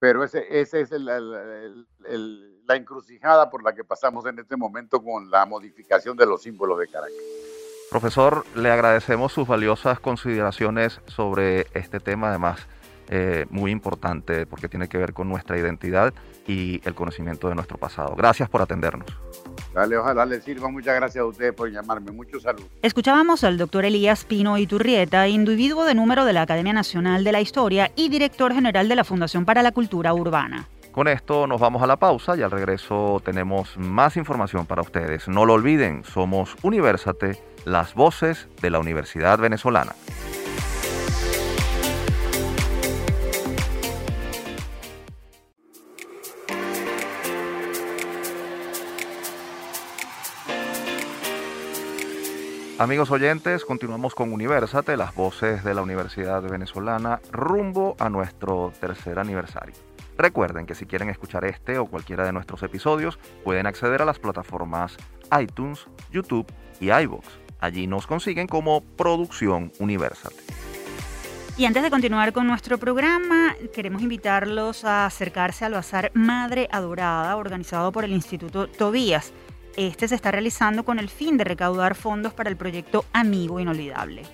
Pero 0.00 0.24
esa 0.24 0.40
es 0.40 0.90
la 0.90 2.76
encrucijada 2.76 3.50
por 3.50 3.62
la 3.62 3.74
que 3.74 3.84
pasamos 3.84 4.26
en 4.26 4.38
este 4.38 4.56
momento 4.56 5.02
con 5.02 5.30
la 5.30 5.44
modificación 5.44 6.16
de 6.16 6.26
los 6.26 6.42
símbolos 6.42 6.78
de 6.78 6.88
Caracas. 6.88 7.16
Profesor, 7.90 8.44
le 8.54 8.70
agradecemos 8.70 9.32
sus 9.32 9.48
valiosas 9.48 9.98
consideraciones 9.98 11.00
sobre 11.06 11.66
este 11.74 12.00
tema, 12.00 12.28
además 12.28 12.66
eh, 13.08 13.46
muy 13.50 13.70
importante 13.70 14.44
porque 14.46 14.68
tiene 14.68 14.88
que 14.88 14.98
ver 14.98 15.14
con 15.14 15.28
nuestra 15.28 15.58
identidad 15.58 16.12
y 16.46 16.80
el 16.86 16.94
conocimiento 16.94 17.48
de 17.48 17.54
nuestro 17.54 17.78
pasado. 17.78 18.14
Gracias 18.14 18.48
por 18.50 18.62
atendernos. 18.62 19.08
Dale, 19.74 19.96
ojalá 19.96 20.24
les 20.26 20.44
sirva. 20.44 20.68
Muchas 20.68 20.96
gracias 20.96 21.22
a 21.22 21.26
ustedes 21.26 21.52
por 21.52 21.70
llamarme. 21.70 22.10
Mucho 22.10 22.40
salud. 22.40 22.62
Escuchábamos 22.82 23.44
al 23.44 23.58
doctor 23.58 23.84
Elías 23.84 24.24
Pino 24.24 24.58
Iturrieta, 24.58 25.28
individuo 25.28 25.84
de 25.84 25.94
número 25.94 26.24
de 26.24 26.32
la 26.32 26.42
Academia 26.42 26.72
Nacional 26.72 27.24
de 27.24 27.32
la 27.32 27.40
Historia 27.40 27.90
y 27.94 28.08
director 28.08 28.52
general 28.52 28.88
de 28.88 28.96
la 28.96 29.04
Fundación 29.04 29.44
para 29.44 29.62
la 29.62 29.72
Cultura 29.72 30.14
Urbana. 30.14 30.66
Con 30.92 31.06
esto 31.06 31.46
nos 31.46 31.60
vamos 31.60 31.82
a 31.82 31.86
la 31.86 31.96
pausa 31.96 32.36
y 32.36 32.42
al 32.42 32.50
regreso 32.50 33.22
tenemos 33.24 33.76
más 33.76 34.16
información 34.16 34.66
para 34.66 34.82
ustedes. 34.82 35.28
No 35.28 35.44
lo 35.44 35.52
olviden, 35.52 36.02
somos 36.02 36.56
Universate, 36.62 37.40
las 37.64 37.94
voces 37.94 38.48
de 38.60 38.70
la 38.70 38.80
Universidad 38.80 39.38
Venezolana. 39.38 39.92
Amigos 52.78 53.10
oyentes, 53.10 53.64
continuamos 53.64 54.14
con 54.14 54.32
Universate, 54.32 54.96
las 54.96 55.12
voces 55.12 55.64
de 55.64 55.74
la 55.74 55.82
Universidad 55.82 56.40
Venezolana, 56.42 57.20
rumbo 57.32 57.96
a 57.98 58.08
nuestro 58.08 58.72
tercer 58.80 59.18
aniversario. 59.18 59.74
Recuerden 60.16 60.64
que 60.64 60.76
si 60.76 60.86
quieren 60.86 61.10
escuchar 61.10 61.44
este 61.44 61.78
o 61.78 61.86
cualquiera 61.86 62.24
de 62.24 62.32
nuestros 62.32 62.62
episodios, 62.62 63.18
pueden 63.42 63.66
acceder 63.66 64.00
a 64.00 64.04
las 64.04 64.20
plataformas 64.20 64.96
iTunes, 65.40 65.88
YouTube 66.12 66.46
y 66.78 66.92
iVoox. 66.92 67.26
Allí 67.58 67.88
nos 67.88 68.06
consiguen 68.06 68.46
como 68.46 68.80
Producción 68.80 69.72
Universate. 69.80 70.36
Y 71.56 71.64
antes 71.64 71.82
de 71.82 71.90
continuar 71.90 72.32
con 72.32 72.46
nuestro 72.46 72.78
programa, 72.78 73.56
queremos 73.74 74.02
invitarlos 74.02 74.84
a 74.84 75.04
acercarse 75.04 75.64
al 75.64 75.72
Bazar 75.72 76.12
Madre 76.14 76.68
Adorada, 76.70 77.34
organizado 77.34 77.90
por 77.90 78.04
el 78.04 78.12
Instituto 78.12 78.68
Tobías. 78.68 79.32
Este 79.78 80.08
se 80.08 80.16
está 80.16 80.32
realizando 80.32 80.84
con 80.84 80.98
el 80.98 81.08
fin 81.08 81.36
de 81.36 81.44
recaudar 81.44 81.94
fondos 81.94 82.32
para 82.32 82.50
el 82.50 82.56
proyecto 82.56 83.04
Amigo 83.12 83.60
Inolvidable. 83.60 84.24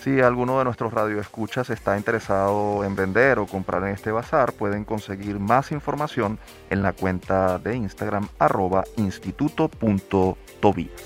Si 0.00 0.20
alguno 0.20 0.60
de 0.60 0.64
nuestros 0.64 0.92
radioescuchas 0.92 1.70
está 1.70 1.96
interesado 1.96 2.84
en 2.84 2.94
vender 2.94 3.40
o 3.40 3.48
comprar 3.48 3.82
en 3.82 3.94
este 3.94 4.12
bazar, 4.12 4.52
pueden 4.52 4.84
conseguir 4.84 5.40
más 5.40 5.72
información 5.72 6.38
en 6.70 6.82
la 6.82 6.92
cuenta 6.92 7.58
de 7.58 7.74
Instagram 7.74 8.28
arroba 8.38 8.84
instituto.tobías. 8.96 11.02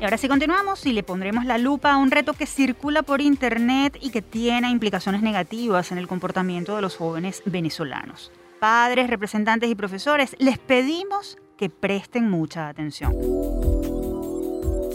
Y 0.00 0.04
ahora 0.04 0.16
sí 0.16 0.26
continuamos 0.26 0.86
y 0.86 0.94
le 0.94 1.02
pondremos 1.02 1.44
la 1.44 1.58
lupa 1.58 1.92
a 1.92 1.98
un 1.98 2.10
reto 2.10 2.32
que 2.32 2.46
circula 2.46 3.02
por 3.02 3.20
internet 3.20 3.98
y 4.00 4.08
que 4.08 4.22
tiene 4.22 4.70
implicaciones 4.70 5.20
negativas 5.20 5.92
en 5.92 5.98
el 5.98 6.08
comportamiento 6.08 6.76
de 6.76 6.80
los 6.80 6.96
jóvenes 6.96 7.42
venezolanos. 7.44 8.32
Padres, 8.58 9.10
representantes 9.10 9.68
y 9.68 9.74
profesores, 9.74 10.34
les 10.38 10.58
pedimos 10.58 11.36
que 11.56 11.70
presten 11.70 12.30
mucha 12.30 12.68
atención. 12.68 13.12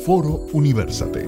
Foro 0.06 0.48
Universate. 0.54 1.28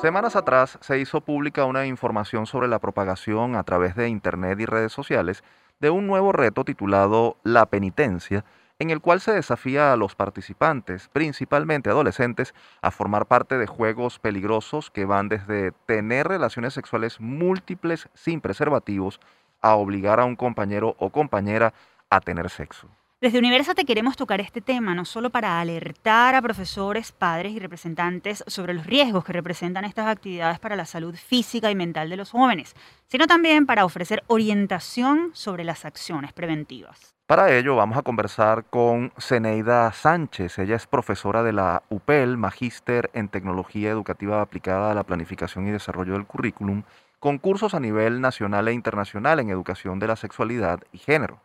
Semanas 0.00 0.36
atrás 0.36 0.78
se 0.80 1.00
hizo 1.00 1.20
pública 1.22 1.64
una 1.64 1.86
información 1.86 2.46
sobre 2.46 2.68
la 2.68 2.78
propagación 2.78 3.56
a 3.56 3.64
través 3.64 3.96
de 3.96 4.08
Internet 4.08 4.60
y 4.60 4.66
redes 4.66 4.92
sociales 4.92 5.42
de 5.80 5.90
un 5.90 6.06
nuevo 6.06 6.30
reto 6.30 6.64
titulado 6.64 7.36
La 7.42 7.66
Penitencia, 7.66 8.44
en 8.78 8.90
el 8.90 9.00
cual 9.00 9.20
se 9.20 9.32
desafía 9.32 9.92
a 9.92 9.96
los 9.96 10.14
participantes, 10.14 11.08
principalmente 11.08 11.90
adolescentes, 11.90 12.54
a 12.80 12.92
formar 12.92 13.26
parte 13.26 13.58
de 13.58 13.66
juegos 13.66 14.20
peligrosos 14.20 14.90
que 14.90 15.04
van 15.04 15.28
desde 15.28 15.72
tener 15.86 16.28
relaciones 16.28 16.74
sexuales 16.74 17.20
múltiples 17.20 18.08
sin 18.14 18.40
preservativos 18.40 19.18
a 19.60 19.74
obligar 19.76 20.20
a 20.20 20.24
un 20.24 20.36
compañero 20.36 20.94
o 20.98 21.10
compañera 21.10 21.72
a 22.10 22.20
tener 22.20 22.48
sexo. 22.50 22.88
Desde 23.20 23.40
Universate 23.40 23.84
queremos 23.84 24.16
tocar 24.16 24.40
este 24.40 24.60
tema 24.60 24.94
no 24.94 25.04
solo 25.04 25.30
para 25.30 25.60
alertar 25.60 26.36
a 26.36 26.42
profesores, 26.42 27.10
padres 27.10 27.52
y 27.52 27.58
representantes 27.58 28.44
sobre 28.46 28.74
los 28.74 28.86
riesgos 28.86 29.24
que 29.24 29.32
representan 29.32 29.84
estas 29.84 30.06
actividades 30.06 30.60
para 30.60 30.76
la 30.76 30.86
salud 30.86 31.16
física 31.16 31.68
y 31.68 31.74
mental 31.74 32.10
de 32.10 32.16
los 32.16 32.30
jóvenes, 32.30 32.76
sino 33.08 33.26
también 33.26 33.66
para 33.66 33.84
ofrecer 33.84 34.22
orientación 34.28 35.30
sobre 35.32 35.64
las 35.64 35.84
acciones 35.84 36.32
preventivas. 36.32 37.16
Para 37.26 37.52
ello 37.52 37.74
vamos 37.74 37.98
a 37.98 38.02
conversar 38.02 38.66
con 38.70 39.12
Zeneida 39.18 39.90
Sánchez. 39.90 40.60
Ella 40.60 40.76
es 40.76 40.86
profesora 40.86 41.42
de 41.42 41.52
la 41.52 41.82
UPEL, 41.88 42.36
magíster 42.36 43.10
en 43.14 43.28
tecnología 43.28 43.90
educativa 43.90 44.40
aplicada 44.40 44.92
a 44.92 44.94
la 44.94 45.02
planificación 45.02 45.66
y 45.66 45.72
desarrollo 45.72 46.12
del 46.12 46.24
currículum, 46.24 46.84
con 47.18 47.38
cursos 47.38 47.74
a 47.74 47.80
nivel 47.80 48.20
nacional 48.20 48.68
e 48.68 48.72
internacional 48.72 49.40
en 49.40 49.50
educación 49.50 49.98
de 49.98 50.06
la 50.06 50.16
sexualidad 50.16 50.80
y 50.92 50.98
género. 50.98 51.40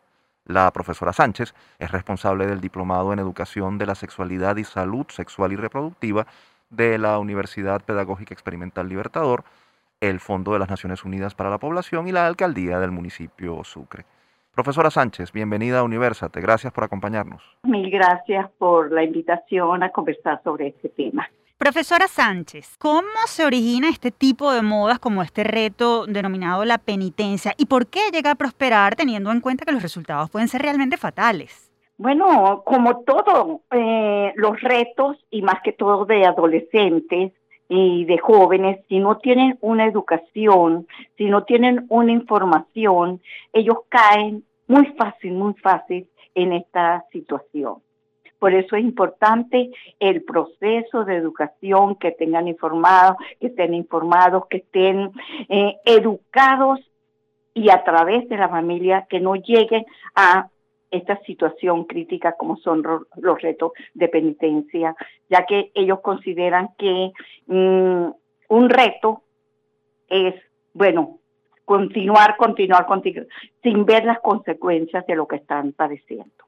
La 0.45 0.69
profesora 0.71 1.13
Sánchez 1.13 1.53
es 1.79 1.91
responsable 1.91 2.45
del 2.45 2.61
diplomado 2.61 3.13
en 3.13 3.19
educación 3.19 3.77
de 3.77 3.85
la 3.85 3.95
sexualidad 3.95 4.57
y 4.57 4.65
salud 4.65 5.05
sexual 5.09 5.53
y 5.53 5.55
reproductiva 5.55 6.27
de 6.69 6.97
la 6.97 7.17
Universidad 7.19 7.81
Pedagógica 7.81 8.33
Experimental 8.33 8.89
Libertador, 8.89 9.43
el 10.01 10.19
Fondo 10.19 10.53
de 10.53 10.59
las 10.59 10.69
Naciones 10.69 11.05
Unidas 11.05 11.33
para 11.33 11.49
la 11.49 11.59
Población 11.59 12.07
y 12.07 12.11
la 12.11 12.27
Alcaldía 12.27 12.79
del 12.79 12.91
municipio 12.91 13.63
Sucre. 13.63 14.05
Profesora 14.53 14.91
Sánchez, 14.91 15.31
bienvenida 15.31 15.79
a 15.79 15.83
Universate. 15.83 16.41
Gracias 16.41 16.73
por 16.73 16.83
acompañarnos. 16.83 17.41
Mil 17.63 17.89
gracias 17.89 18.51
por 18.57 18.91
la 18.91 19.03
invitación 19.03 19.81
a 19.81 19.89
conversar 19.91 20.43
sobre 20.43 20.67
este 20.67 20.89
tema. 20.89 21.27
Profesora 21.63 22.09
Sánchez, 22.09 22.75
¿cómo 22.77 23.07
se 23.25 23.45
origina 23.45 23.87
este 23.87 24.11
tipo 24.11 24.51
de 24.51 24.61
modas 24.61 24.99
como 24.99 25.23
este 25.23 25.45
reto 25.45 26.05
denominado 26.05 26.65
la 26.65 26.77
penitencia 26.77 27.53
y 27.57 27.67
por 27.67 27.87
qué 27.87 28.01
llega 28.11 28.31
a 28.31 28.35
prosperar 28.35 28.97
teniendo 28.97 29.31
en 29.31 29.39
cuenta 29.39 29.63
que 29.63 29.71
los 29.71 29.81
resultados 29.81 30.29
pueden 30.29 30.49
ser 30.49 30.61
realmente 30.61 30.97
fatales? 30.97 31.71
Bueno, 31.97 32.63
como 32.65 33.05
todo, 33.05 33.61
eh, 33.71 34.33
los 34.35 34.59
retos 34.59 35.15
y 35.31 35.41
más 35.41 35.61
que 35.63 35.71
todo 35.71 36.03
de 36.03 36.25
adolescentes 36.25 37.31
y 37.69 38.03
de 38.03 38.17
jóvenes, 38.17 38.81
si 38.89 38.99
no 38.99 39.19
tienen 39.19 39.57
una 39.61 39.85
educación, 39.85 40.85
si 41.17 41.27
no 41.27 41.45
tienen 41.45 41.85
una 41.87 42.11
información, 42.11 43.21
ellos 43.53 43.77
caen 43.87 44.43
muy 44.67 44.87
fácil, 44.97 45.31
muy 45.31 45.53
fácil 45.53 46.09
en 46.35 46.51
esta 46.51 47.05
situación. 47.13 47.75
Por 48.43 48.53
eso 48.53 48.75
es 48.75 48.83
importante 48.83 49.71
el 50.01 50.21
proceso 50.23 51.05
de 51.05 51.15
educación, 51.15 51.95
que 51.95 52.11
tengan 52.11 52.49
informados, 52.49 53.15
que 53.39 53.47
estén 53.47 53.73
informados, 53.73 54.47
que 54.47 54.57
estén 54.57 55.11
eh, 55.47 55.77
educados 55.85 56.81
y 57.53 57.69
a 57.69 57.85
través 57.85 58.27
de 58.27 58.35
la 58.35 58.49
familia 58.49 59.07
que 59.09 59.21
no 59.21 59.35
lleguen 59.35 59.85
a 60.13 60.49
esta 60.91 61.21
situación 61.21 61.85
crítica 61.85 62.33
como 62.33 62.57
son 62.57 62.83
los 62.83 63.41
retos 63.41 63.71
de 63.93 64.09
penitencia, 64.09 64.93
ya 65.29 65.45
que 65.45 65.71
ellos 65.73 66.01
consideran 66.01 66.71
que 66.77 67.13
mm, 67.47 68.07
un 68.49 68.69
reto 68.69 69.21
es, 70.09 70.35
bueno, 70.73 71.19
continuar, 71.63 72.35
continuar, 72.35 72.87
continuar, 72.87 73.25
sin 73.61 73.85
ver 73.85 74.03
las 74.03 74.19
consecuencias 74.19 75.07
de 75.07 75.15
lo 75.15 75.29
que 75.29 75.37
están 75.37 75.71
padeciendo. 75.71 76.42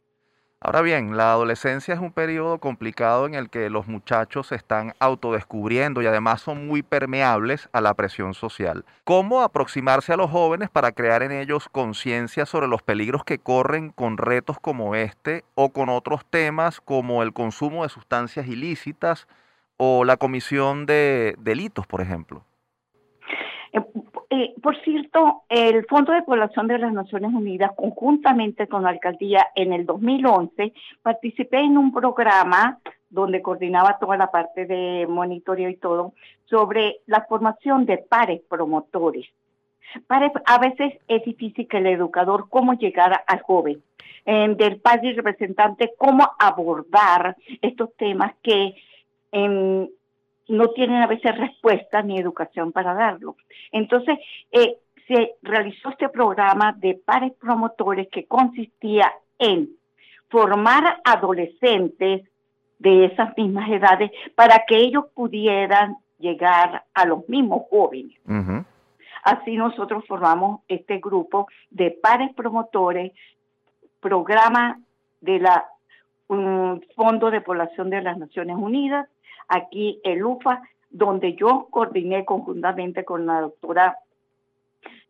Ahora 0.65 0.81
bien, 0.81 1.15
la 1.15 1.31
adolescencia 1.31 1.93
es 1.93 1.99
un 1.99 2.11
periodo 2.11 2.57
complicado 2.57 3.27
en 3.27 3.35
el 3.35 3.51
que 3.51 3.69
los 3.69 3.87
muchachos 3.87 4.47
se 4.47 4.55
están 4.55 4.95
autodescubriendo 4.97 6.01
y 6.01 6.07
además 6.07 6.41
son 6.41 6.65
muy 6.65 6.81
permeables 6.81 7.69
a 7.71 7.81
la 7.81 7.93
presión 7.93 8.33
social. 8.33 8.83
¿Cómo 9.03 9.43
aproximarse 9.43 10.11
a 10.11 10.17
los 10.17 10.31
jóvenes 10.31 10.71
para 10.71 10.91
crear 10.91 11.21
en 11.21 11.31
ellos 11.33 11.69
conciencia 11.69 12.47
sobre 12.47 12.65
los 12.65 12.81
peligros 12.81 13.23
que 13.23 13.37
corren 13.37 13.91
con 13.91 14.17
retos 14.17 14.57
como 14.59 14.95
este 14.95 15.43
o 15.53 15.71
con 15.71 15.89
otros 15.89 16.25
temas 16.27 16.81
como 16.81 17.21
el 17.21 17.31
consumo 17.31 17.83
de 17.83 17.89
sustancias 17.89 18.47
ilícitas 18.47 19.27
o 19.77 20.03
la 20.03 20.17
comisión 20.17 20.87
de 20.87 21.35
delitos, 21.37 21.85
por 21.85 22.01
ejemplo? 22.01 22.43
Eh, 23.75 23.85
eh, 24.29 24.53
por 24.61 24.81
cierto, 24.83 25.43
el 25.49 25.85
Fondo 25.87 26.13
de 26.13 26.23
Población 26.23 26.67
de 26.67 26.77
las 26.77 26.93
Naciones 26.93 27.33
Unidas, 27.33 27.71
conjuntamente 27.75 28.67
con 28.67 28.83
la 28.83 28.89
alcaldía, 28.89 29.47
en 29.53 29.73
el 29.73 29.85
2011, 29.85 30.71
participé 31.01 31.59
en 31.59 31.77
un 31.77 31.91
programa 31.91 32.79
donde 33.09 33.41
coordinaba 33.41 33.97
toda 33.99 34.15
la 34.15 34.31
parte 34.31 34.65
de 34.65 35.05
monitoreo 35.07 35.69
y 35.69 35.75
todo, 35.75 36.13
sobre 36.45 37.01
la 37.05 37.25
formación 37.25 37.85
de 37.85 37.97
pares 37.97 38.41
promotores. 38.47 39.27
Pares, 40.07 40.31
a 40.45 40.57
veces 40.57 40.93
es 41.07 41.23
difícil 41.25 41.67
que 41.67 41.77
el 41.77 41.87
educador, 41.87 42.47
cómo 42.49 42.73
llegar 42.73 43.23
al 43.27 43.41
joven, 43.41 43.81
del 44.25 44.81
padre 44.81 45.13
representante, 45.13 45.93
cómo 45.97 46.31
abordar 46.39 47.35
estos 47.61 47.95
temas 47.95 48.33
que 48.41 48.73
en 49.31 49.89
no 50.47 50.69
tienen 50.69 51.01
a 51.01 51.07
veces 51.07 51.37
respuesta 51.37 52.01
ni 52.01 52.19
educación 52.19 52.71
para 52.71 52.93
darlo. 52.93 53.35
Entonces, 53.71 54.17
eh, 54.51 54.77
se 55.07 55.35
realizó 55.41 55.89
este 55.89 56.09
programa 56.09 56.73
de 56.77 56.99
pares 57.05 57.33
promotores 57.33 58.07
que 58.09 58.25
consistía 58.25 59.11
en 59.37 59.69
formar 60.29 61.01
adolescentes 61.03 62.23
de 62.79 63.05
esas 63.05 63.35
mismas 63.37 63.69
edades 63.69 64.11
para 64.35 64.63
que 64.67 64.77
ellos 64.77 65.05
pudieran 65.13 65.97
llegar 66.19 66.83
a 66.93 67.05
los 67.05 67.27
mismos 67.29 67.63
jóvenes. 67.69 68.17
Así 69.23 69.55
nosotros 69.57 70.03
formamos 70.07 70.61
este 70.67 70.99
grupo 70.99 71.47
de 71.69 71.91
pares 71.91 72.33
promotores, 72.35 73.11
programa 73.99 74.79
de 75.21 75.39
la 75.39 75.65
Fondo 76.27 77.31
de 77.31 77.41
Población 77.41 77.89
de 77.89 78.01
las 78.01 78.17
Naciones 78.17 78.55
Unidas, 78.57 79.07
aquí 79.47 79.99
el 80.03 80.23
UFA, 80.23 80.61
donde 80.89 81.35
yo 81.35 81.67
coordiné 81.69 82.25
conjuntamente 82.25 83.03
con 83.03 83.25
la 83.25 83.41
doctora 83.41 83.97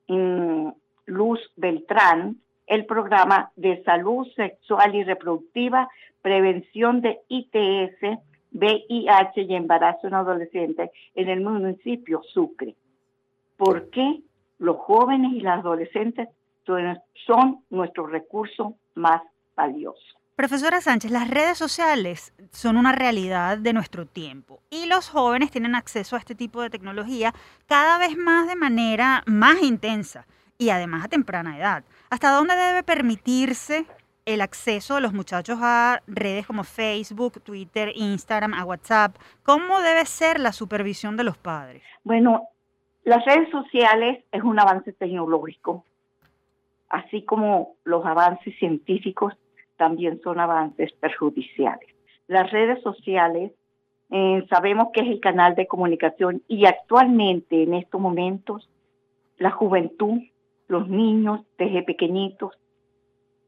mm, 0.08 0.70
Luz 1.06 1.40
Beltrán 1.56 2.38
el 2.68 2.86
programa 2.86 3.52
de 3.56 3.84
salud 3.84 4.28
sexual 4.36 4.96
y 4.96 5.04
reproductiva, 5.04 5.90
prevención 6.22 7.02
de 7.02 7.20
ITS, 7.28 8.20
VIH 8.52 9.42
y 9.42 9.56
embarazo 9.56 10.08
en 10.08 10.14
adolescentes 10.14 10.90
en 11.14 11.30
el 11.30 11.42
municipio 11.42 12.24
Sucre. 12.34 12.76
¿Por 13.58 13.90
qué 13.90 14.22
los 14.58 14.78
jóvenes 14.78 15.34
y 15.34 15.42
las 15.42 15.60
adolescentes 15.60 16.30
son 17.26 17.60
nuestro 17.70 18.08
recurso 18.08 18.76
más 18.96 19.22
valioso? 19.56 20.18
Profesora 20.36 20.82
Sánchez, 20.82 21.12
las 21.12 21.30
redes 21.30 21.58
sociales 21.58 22.34
son 22.52 22.76
una 22.76 22.92
realidad 22.92 23.58
de 23.58 23.72
nuestro 23.72 24.06
tiempo 24.06 24.60
y 24.70 24.86
los 24.86 25.10
jóvenes 25.10 25.50
tienen 25.50 25.76
acceso 25.76 26.18
a 26.18 26.20
este 26.20 26.36
tipo 26.36 26.62
de 26.62 26.70
tecnología 26.70 27.34
cada 27.68 27.98
vez 27.98 28.18
más 28.18 28.46
de 28.50 28.58
manera 28.58 29.24
más 29.28 29.64
intensa 29.64 30.28
y 30.58 30.72
además 30.72 31.06
a 31.06 31.08
temprana 31.08 31.58
edad. 31.58 31.86
¿Hasta 32.10 32.32
dónde 32.32 32.54
debe 32.54 32.84
permitirse 32.84 33.86
el 34.26 34.42
acceso 34.42 34.96
de 34.96 35.02
los 35.02 35.14
muchachos 35.14 35.58
a 35.62 36.02
redes 36.06 36.46
como 36.46 36.66
Facebook, 36.66 37.42
Twitter, 37.42 37.94
Instagram, 37.96 38.56
a 38.56 38.66
WhatsApp? 38.66 39.16
¿Cómo 39.42 39.80
debe 39.80 40.06
ser 40.06 40.42
la 40.42 40.52
supervisión 40.52 41.16
de 41.16 41.24
los 41.24 41.38
padres? 41.38 41.82
Bueno, 42.04 42.50
las 43.06 43.24
redes 43.24 43.50
sociales 43.52 44.26
es 44.34 44.44
un 44.44 44.60
avance 44.60 44.92
tecnológico, 44.92 45.86
así 46.90 47.24
como 47.24 47.76
los 47.86 48.06
avances 48.06 48.54
científicos 48.60 49.34
también 49.78 50.22
son 50.22 50.40
avances 50.40 50.92
perjudiciales. 50.94 51.90
Las 52.28 52.52
redes 52.52 52.82
sociales 52.82 53.52
eh, 54.12 54.46
sabemos 54.50 54.90
que 54.94 55.02
es 55.02 55.08
el 55.08 55.20
canal 55.20 55.56
de 55.56 55.68
comunicación 55.68 56.42
y 56.48 56.66
actualmente 56.66 57.64
en 57.64 57.74
estos 57.74 58.00
momentos 58.00 58.70
la 59.38 59.52
juventud, 59.52 60.22
los 60.68 60.88
niños 60.88 61.42
desde 61.58 61.84
pequeñitos, 61.84 62.54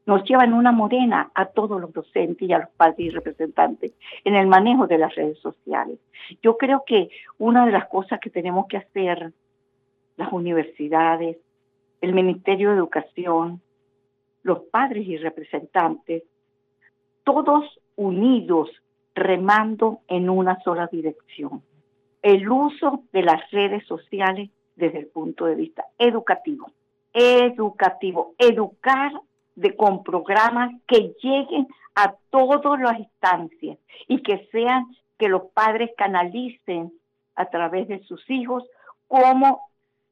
nos 0.06 0.24
llevan 0.24 0.54
una 0.54 0.72
morena 0.72 1.30
a 1.34 1.46
todos 1.46 1.78
los 1.80 1.92
docentes 1.92 2.48
y 2.48 2.52
a 2.52 2.60
los 2.60 2.70
padres 2.70 2.98
y 2.98 3.10
representantes 3.10 3.92
en 4.24 4.36
el 4.36 4.46
manejo 4.46 4.86
de 4.86 4.96
las 4.96 5.14
redes 5.14 5.38
sociales. 5.38 5.98
Yo 6.42 6.56
creo 6.56 6.82
que 6.86 7.10
una 7.36 7.66
de 7.66 7.72
las 7.72 7.88
cosas 7.88 8.18
que 8.18 8.30
tenemos 8.30 8.66
que 8.68 8.78
hacer 8.78 9.32
las 10.16 10.32
universidades, 10.32 11.36
el 12.00 12.14
Ministerio 12.14 12.70
de 12.70 12.76
Educación, 12.76 13.60
los 14.48 14.64
padres 14.70 15.06
y 15.06 15.18
representantes, 15.18 16.24
todos 17.22 17.64
unidos 17.96 18.70
remando 19.14 20.00
en 20.08 20.30
una 20.30 20.58
sola 20.62 20.88
dirección. 20.90 21.62
El 22.22 22.50
uso 22.50 23.04
de 23.12 23.22
las 23.22 23.48
redes 23.50 23.86
sociales 23.86 24.50
desde 24.74 25.00
el 25.00 25.06
punto 25.08 25.44
de 25.44 25.54
vista 25.54 25.84
educativo. 25.98 26.72
Educativo, 27.12 28.34
educar 28.38 29.12
de, 29.54 29.76
con 29.76 30.02
programas 30.02 30.70
que 30.86 31.14
lleguen 31.22 31.66
a 31.94 32.14
todas 32.30 32.80
las 32.80 32.98
instancias 32.98 33.78
y 34.06 34.22
que 34.22 34.48
sean 34.50 34.86
que 35.18 35.28
los 35.28 35.42
padres 35.52 35.90
canalicen 35.96 36.92
a 37.34 37.46
través 37.50 37.88
de 37.88 38.02
sus 38.04 38.22
hijos 38.30 38.64
cómo 39.08 39.68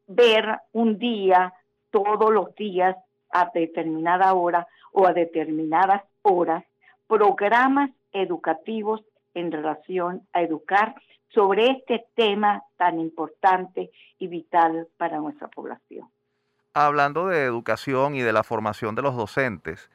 ver 0.06 0.58
un 0.72 0.98
día, 0.98 1.54
todos 1.90 2.30
los 2.32 2.54
días, 2.56 2.96
a 3.30 3.50
determinada 3.54 4.34
hora 4.34 4.66
o 4.92 5.06
a 5.06 5.12
determinadas 5.12 6.02
horas 6.22 6.64
programas 7.06 7.90
educativos 8.12 9.02
en 9.34 9.52
relación 9.52 10.26
a 10.32 10.42
educar 10.42 10.94
sobre 11.28 11.70
este 11.70 12.06
tema 12.14 12.62
tan 12.76 12.98
importante 12.98 13.90
y 14.18 14.28
vital 14.28 14.88
para 14.96 15.18
nuestra 15.18 15.48
población. 15.48 16.08
Hablando 16.72 17.28
de 17.28 17.44
educación 17.44 18.14
y 18.14 18.20
de 18.20 18.32
la 18.32 18.42
formación 18.42 18.94
de 18.94 19.02
los 19.02 19.16
docentes, 19.16 19.90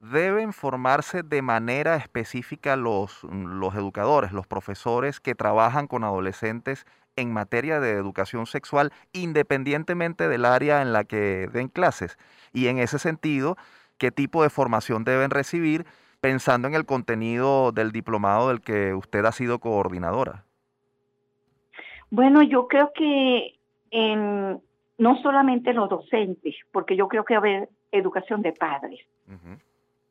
deben 0.00 0.52
formarse 0.52 1.22
de 1.22 1.42
manera 1.42 1.96
específica 1.96 2.76
los, 2.76 3.22
los 3.24 3.74
educadores, 3.74 4.32
los 4.32 4.46
profesores 4.46 5.20
que 5.20 5.34
trabajan 5.34 5.86
con 5.86 6.04
adolescentes 6.04 6.86
en 7.16 7.32
materia 7.32 7.80
de 7.80 7.92
educación 7.92 8.46
sexual, 8.46 8.92
independientemente 9.12 10.28
del 10.28 10.44
área 10.44 10.82
en 10.82 10.92
la 10.92 11.04
que 11.04 11.48
den 11.52 11.68
clases. 11.68 12.18
Y 12.52 12.68
en 12.68 12.78
ese 12.78 12.98
sentido, 12.98 13.56
¿qué 13.98 14.10
tipo 14.10 14.42
de 14.42 14.50
formación 14.50 15.04
deben 15.04 15.30
recibir 15.30 15.86
pensando 16.20 16.68
en 16.68 16.74
el 16.74 16.86
contenido 16.86 17.72
del 17.72 17.92
diplomado 17.92 18.48
del 18.48 18.60
que 18.60 18.94
usted 18.94 19.24
ha 19.24 19.32
sido 19.32 19.58
coordinadora? 19.58 20.44
Bueno, 22.10 22.42
yo 22.42 22.68
creo 22.68 22.92
que 22.94 23.58
no 24.98 25.22
solamente 25.22 25.72
los 25.72 25.88
docentes, 25.88 26.54
porque 26.70 26.96
yo 26.96 27.08
creo 27.08 27.24
que 27.24 27.34
haber 27.34 27.68
educación 27.90 28.42
de 28.42 28.52
padres. 28.52 29.00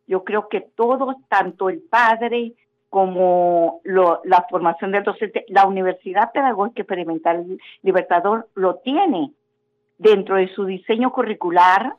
Yo 0.07 0.23
creo 0.23 0.49
que 0.49 0.61
todos, 0.61 1.15
tanto 1.29 1.69
el 1.69 1.81
padre 1.81 2.53
como 2.91 3.79
la 3.85 4.45
formación 4.49 4.91
del 4.91 5.05
docente, 5.05 5.45
la 5.47 5.65
Universidad 5.65 6.33
Pedagógica 6.33 6.81
Experimental 6.81 7.57
Libertador 7.83 8.49
lo 8.53 8.79
tiene 8.79 9.31
dentro 9.97 10.35
de 10.35 10.49
su 10.49 10.65
diseño 10.65 11.13
curricular. 11.13 11.95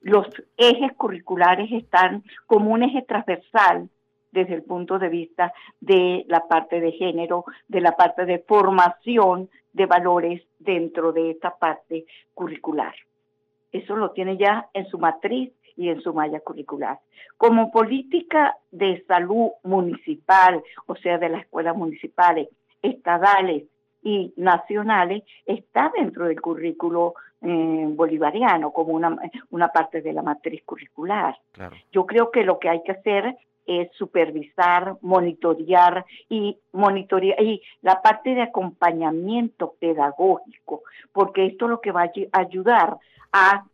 Los 0.00 0.26
ejes 0.56 0.94
curriculares 0.94 1.70
están 1.70 2.24
como 2.48 2.72
un 2.72 2.82
eje 2.82 3.02
transversal 3.02 3.88
desde 4.32 4.54
el 4.54 4.64
punto 4.64 4.98
de 4.98 5.10
vista 5.10 5.52
de 5.80 6.24
la 6.26 6.48
parte 6.48 6.80
de 6.80 6.90
género, 6.90 7.44
de 7.68 7.80
la 7.80 7.92
parte 7.92 8.26
de 8.26 8.40
formación 8.40 9.48
de 9.72 9.86
valores 9.86 10.42
dentro 10.58 11.12
de 11.12 11.30
esta 11.30 11.56
parte 11.56 12.04
curricular. 12.34 12.96
Eso 13.70 13.94
lo 13.94 14.10
tiene 14.10 14.36
ya 14.38 14.68
en 14.74 14.88
su 14.88 14.98
matriz 14.98 15.52
y 15.76 15.88
en 15.88 16.00
su 16.00 16.12
malla 16.12 16.40
curricular. 16.40 16.98
Como 17.36 17.70
política 17.70 18.56
de 18.70 19.04
salud 19.06 19.50
municipal, 19.62 20.62
o 20.86 20.96
sea, 20.96 21.18
de 21.18 21.28
las 21.28 21.42
escuelas 21.42 21.76
municipales, 21.76 22.48
estadales 22.82 23.64
y 24.02 24.32
nacionales, 24.36 25.22
está 25.46 25.92
dentro 25.96 26.26
del 26.26 26.40
currículo 26.40 27.14
eh, 27.40 27.86
bolivariano 27.88 28.72
como 28.72 28.92
una, 28.92 29.16
una 29.50 29.68
parte 29.68 30.00
de 30.00 30.12
la 30.12 30.22
matriz 30.22 30.62
curricular. 30.64 31.36
Yo 31.90 32.06
creo 32.06 32.30
que 32.30 32.44
lo 32.44 32.58
que 32.58 32.68
hay 32.68 32.82
que 32.82 32.92
hacer 32.92 33.36
es 33.66 33.90
supervisar, 33.96 34.96
monitorear 35.02 36.04
y 36.28 36.58
monitorear 36.72 37.40
y 37.42 37.62
la 37.80 38.02
parte 38.02 38.34
de 38.34 38.42
acompañamiento 38.42 39.74
pedagógico, 39.78 40.82
porque 41.12 41.46
esto 41.46 41.66
es 41.66 41.70
lo 41.70 41.80
que 41.80 41.92
va 41.92 42.02
a 42.02 42.38
ayudar 42.40 42.96
a 43.32 43.64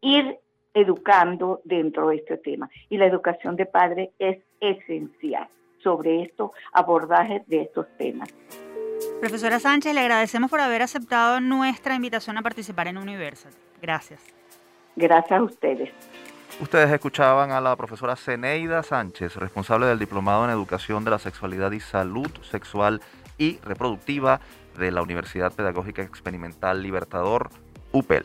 ir 0.00 0.38
educando 0.74 1.60
dentro 1.64 2.08
de 2.08 2.16
este 2.16 2.36
tema. 2.36 2.68
Y 2.90 2.98
la 2.98 3.06
educación 3.06 3.56
de 3.56 3.66
padres 3.66 4.10
es 4.18 4.38
esencial 4.60 5.48
sobre 5.82 6.22
esto, 6.22 6.52
abordaje 6.72 7.44
de 7.46 7.62
estos 7.62 7.86
temas. 7.96 8.28
Profesora 9.20 9.60
Sánchez, 9.60 9.94
le 9.94 10.00
agradecemos 10.00 10.50
por 10.50 10.60
haber 10.60 10.82
aceptado 10.82 11.40
nuestra 11.40 11.94
invitación 11.94 12.36
a 12.36 12.42
participar 12.42 12.88
en 12.88 12.98
Universal. 12.98 13.52
Gracias. 13.80 14.20
Gracias 14.96 15.38
a 15.38 15.42
ustedes. 15.42 15.90
Ustedes 16.60 16.90
escuchaban 16.90 17.50
a 17.50 17.60
la 17.60 17.74
profesora 17.76 18.16
Zeneida 18.16 18.82
Sánchez, 18.82 19.36
responsable 19.36 19.86
del 19.86 19.98
Diplomado 19.98 20.44
en 20.44 20.50
Educación 20.50 21.04
de 21.04 21.10
la 21.10 21.18
Sexualidad 21.18 21.72
y 21.72 21.80
Salud 21.80 22.30
Sexual 22.42 23.00
y 23.38 23.58
Reproductiva 23.58 24.40
de 24.78 24.92
la 24.92 25.02
Universidad 25.02 25.52
Pedagógica 25.52 26.02
Experimental 26.02 26.80
Libertador, 26.80 27.50
UPEL. 27.92 28.24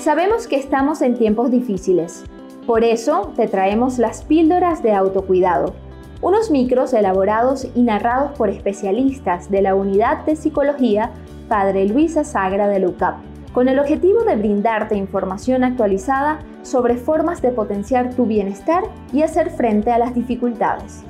Sabemos 0.00 0.46
que 0.46 0.56
estamos 0.56 1.02
en 1.02 1.14
tiempos 1.14 1.50
difíciles. 1.50 2.24
Por 2.66 2.84
eso 2.84 3.34
te 3.36 3.46
traemos 3.48 3.98
las 3.98 4.22
píldoras 4.22 4.82
de 4.82 4.94
autocuidado, 4.94 5.74
unos 6.22 6.50
micros 6.50 6.94
elaborados 6.94 7.66
y 7.74 7.82
narrados 7.82 8.32
por 8.32 8.48
especialistas 8.48 9.50
de 9.50 9.60
la 9.60 9.74
Unidad 9.74 10.24
de 10.24 10.36
Psicología 10.36 11.10
Padre 11.50 11.84
Luisa 11.84 12.24
Sagra 12.24 12.66
de 12.66 12.78
LUCAP, 12.78 13.18
con 13.52 13.68
el 13.68 13.78
objetivo 13.78 14.24
de 14.24 14.36
brindarte 14.36 14.96
información 14.96 15.64
actualizada 15.64 16.38
sobre 16.62 16.96
formas 16.96 17.42
de 17.42 17.50
potenciar 17.50 18.14
tu 18.14 18.24
bienestar 18.24 18.84
y 19.12 19.20
hacer 19.20 19.50
frente 19.50 19.92
a 19.92 19.98
las 19.98 20.14
dificultades. 20.14 21.04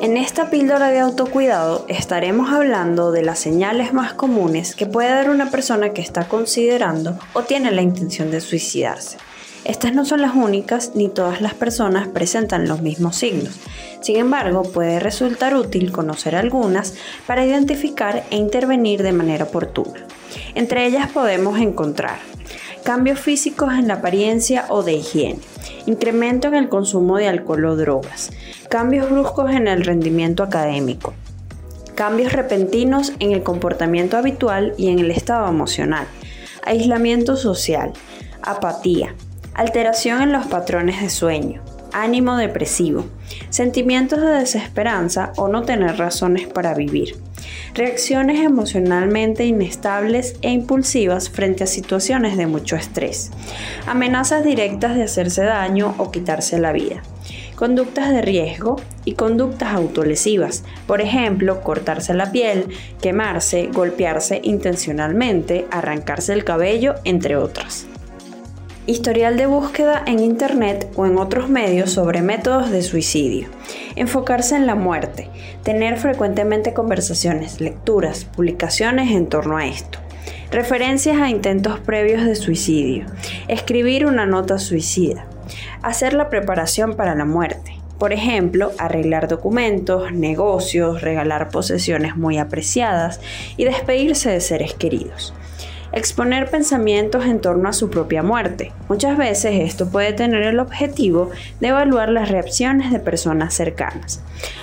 En 0.00 0.16
esta 0.16 0.50
píldora 0.50 0.90
de 0.90 1.00
autocuidado 1.00 1.84
estaremos 1.88 2.52
hablando 2.52 3.12
de 3.12 3.22
las 3.22 3.38
señales 3.38 3.92
más 3.92 4.12
comunes 4.14 4.74
que 4.74 4.86
puede 4.86 5.10
dar 5.10 5.30
una 5.30 5.50
persona 5.50 5.90
que 5.90 6.02
está 6.02 6.28
considerando 6.28 7.18
o 7.32 7.42
tiene 7.42 7.70
la 7.70 7.82
intención 7.82 8.30
de 8.30 8.40
suicidarse. 8.40 9.18
Estas 9.64 9.94
no 9.94 10.04
son 10.04 10.20
las 10.20 10.34
únicas 10.34 10.92
ni 10.96 11.08
todas 11.08 11.40
las 11.40 11.54
personas 11.54 12.08
presentan 12.08 12.66
los 12.66 12.82
mismos 12.82 13.14
signos. 13.16 13.54
Sin 14.00 14.16
embargo, 14.16 14.64
puede 14.64 14.98
resultar 14.98 15.54
útil 15.54 15.92
conocer 15.92 16.34
algunas 16.34 16.94
para 17.26 17.46
identificar 17.46 18.24
e 18.30 18.36
intervenir 18.36 19.02
de 19.04 19.12
manera 19.12 19.44
oportuna. 19.44 20.00
Entre 20.54 20.86
ellas 20.86 21.10
podemos 21.12 21.60
encontrar 21.60 22.18
cambios 22.82 23.20
físicos 23.20 23.72
en 23.74 23.88
la 23.88 23.94
apariencia 23.94 24.66
o 24.68 24.82
de 24.82 24.94
higiene, 24.94 25.38
incremento 25.86 26.48
en 26.48 26.54
el 26.54 26.68
consumo 26.68 27.16
de 27.16 27.28
alcohol 27.28 27.64
o 27.66 27.76
drogas, 27.76 28.30
cambios 28.68 29.10
bruscos 29.10 29.50
en 29.52 29.68
el 29.68 29.84
rendimiento 29.84 30.42
académico, 30.42 31.14
cambios 31.94 32.32
repentinos 32.32 33.12
en 33.20 33.32
el 33.32 33.42
comportamiento 33.42 34.16
habitual 34.16 34.74
y 34.76 34.88
en 34.88 34.98
el 34.98 35.10
estado 35.10 35.48
emocional, 35.48 36.06
aislamiento 36.64 37.36
social, 37.36 37.92
apatía, 38.42 39.14
alteración 39.54 40.22
en 40.22 40.32
los 40.32 40.46
patrones 40.46 41.00
de 41.00 41.10
sueño, 41.10 41.62
ánimo 41.92 42.36
depresivo, 42.36 43.06
sentimientos 43.50 44.20
de 44.20 44.28
desesperanza 44.28 45.32
o 45.36 45.48
no 45.48 45.62
tener 45.62 45.96
razones 45.96 46.46
para 46.46 46.74
vivir, 46.74 47.16
reacciones 47.74 48.40
emocionalmente 48.40 49.44
inestables 49.44 50.36
e 50.42 50.50
impulsivas 50.50 51.30
frente 51.30 51.64
a 51.64 51.66
situaciones 51.66 52.36
de 52.36 52.46
mucho 52.46 52.76
estrés, 52.76 53.30
amenazas 53.86 54.44
directas 54.44 54.94
de 54.94 55.04
hacerse 55.04 55.44
daño 55.44 55.94
o 55.98 56.10
quitarse 56.10 56.58
la 56.58 56.72
vida, 56.72 57.02
conductas 57.56 58.10
de 58.10 58.22
riesgo 58.22 58.76
y 59.04 59.14
conductas 59.14 59.74
autolesivas, 59.74 60.64
por 60.86 61.00
ejemplo, 61.00 61.60
cortarse 61.60 62.14
la 62.14 62.32
piel, 62.32 62.66
quemarse, 63.00 63.68
golpearse 63.72 64.40
intencionalmente, 64.42 65.66
arrancarse 65.70 66.32
el 66.32 66.44
cabello, 66.44 66.94
entre 67.04 67.36
otras. 67.36 67.86
Historial 68.84 69.36
de 69.36 69.46
búsqueda 69.46 70.02
en 70.08 70.18
Internet 70.18 70.90
o 70.96 71.06
en 71.06 71.16
otros 71.16 71.48
medios 71.48 71.92
sobre 71.92 72.20
métodos 72.20 72.72
de 72.72 72.82
suicidio. 72.82 73.46
Enfocarse 73.94 74.56
en 74.56 74.66
la 74.66 74.74
muerte. 74.74 75.30
Tener 75.62 75.98
frecuentemente 75.98 76.74
conversaciones, 76.74 77.60
lecturas, 77.60 78.24
publicaciones 78.24 79.12
en 79.12 79.28
torno 79.28 79.56
a 79.56 79.66
esto. 79.66 80.00
Referencias 80.50 81.20
a 81.20 81.30
intentos 81.30 81.78
previos 81.78 82.24
de 82.24 82.34
suicidio. 82.34 83.06
Escribir 83.46 84.04
una 84.04 84.26
nota 84.26 84.58
suicida. 84.58 85.26
Hacer 85.82 86.12
la 86.12 86.28
preparación 86.28 86.96
para 86.96 87.14
la 87.14 87.24
muerte. 87.24 87.76
Por 88.00 88.12
ejemplo, 88.12 88.72
arreglar 88.78 89.28
documentos, 89.28 90.10
negocios, 90.10 91.02
regalar 91.02 91.50
posesiones 91.50 92.16
muy 92.16 92.38
apreciadas 92.38 93.20
y 93.56 93.64
despedirse 93.64 94.30
de 94.30 94.40
seres 94.40 94.74
queridos 94.74 95.34
exponer 95.92 96.50
pensamientos 96.50 97.26
en 97.26 97.40
torno 97.40 97.68
a 97.68 97.72
su 97.72 97.90
propia 97.90 98.22
muerte. 98.22 98.72
Muchas 98.88 99.16
veces 99.16 99.60
esto 99.60 99.88
puede 99.88 100.12
tener 100.12 100.42
el 100.42 100.58
objetivo 100.58 101.30
de 101.60 101.68
evaluar 101.68 102.08
las 102.08 102.30
reacciones 102.30 102.90
de 102.90 102.98
personas 102.98 103.54
cercanas. 103.54 104.22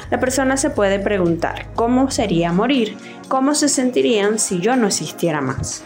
La 0.10 0.20
persona 0.20 0.58
se 0.58 0.70
puede 0.70 1.00
preguntar, 1.00 1.68
¿cómo 1.76 2.10
sería 2.10 2.52
morir? 2.52 2.98
¿Cómo 3.28 3.54
se 3.54 3.70
sentirían 3.70 4.40
si 4.40 4.60
yo 4.60 4.76
no 4.76 4.88
existiera 4.88 5.42
más? 5.42 5.84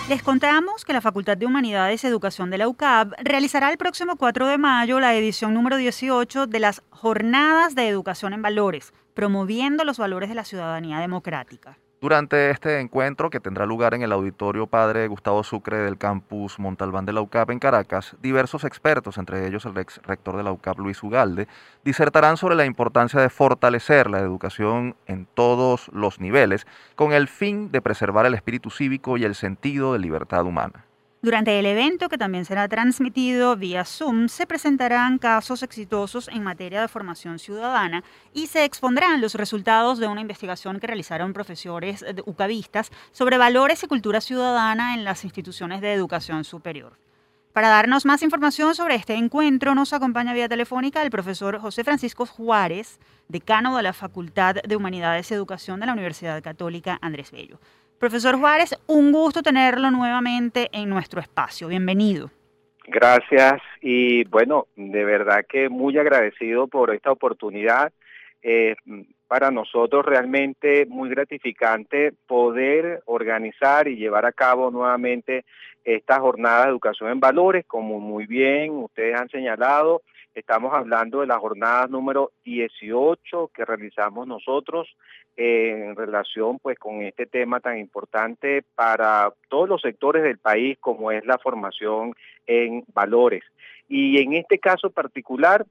Les 0.10 0.24
contamos 0.24 0.86
que 0.86 0.94
la 0.94 1.02
Facultad 1.02 1.36
de 1.36 1.46
Humanidades 1.46 2.02
y 2.02 2.08
Educación 2.08 2.50
de 2.50 2.58
la 2.58 2.70
UCAB 2.70 3.12
realizará 3.22 3.72
el 3.72 3.78
próximo 3.78 4.16
4 4.16 4.48
de 4.48 4.58
mayo 4.58 5.02
la 5.02 5.14
edición 5.14 5.54
número 5.54 5.76
18 5.76 6.48
de 6.48 6.60
las 6.62 6.82
Jornadas 6.92 7.76
de 7.76 7.90
Educación 7.90 8.32
en 8.32 8.42
Valores, 8.42 8.94
promoviendo 9.14 9.84
los 9.84 9.98
valores 9.98 10.30
de 10.30 10.36
la 10.36 10.46
ciudadanía 10.46 11.00
democrática. 11.00 11.78
Durante 12.00 12.52
este 12.52 12.80
encuentro, 12.80 13.32
que 13.32 13.40
tendrá 13.40 13.66
lugar 13.66 13.96
en 13.96 14.04
el 14.04 14.12
auditorio 14.12 14.68
Padre 14.68 15.08
Gustavo 15.08 15.44
Sucre 15.44 15.78
del 15.78 15.98
campus 15.98 16.60
Montalbán 16.60 17.08
de 17.08 17.14
la 17.14 17.22
UCAP 17.22 17.50
en 17.50 17.58
Caracas, 17.58 18.16
diversos 18.22 18.66
expertos, 18.66 19.18
entre 19.18 19.48
ellos 19.48 19.66
el 19.66 19.76
ex 19.80 20.00
rector 20.04 20.38
de 20.38 20.44
la 20.44 20.52
UCAP 20.52 20.78
Luis 20.78 21.02
Ugalde, 21.02 21.48
disertarán 21.84 22.38
sobre 22.38 22.54
la 22.54 22.66
importancia 22.66 23.20
de 23.20 23.30
fortalecer 23.30 24.12
la 24.12 24.20
educación 24.20 24.96
en 25.08 25.26
todos 25.26 25.90
los 25.92 26.20
niveles 26.20 26.68
con 26.96 27.14
el 27.14 27.28
fin 27.28 27.72
de 27.72 27.82
preservar 27.82 28.28
el 28.28 28.36
espíritu 28.36 28.70
cívico 28.70 29.18
y 29.18 29.24
el 29.24 29.34
sentido 29.34 29.94
de 29.94 30.00
libertad 30.00 30.46
humana. 30.46 30.87
Durante 31.20 31.58
el 31.58 31.66
evento, 31.66 32.10
que 32.10 32.18
también 32.20 32.46
será 32.46 32.68
transmitido 32.68 33.56
vía 33.56 33.86
Zoom, 33.86 34.28
se 34.28 34.46
presentarán 34.46 35.18
casos 35.18 35.64
exitosos 35.64 36.28
en 36.28 36.44
materia 36.44 36.80
de 36.80 36.88
formación 36.88 37.40
ciudadana 37.40 38.04
y 38.34 38.46
se 38.46 38.64
expondrán 38.64 39.20
los 39.20 39.34
resultados 39.34 39.98
de 39.98 40.08
una 40.08 40.22
investigación 40.22 40.80
que 40.80 40.86
realizaron 40.86 41.34
profesores 41.34 42.06
ucavistas 42.28 42.92
sobre 43.12 43.40
valores 43.40 43.82
y 43.84 43.88
cultura 43.88 44.22
ciudadana 44.22 44.94
en 44.94 45.04
las 45.04 45.24
instituciones 45.24 45.82
de 45.82 45.92
educación 45.92 46.44
superior. 46.44 46.94
Para 47.52 47.70
darnos 47.70 48.06
más 48.06 48.22
información 48.22 48.76
sobre 48.76 48.94
este 48.94 49.16
encuentro, 49.16 49.74
nos 49.74 49.94
acompaña 49.94 50.36
vía 50.36 50.48
telefónica 50.48 51.02
el 51.02 51.10
profesor 51.10 51.58
José 51.58 51.84
Francisco 51.84 52.28
Juárez, 52.28 53.00
decano 53.28 53.76
de 53.76 53.82
la 53.82 53.94
Facultad 53.94 54.58
de 54.64 54.76
Humanidades 54.76 55.32
y 55.32 55.34
Educación 55.34 55.80
de 55.80 55.88
la 55.88 55.94
Universidad 55.94 56.44
Católica 56.44 57.00
Andrés 57.02 57.32
Bello. 57.32 57.60
Profesor 58.00 58.38
Juárez, 58.38 58.76
un 58.86 59.12
gusto 59.12 59.42
tenerlo 59.42 59.90
nuevamente 59.90 60.70
en 60.72 60.88
nuestro 60.90 61.20
espacio. 61.20 61.68
Bienvenido. 61.68 62.30
Gracias 62.86 63.60
y 63.82 64.24
bueno, 64.26 64.68
de 64.76 65.04
verdad 65.04 65.46
que 65.50 65.68
muy 65.68 65.98
agradecido 65.98 66.68
por 66.68 66.94
esta 66.94 67.12
oportunidad. 67.12 67.92
Eh, 68.44 68.76
para 69.28 69.50
nosotros 69.50 70.06
realmente 70.06 70.86
muy 70.86 71.10
gratificante 71.10 72.14
poder 72.28 73.02
organizar 73.06 73.88
y 73.88 73.98
llevar 73.98 74.26
a 74.26 74.32
cabo 74.32 74.70
nuevamente 74.70 75.44
esta 75.84 76.20
jornada 76.20 76.66
de 76.66 76.70
educación 76.70 77.10
en 77.10 77.20
valores, 77.20 77.66
como 77.66 78.00
muy 78.00 78.28
bien 78.28 78.72
ustedes 78.72 79.20
han 79.20 79.30
señalado, 79.30 80.04
estamos 80.38 80.72
hablando 80.72 81.22
de 81.22 81.28
la 81.28 81.40
jornada 81.40 81.88
número 81.88 82.32
18 82.46 83.50
que 83.54 83.66
realizamos 83.66 84.28
nosotros 84.28 84.88
en 85.36 85.96
relación 85.96 86.60
pues 86.60 86.78
con 86.78 87.02
este 87.02 87.26
tema 87.26 87.60
tan 87.60 87.80
importante 87.80 88.64
para 88.76 89.34
todos 89.50 89.68
los 89.68 89.82
sectores 89.82 90.22
del 90.22 90.38
país 90.38 90.78
como 90.80 91.12
es 91.12 91.26
la 91.26 91.40
formación 91.40 92.14
en 92.46 92.84
valores. 92.94 93.44
Y 93.90 94.22
en 94.22 94.34
este 94.34 94.60
caso 94.60 94.92
particular 94.92 95.66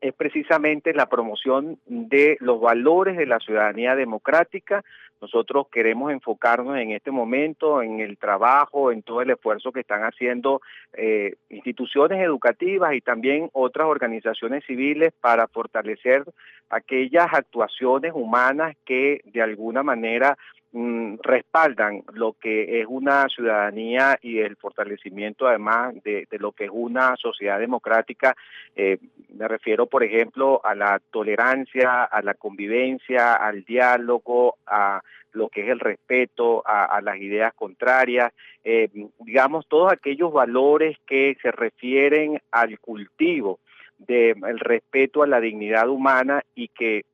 es 0.00 0.14
precisamente 0.14 0.94
la 0.94 1.06
promoción 1.06 1.80
de 1.86 2.36
los 2.40 2.60
valores 2.60 3.16
de 3.16 3.26
la 3.26 3.40
ciudadanía 3.40 3.96
democrática. 3.96 4.84
Nosotros 5.20 5.66
queremos 5.70 6.10
enfocarnos 6.12 6.78
en 6.78 6.92
este 6.92 7.10
momento 7.10 7.82
en 7.82 8.00
el 8.00 8.16
trabajo, 8.16 8.90
en 8.90 9.02
todo 9.02 9.20
el 9.20 9.30
esfuerzo 9.30 9.70
que 9.70 9.80
están 9.80 10.02
haciendo 10.02 10.62
eh, 10.94 11.34
instituciones 11.50 12.22
educativas 12.22 12.94
y 12.94 13.00
también 13.00 13.50
otras 13.52 13.86
organizaciones 13.86 14.64
civiles 14.64 15.12
para 15.20 15.46
fortalecer 15.48 16.24
aquellas 16.70 17.26
actuaciones 17.32 18.12
humanas 18.14 18.76
que 18.84 19.20
de 19.24 19.42
alguna 19.42 19.82
manera 19.82 20.38
Mm, 20.72 21.16
respaldan 21.24 22.04
lo 22.12 22.34
que 22.34 22.80
es 22.80 22.86
una 22.88 23.26
ciudadanía 23.28 24.16
y 24.22 24.38
el 24.38 24.54
fortalecimiento 24.54 25.48
además 25.48 25.94
de, 26.04 26.28
lo 26.38 26.52
que 26.52 26.66
es 26.66 26.70
una 26.72 27.16
sociedad 27.16 27.58
democrática. 27.58 28.36
Eh, 28.76 28.98
me 29.34 29.48
refiero, 29.48 29.86
por 29.86 30.04
ejemplo, 30.04 30.60
a 30.62 30.76
la 30.76 31.00
tolerancia, 31.10 32.04
a 32.04 32.22
la 32.22 32.34
convivencia, 32.34 33.34
al 33.34 33.64
diálogo, 33.64 34.58
a 34.64 35.00
lo 35.32 35.48
que 35.48 35.62
es 35.62 35.70
el 35.70 35.80
respeto 35.80 36.62
a, 36.64 37.00
las 37.00 37.16
ideas 37.16 37.52
contrarias, 37.54 38.32
eh, 38.62 38.88
digamos, 39.20 39.66
todos 39.66 39.92
aquellos 39.92 40.32
valores 40.32 40.96
que 41.04 41.36
se 41.42 41.50
refieren 41.50 42.40
al 42.52 42.78
cultivo 42.78 43.58
del 43.98 44.58
respeto 44.58 45.22
a 45.22 45.26
la 45.26 45.40
dignidad 45.40 45.88
humana 45.88 46.42
y 46.54 46.68
que 46.68 47.04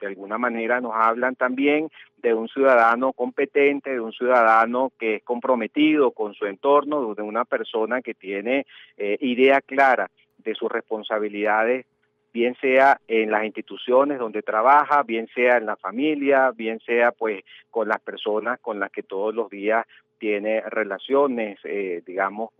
de 0.00 0.06
alguna 0.06 0.38
manera 0.38 0.80
nos 0.80 0.92
hablan 0.94 1.36
también 1.36 1.90
de 2.16 2.34
un 2.34 2.48
ciudadano 2.48 3.12
competente, 3.12 3.90
de 3.90 4.00
un 4.00 4.12
ciudadano 4.12 4.92
que 4.98 5.16
es 5.16 5.22
comprometido 5.22 6.10
con 6.12 6.34
su 6.34 6.46
entorno, 6.46 7.14
de 7.14 7.22
una 7.22 7.44
persona 7.44 8.02
que 8.02 8.14
tiene 8.14 8.66
eh, 8.96 9.16
idea 9.20 9.60
clara 9.60 10.10
de 10.38 10.54
sus 10.54 10.70
responsabilidades, 10.70 11.86
bien 12.32 12.56
sea 12.60 13.00
en 13.08 13.30
las 13.30 13.44
instituciones 13.44 14.18
donde 14.18 14.42
trabaja, 14.42 15.02
bien 15.02 15.28
sea 15.34 15.58
en 15.58 15.66
la 15.66 15.76
familia, 15.76 16.50
bien 16.52 16.80
sea 16.80 17.12
pues 17.12 17.42
con 17.70 17.88
las 17.88 18.00
personas 18.00 18.58
con 18.60 18.80
las 18.80 18.90
que 18.90 19.02
todos 19.02 19.34
los 19.34 19.50
días 19.50 19.86
tiene 20.18 20.60
relaciones, 20.60 21.58
eh, 21.64 22.02
digamos, 22.06 22.50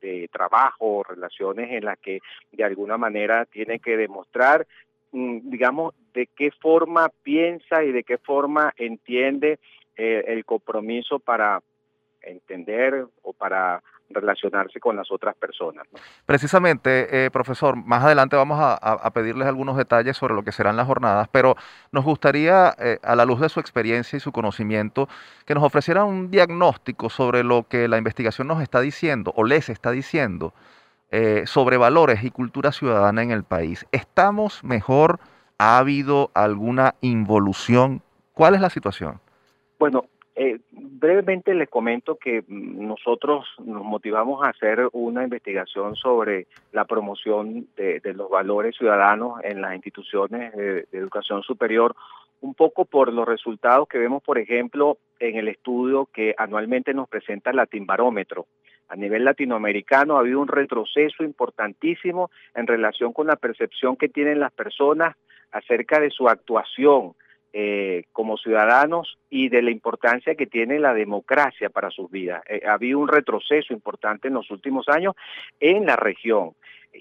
de 0.00 0.28
trabajo, 0.32 1.02
relaciones 1.02 1.70
en 1.72 1.84
las 1.84 1.98
que 1.98 2.20
de 2.52 2.64
alguna 2.64 2.98
manera 2.98 3.46
tiene 3.46 3.78
que 3.78 3.96
demostrar 3.96 4.66
digamos, 5.12 5.94
de 6.12 6.28
qué 6.36 6.50
forma 6.50 7.10
piensa 7.22 7.84
y 7.84 7.92
de 7.92 8.04
qué 8.04 8.18
forma 8.18 8.72
entiende 8.76 9.58
eh, 9.96 10.24
el 10.28 10.44
compromiso 10.44 11.18
para 11.18 11.62
entender 12.22 13.06
o 13.22 13.32
para 13.32 13.82
relacionarse 14.10 14.80
con 14.80 14.96
las 14.96 15.10
otras 15.10 15.36
personas. 15.36 15.86
Precisamente, 16.24 17.26
eh, 17.26 17.30
profesor, 17.30 17.76
más 17.76 18.04
adelante 18.04 18.36
vamos 18.36 18.58
a, 18.60 19.10
pedirles 19.12 19.48
algunos 19.48 19.76
detalles 19.76 20.16
sobre 20.16 20.34
lo 20.34 20.42
que 20.42 20.52
serán 20.52 20.76
las 20.76 20.86
jornadas, 20.86 21.28
pero 21.30 21.56
nos 21.92 22.04
gustaría, 22.04 22.74
eh, 22.78 22.98
a 23.02 23.16
la 23.16 23.24
luz 23.24 23.40
de 23.40 23.48
su 23.48 23.60
experiencia 23.60 24.16
y 24.16 24.20
su 24.20 24.32
conocimiento, 24.32 25.08
que 25.44 25.54
nos 25.54 25.64
ofreciera 25.64 26.04
un 26.04 26.30
diagnóstico 26.30 27.10
sobre 27.10 27.42
lo 27.44 27.64
que 27.68 27.88
la 27.88 27.98
investigación 27.98 28.48
nos 28.48 28.62
está 28.62 28.80
diciendo 28.80 29.32
o 29.36 29.44
les 29.44 29.68
está 29.68 29.90
diciendo 29.90 30.54
eh, 31.10 31.44
sobre 31.46 31.76
valores 31.76 32.22
y 32.22 32.30
cultura 32.30 32.72
ciudadana 32.72 33.22
en 33.22 33.30
el 33.30 33.44
país. 33.44 33.86
¿Estamos 33.92 34.62
mejor? 34.64 35.20
¿Ha 35.58 35.78
habido 35.78 36.30
alguna 36.34 36.94
involución? 37.00 38.02
¿Cuál 38.32 38.54
es 38.54 38.60
la 38.60 38.70
situación? 38.70 39.20
Bueno, 39.78 40.04
eh, 40.40 40.60
brevemente 40.70 41.52
les 41.52 41.68
comento 41.68 42.16
que 42.16 42.44
nosotros 42.46 43.44
nos 43.58 43.82
motivamos 43.84 44.44
a 44.44 44.50
hacer 44.50 44.88
una 44.92 45.24
investigación 45.24 45.96
sobre 45.96 46.46
la 46.70 46.84
promoción 46.84 47.66
de, 47.76 48.00
los 48.14 48.30
valores 48.30 48.76
ciudadanos 48.76 49.40
en 49.42 49.60
las 49.60 49.74
instituciones 49.74 50.54
de, 50.54 50.86
educación 50.92 51.42
superior, 51.42 51.96
un 52.40 52.54
poco 52.54 52.84
por 52.84 53.12
los 53.12 53.26
resultados 53.26 53.88
que 53.88 53.98
vemos, 53.98 54.22
por 54.22 54.38
ejemplo, 54.38 54.98
en 55.18 55.36
el 55.36 55.48
estudio 55.48 56.08
que 56.12 56.36
anualmente 56.38 56.94
nos 56.94 57.08
presenta 57.08 57.50
el 57.50 57.56
Latimbarómetro. 57.56 58.46
A 58.88 58.96
nivel 58.96 59.24
latinoamericano 59.24 60.16
ha 60.16 60.20
habido 60.20 60.40
un 60.40 60.48
retroceso 60.48 61.22
importantísimo 61.22 62.30
en 62.54 62.66
relación 62.66 63.12
con 63.12 63.26
la 63.26 63.36
percepción 63.36 63.96
que 63.96 64.08
tienen 64.08 64.40
las 64.40 64.52
personas 64.52 65.16
acerca 65.52 66.00
de 66.00 66.10
su 66.10 66.28
actuación, 66.28 67.14
eh, 67.54 68.04
como 68.12 68.36
ciudadanos 68.36 69.16
y 69.30 69.48
de 69.48 69.62
la 69.62 69.70
importancia 69.70 70.34
que 70.34 70.46
tiene 70.46 70.78
la 70.78 70.92
democracia 70.92 71.70
para 71.70 71.90
sus 71.90 72.10
vidas. 72.10 72.42
Eh, 72.46 72.60
ha 72.66 72.74
habido 72.74 72.98
un 72.98 73.08
retroceso 73.08 73.72
importante 73.72 74.28
en 74.28 74.34
los 74.34 74.50
últimos 74.50 74.86
años 74.88 75.14
en 75.58 75.86
la 75.86 75.96
región. 75.96 76.52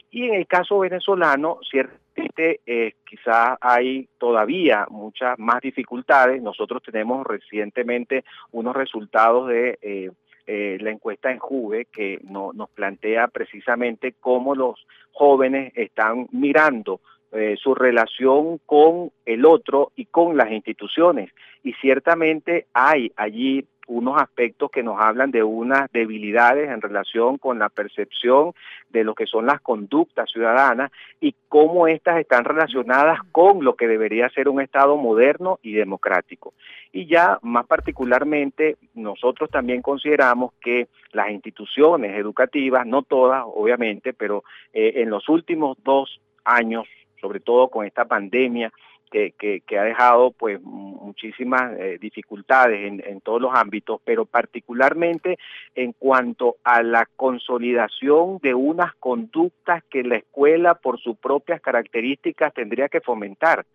Y 0.10 0.26
en 0.28 0.36
el 0.36 0.48
caso 0.48 0.80
venezolano, 0.80 1.60
ciertamente 1.70 2.62
eh, 2.66 2.94
quizás 3.06 3.58
hay 3.60 4.08
todavía 4.18 4.86
muchas 4.90 5.38
más 5.38 5.60
dificultades. 5.62 6.42
Nosotros 6.42 6.82
tenemos 6.82 7.28
recientemente 7.28 8.24
unos 8.52 8.76
resultados 8.76 9.50
de 9.50 10.12
eh, 10.48 10.78
la 10.80 10.92
encuesta 10.92 11.30
en 11.30 11.40
Juve 11.40 11.86
que 11.92 12.20
nos 12.24 12.70
plantea 12.70 13.28
precisamente 13.28 14.16
cómo 14.20 14.56
los 14.56 14.88
jóvenes 15.12 15.74
están 15.76 16.28
mirando 16.32 17.02
eh, 17.34 17.58
su 17.62 17.76
relación 17.76 18.58
con 18.66 19.12
el 19.26 19.46
otro 19.46 19.92
y 19.98 20.06
con 20.06 20.38
las 20.38 20.50
instituciones. 20.52 21.30
Y 21.64 21.74
ciertamente 21.74 22.68
hay 22.74 23.12
allí 23.18 23.66
unos 23.88 24.22
aspectos 24.22 24.70
que 24.70 24.84
nos 24.84 25.00
hablan 25.00 25.32
de 25.32 25.44
unas 25.44 25.92
debilidades 25.92 26.70
en 26.70 26.82
relación 26.82 27.38
con 27.38 27.58
la 27.58 27.70
percepción 27.70 28.54
de 28.90 29.04
lo 29.04 29.16
que 29.16 29.26
son 29.26 29.46
las 29.46 29.62
conductas 29.62 30.30
ciudadanas 30.30 30.92
y 31.20 31.36
cómo 31.48 31.88
éstas 31.88 32.20
están 32.20 32.46
relacionadas 32.46 33.20
con 33.32 33.64
lo 33.64 33.76
que 33.76 33.88
debería 33.88 34.30
ser 34.30 34.50
un 34.50 34.62
Estado 34.62 34.98
moderno 34.98 35.60
y 35.62 35.74
democrático. 35.74 36.54
Y 36.92 37.08
ya 37.08 37.40
más 37.42 37.66
particularmente, 37.66 38.78
nosotros 38.94 39.50
también 39.50 39.82
consideramos 39.82 40.54
que 40.62 40.88
las 41.14 41.30
instituciones 41.32 42.18
educativas, 42.18 42.86
no 42.86 43.04
todas 43.04 43.44
obviamente, 43.46 44.14
pero 44.14 44.44
eh, 44.74 44.94
en 44.98 45.10
los 45.10 45.28
últimos 45.30 45.78
dos 45.84 46.20
años 46.44 46.86
sobre 47.20 47.40
todo 47.40 47.70
con 47.70 47.86
esta 47.86 48.06
pandemia 48.06 48.72
que, 49.12 49.34
que, 49.66 49.80
ha 49.80 49.84
dejado 49.84 50.32
pues 50.32 50.62
muchísimas 50.62 51.78
eh, 51.80 51.98
dificultades 52.00 52.88
en, 52.88 53.04
en, 53.06 53.22
todos 53.22 53.42
los 53.42 53.54
ámbitos, 53.54 54.02
pero 54.04 54.26
particularmente 54.26 55.38
en 55.76 55.94
cuanto 55.94 56.58
a 56.64 56.84
la 56.84 57.08
consolidación 57.16 58.40
de 58.42 58.54
unas 58.54 58.94
conductas 58.96 59.84
que 59.90 60.04
la 60.04 60.18
escuela 60.18 60.76
por 60.76 61.00
sus 61.00 61.18
propias 61.18 61.62
características 61.62 62.54
tendría 62.54 62.90
que 62.90 63.02
fomentar 63.02 63.66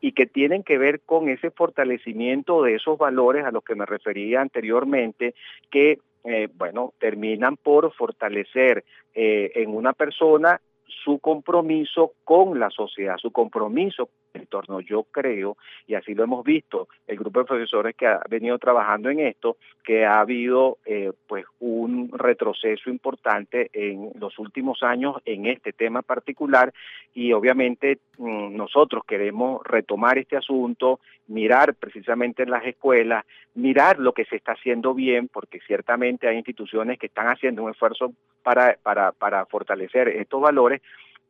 y 0.00 0.12
que 0.12 0.26
tienen 0.26 0.62
que 0.62 0.78
ver 0.78 1.00
con 1.00 1.28
ese 1.28 1.50
fortalecimiento 1.50 2.62
de 2.62 2.74
esos 2.74 2.98
valores 2.98 3.44
a 3.44 3.50
los 3.50 3.64
que 3.64 3.74
me 3.74 3.86
refería 3.86 4.40
anteriormente 4.40 5.34
que 5.70 5.98
eh, 6.24 6.48
bueno, 6.52 6.92
terminan 6.98 7.56
por 7.56 7.92
fortalecer 7.94 8.84
eh, 9.14 9.52
en 9.54 9.70
una 9.70 9.92
persona 9.92 10.60
su 11.04 11.18
compromiso 11.18 12.12
con 12.24 12.58
la 12.58 12.70
sociedad, 12.70 13.16
su 13.18 13.30
compromiso 13.30 14.06
con 14.06 14.14
el 14.34 14.40
entorno. 14.42 14.80
Yo 14.80 15.04
creo, 15.04 15.56
y 15.86 15.94
así 15.94 16.14
lo 16.14 16.24
hemos 16.24 16.44
visto, 16.44 16.88
el 17.06 17.16
grupo 17.16 17.40
de 17.40 17.46
profesores 17.46 17.96
que 17.96 18.06
ha 18.06 18.20
venido 18.28 18.58
trabajando 18.58 19.10
en 19.10 19.20
esto, 19.20 19.56
que 19.84 20.04
ha 20.04 20.20
habido 20.20 20.78
eh, 20.84 21.12
pues 21.26 21.44
un 21.60 21.77
retroceso 22.18 22.90
importante 22.90 23.70
en 23.72 24.10
los 24.18 24.38
últimos 24.38 24.82
años 24.82 25.16
en 25.24 25.46
este 25.46 25.72
tema 25.72 26.02
particular 26.02 26.72
y 27.14 27.32
obviamente 27.32 27.98
mm, 28.18 28.56
nosotros 28.56 29.02
queremos 29.06 29.62
retomar 29.64 30.18
este 30.18 30.36
asunto, 30.36 31.00
mirar 31.26 31.74
precisamente 31.74 32.42
en 32.42 32.50
las 32.50 32.64
escuelas, 32.64 33.24
mirar 33.54 33.98
lo 33.98 34.12
que 34.12 34.24
se 34.24 34.36
está 34.36 34.52
haciendo 34.52 34.94
bien, 34.94 35.28
porque 35.28 35.60
ciertamente 35.66 36.28
hay 36.28 36.36
instituciones 36.36 36.98
que 36.98 37.06
están 37.06 37.26
haciendo 37.26 37.62
un 37.64 37.70
esfuerzo 37.70 38.12
para, 38.42 38.76
para, 38.82 39.12
para 39.12 39.46
fortalecer 39.46 40.08
estos 40.08 40.40
valores, 40.40 40.80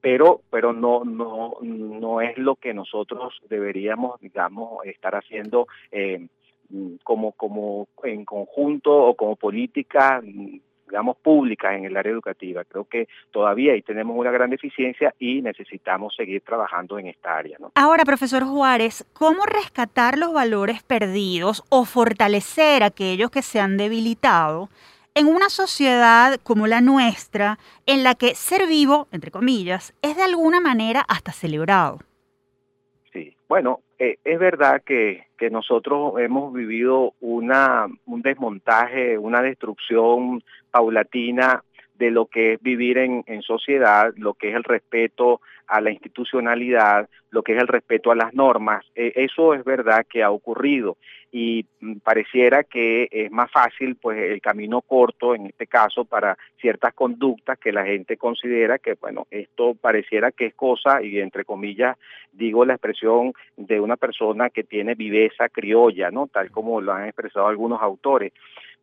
pero 0.01 0.43
pero 0.51 0.73
no 0.73 1.05
no 1.05 1.57
no 1.61 2.21
es 2.21 2.39
lo 2.39 2.55
que 2.55 2.73
nosotros 2.73 3.35
deberíamos 3.49 4.21
digamos 4.21 4.85
estar 4.85 5.15
haciendo 5.17 5.67
eh, 5.91 6.27
como 7.03 7.33
como 7.33 7.89
en 8.05 8.25
conjunto 8.25 8.95
o 8.95 9.15
como 9.15 9.37
política 9.37 10.23
digamos, 10.89 11.17
pública 11.19 11.75
en 11.75 11.85
el 11.85 11.97
área 11.97 12.13
educativa. 12.13 12.65
Creo 12.65 12.85
que 12.85 13.09
todavía 13.31 13.73
ahí 13.73 13.83
tenemos 13.83 14.17
una 14.17 14.31
gran 14.31 14.51
deficiencia 14.51 15.15
y 15.19 15.43
necesitamos 15.43 16.15
seguir 16.17 16.43
trabajando 16.43 16.99
en 16.99 17.09
esta 17.09 17.37
área. 17.37 17.57
¿no? 17.61 17.73
Ahora, 17.75 18.05
profesor 18.05 18.45
Juárez, 18.45 19.07
¿cómo 19.13 19.45
rescatar 19.45 20.19
los 20.19 20.33
valores 20.33 20.83
perdidos 20.83 21.65
o 21.69 21.85
fortalecer 21.85 22.83
aquellos 22.83 23.31
que 23.31 23.43
se 23.43 23.61
han 23.61 23.77
debilitado 23.77 24.69
en 25.15 25.27
una 25.27 25.49
sociedad 25.49 26.39
como 26.45 26.67
la 26.67 26.81
nuestra, 26.81 27.59
en 27.87 28.05
la 28.05 28.15
que 28.15 28.35
ser 28.35 28.69
vivo, 28.69 29.09
entre 29.11 29.33
comillas, 29.33 29.93
es 30.01 30.17
de 30.17 30.23
alguna 30.23 30.61
manera 30.61 31.05
hasta 31.09 31.33
celebrado. 31.33 31.99
Sí, 33.13 33.35
bueno, 33.49 33.81
eh, 33.99 34.19
es 34.23 34.39
verdad 34.39 34.81
que, 34.85 35.27
que, 35.39 35.51
nosotros 35.51 36.15
hemos 36.19 36.53
vivido 36.53 37.15
una, 37.21 37.87
un 38.07 38.23
desmontaje, 38.23 39.17
una 39.17 39.41
destrucción 39.41 40.43
paulatina 40.71 41.63
de 41.99 42.11
lo 42.11 42.27
que 42.27 42.55
es 42.55 42.63
vivir 42.63 42.99
en, 42.99 43.25
en, 43.27 43.43
sociedad, 43.43 44.13
lo 44.17 44.35
que 44.35 44.51
es 44.51 44.55
el 44.55 44.65
respeto 44.65 45.41
a 45.67 45.81
la 45.81 45.91
institucionalidad, 45.91 47.09
lo 47.31 47.43
que 47.43 47.53
es 47.55 47.61
el 47.61 47.69
respeto 47.69 48.11
a 48.11 48.17
las 48.17 48.33
normas. 48.35 48.85
E, 48.95 49.13
eso 49.17 49.53
es 49.55 49.65
verdad 49.65 50.07
que 50.09 50.23
ha 50.23 50.31
ocurrido. 50.31 50.97
Y 51.31 51.67
mm, 51.81 51.97
pareciera 51.99 52.65
que 52.65 53.09
es 53.11 53.31
más 53.31 53.51
fácil 53.51 53.97
pues 53.97 54.19
el 54.19 54.41
camino 54.41 54.81
corto 54.81 55.35
en 55.35 55.47
este 55.47 55.67
caso 55.67 56.05
para 56.05 56.39
ciertas 56.61 56.95
conductas 56.95 57.59
que 57.59 57.73
la 57.73 57.85
gente 57.85 58.17
considera 58.17 58.79
que 58.79 58.95
bueno 58.95 59.27
esto 59.31 59.75
pareciera 59.75 60.33
que 60.33 60.47
es 60.47 60.55
cosa 60.55 61.03
y 61.03 61.19
entre 61.19 61.45
comillas 61.45 61.99
digo 62.33 62.65
la 62.65 62.75
expresión 62.75 63.35
de 63.59 63.79
una 63.79 63.99
persona 63.99 64.49
que 64.49 64.65
tiene 64.65 64.95
viveza 64.95 65.51
criolla 65.51 66.11
no 66.11 66.29
tal 66.29 66.51
como 66.51 66.81
lo 66.81 66.95
han 66.95 67.05
expresado 67.05 67.47
algunos 67.47 67.83
autores. 67.83 68.33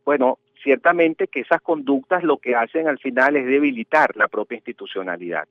Bueno 0.05 0.37
ciertamente 0.65 1.27
que 1.27 1.39
esas 1.39 1.61
conductas 1.61 2.23
lo 2.23 2.37
que 2.37 2.55
hacen 2.55 2.89
al 2.89 2.99
final 2.99 3.37
es 3.37 3.45
debilitar 3.45 4.17
la 4.17 4.27
propia 4.27 4.57
institucionalidad 4.57 5.47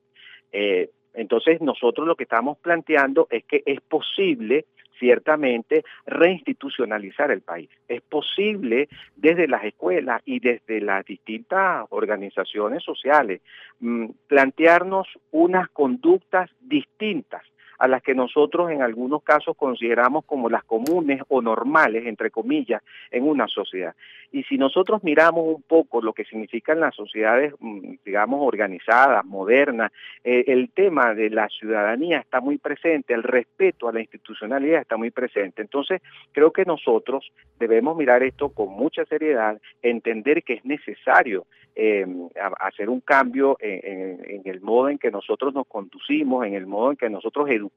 eh, 0.52 0.90
entonces 1.14 1.60
nosotros 1.62 2.06
lo 2.06 2.16
que 2.16 2.24
estamos 2.24 2.58
planteando 2.58 3.28
es 3.30 3.44
que 3.44 3.62
es 3.64 3.80
posible 3.80 4.66
ciertamente 4.98 5.84
reinstitucionalizar 6.06 7.30
el 7.30 7.40
país. 7.40 7.68
Es 7.88 8.00
posible 8.02 8.88
desde 9.16 9.48
las 9.48 9.64
escuelas 9.64 10.22
y 10.24 10.40
desde 10.40 10.80
las 10.80 11.04
distintas 11.04 11.86
organizaciones 11.90 12.82
sociales 12.82 13.40
mm, 13.80 14.06
plantearnos 14.26 15.08
unas 15.30 15.68
conductas 15.70 16.50
distintas 16.60 17.42
a 17.78 17.88
las 17.88 18.02
que 18.02 18.14
nosotros 18.14 18.70
en 18.70 18.82
algunos 18.82 19.22
casos 19.22 19.56
consideramos 19.56 20.24
como 20.24 20.48
las 20.48 20.64
comunes 20.64 21.22
o 21.28 21.42
normales, 21.42 22.06
entre 22.06 22.30
comillas, 22.30 22.82
en 23.10 23.24
una 23.24 23.48
sociedad. 23.48 23.94
Y 24.34 24.42
si 24.42 24.58
nosotros 24.58 25.04
miramos 25.04 25.44
un 25.46 25.62
poco 25.62 26.02
lo 26.02 26.12
que 26.12 26.24
significan 26.24 26.80
las 26.80 26.96
sociedades, 26.96 27.54
mm, 27.60 27.94
digamos, 28.04 28.40
organizadas, 28.42 29.24
modernas, 29.24 29.92
eh, 30.24 30.44
el 30.48 30.70
tema 30.70 31.14
de 31.14 31.30
la 31.30 31.48
ciudadanía 31.48 32.18
está 32.18 32.40
muy 32.40 32.58
presente, 32.58 33.14
el 33.14 33.22
respeto 33.22 33.88
a 33.88 33.92
la 33.92 34.00
institucionalidad 34.00 34.80
está 34.80 34.96
muy 34.96 35.12
presente. 35.12 35.62
Entonces, 35.62 36.02
creo 36.32 36.52
que 36.52 36.64
nosotros 36.64 37.32
debemos 37.60 37.96
mirar 37.96 38.24
esto 38.24 38.48
con 38.48 38.70
mucha 38.70 39.04
seriedad, 39.04 39.60
entender 39.82 40.42
que 40.42 40.54
es 40.54 40.64
necesario 40.64 41.46
eh, 41.76 42.06
hacer 42.60 42.88
un 42.88 43.00
cambio 43.00 43.56
en, 43.60 44.42
el 44.44 44.60
modo 44.60 44.90
en 44.90 44.98
que 44.98 45.10
nosotros 45.10 45.52
nos 45.54 45.66
conducimos, 45.66 46.46
en 46.46 46.54
el 46.54 46.66
modo 46.66 46.92
en 46.92 46.96
que 46.96 47.10
nosotros 47.10 47.48
educamos 47.50 47.73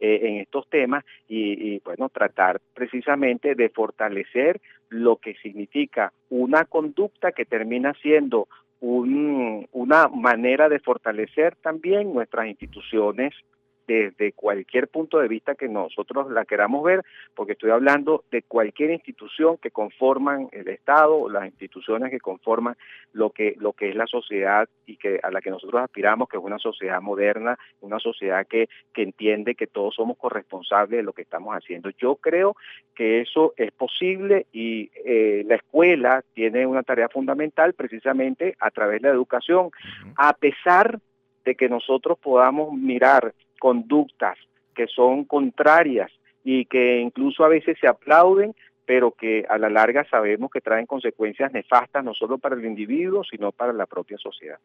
eh, 0.00 0.20
en 0.22 0.36
estos 0.36 0.68
temas 0.68 1.04
y, 1.28 1.74
y, 1.74 1.80
bueno, 1.84 2.08
tratar 2.08 2.60
precisamente 2.74 3.54
de 3.54 3.68
fortalecer 3.68 4.60
lo 4.88 5.16
que 5.16 5.34
significa 5.42 6.12
una 6.30 6.64
conducta 6.64 7.32
que 7.32 7.44
termina 7.44 7.94
siendo 7.94 8.48
un, 8.80 9.66
una 9.72 10.08
manera 10.08 10.68
de 10.68 10.78
fortalecer 10.78 11.56
también 11.56 12.12
nuestras 12.12 12.46
instituciones 12.46 13.34
desde 13.88 14.32
cualquier 14.32 14.86
punto 14.86 15.18
de 15.18 15.28
vista 15.28 15.54
que 15.54 15.66
nosotros 15.66 16.30
la 16.30 16.44
queramos 16.44 16.84
ver, 16.84 17.02
porque 17.34 17.52
estoy 17.52 17.70
hablando 17.70 18.22
de 18.30 18.42
cualquier 18.42 18.90
institución 18.90 19.56
que 19.56 19.70
conforman 19.70 20.48
el 20.52 20.68
Estado, 20.68 21.28
las 21.30 21.46
instituciones 21.46 22.10
que 22.10 22.20
conforman 22.20 22.76
lo 23.14 23.30
que 23.30 23.56
lo 23.58 23.72
que 23.72 23.88
es 23.88 23.96
la 23.96 24.06
sociedad 24.06 24.68
y 24.84 24.98
que 24.98 25.18
a 25.22 25.30
la 25.30 25.40
que 25.40 25.50
nosotros 25.50 25.82
aspiramos, 25.82 26.28
que 26.28 26.36
es 26.36 26.42
una 26.42 26.58
sociedad 26.58 27.00
moderna, 27.00 27.58
una 27.80 27.98
sociedad 27.98 28.46
que, 28.46 28.68
que 28.92 29.02
entiende 29.02 29.54
que 29.54 29.66
todos 29.66 29.94
somos 29.94 30.18
corresponsables 30.18 30.98
de 30.98 31.02
lo 31.02 31.14
que 31.14 31.22
estamos 31.22 31.54
haciendo. 31.54 31.88
Yo 31.98 32.16
creo 32.16 32.56
que 32.94 33.22
eso 33.22 33.54
es 33.56 33.72
posible 33.72 34.46
y 34.52 34.90
eh, 35.02 35.44
la 35.46 35.54
escuela 35.54 36.22
tiene 36.34 36.66
una 36.66 36.82
tarea 36.82 37.08
fundamental 37.08 37.72
precisamente 37.72 38.54
a 38.60 38.70
través 38.70 39.00
de 39.00 39.08
la 39.08 39.14
educación, 39.14 39.70
a 40.16 40.34
pesar 40.34 41.00
de 41.46 41.54
que 41.54 41.70
nosotros 41.70 42.18
podamos 42.18 42.74
mirar 42.74 43.32
conductas 43.58 44.38
que 44.74 44.86
son 44.86 45.24
contrarias 45.24 46.10
y 46.44 46.64
que 46.66 46.98
incluso 46.98 47.44
a 47.44 47.48
veces 47.48 47.76
se 47.80 47.88
aplauden, 47.88 48.54
pero 48.86 49.10
que 49.10 49.44
a 49.50 49.58
la 49.58 49.68
larga 49.68 50.06
sabemos 50.08 50.50
que 50.50 50.62
traen 50.62 50.86
consecuencias 50.86 51.52
nefastas 51.52 52.02
no 52.02 52.14
solo 52.14 52.38
para 52.38 52.54
el 52.54 52.64
individuo, 52.64 53.22
sino 53.22 53.52
para 53.52 53.74
la 53.74 53.84
propia 53.84 54.16
sociedad. 54.16 54.58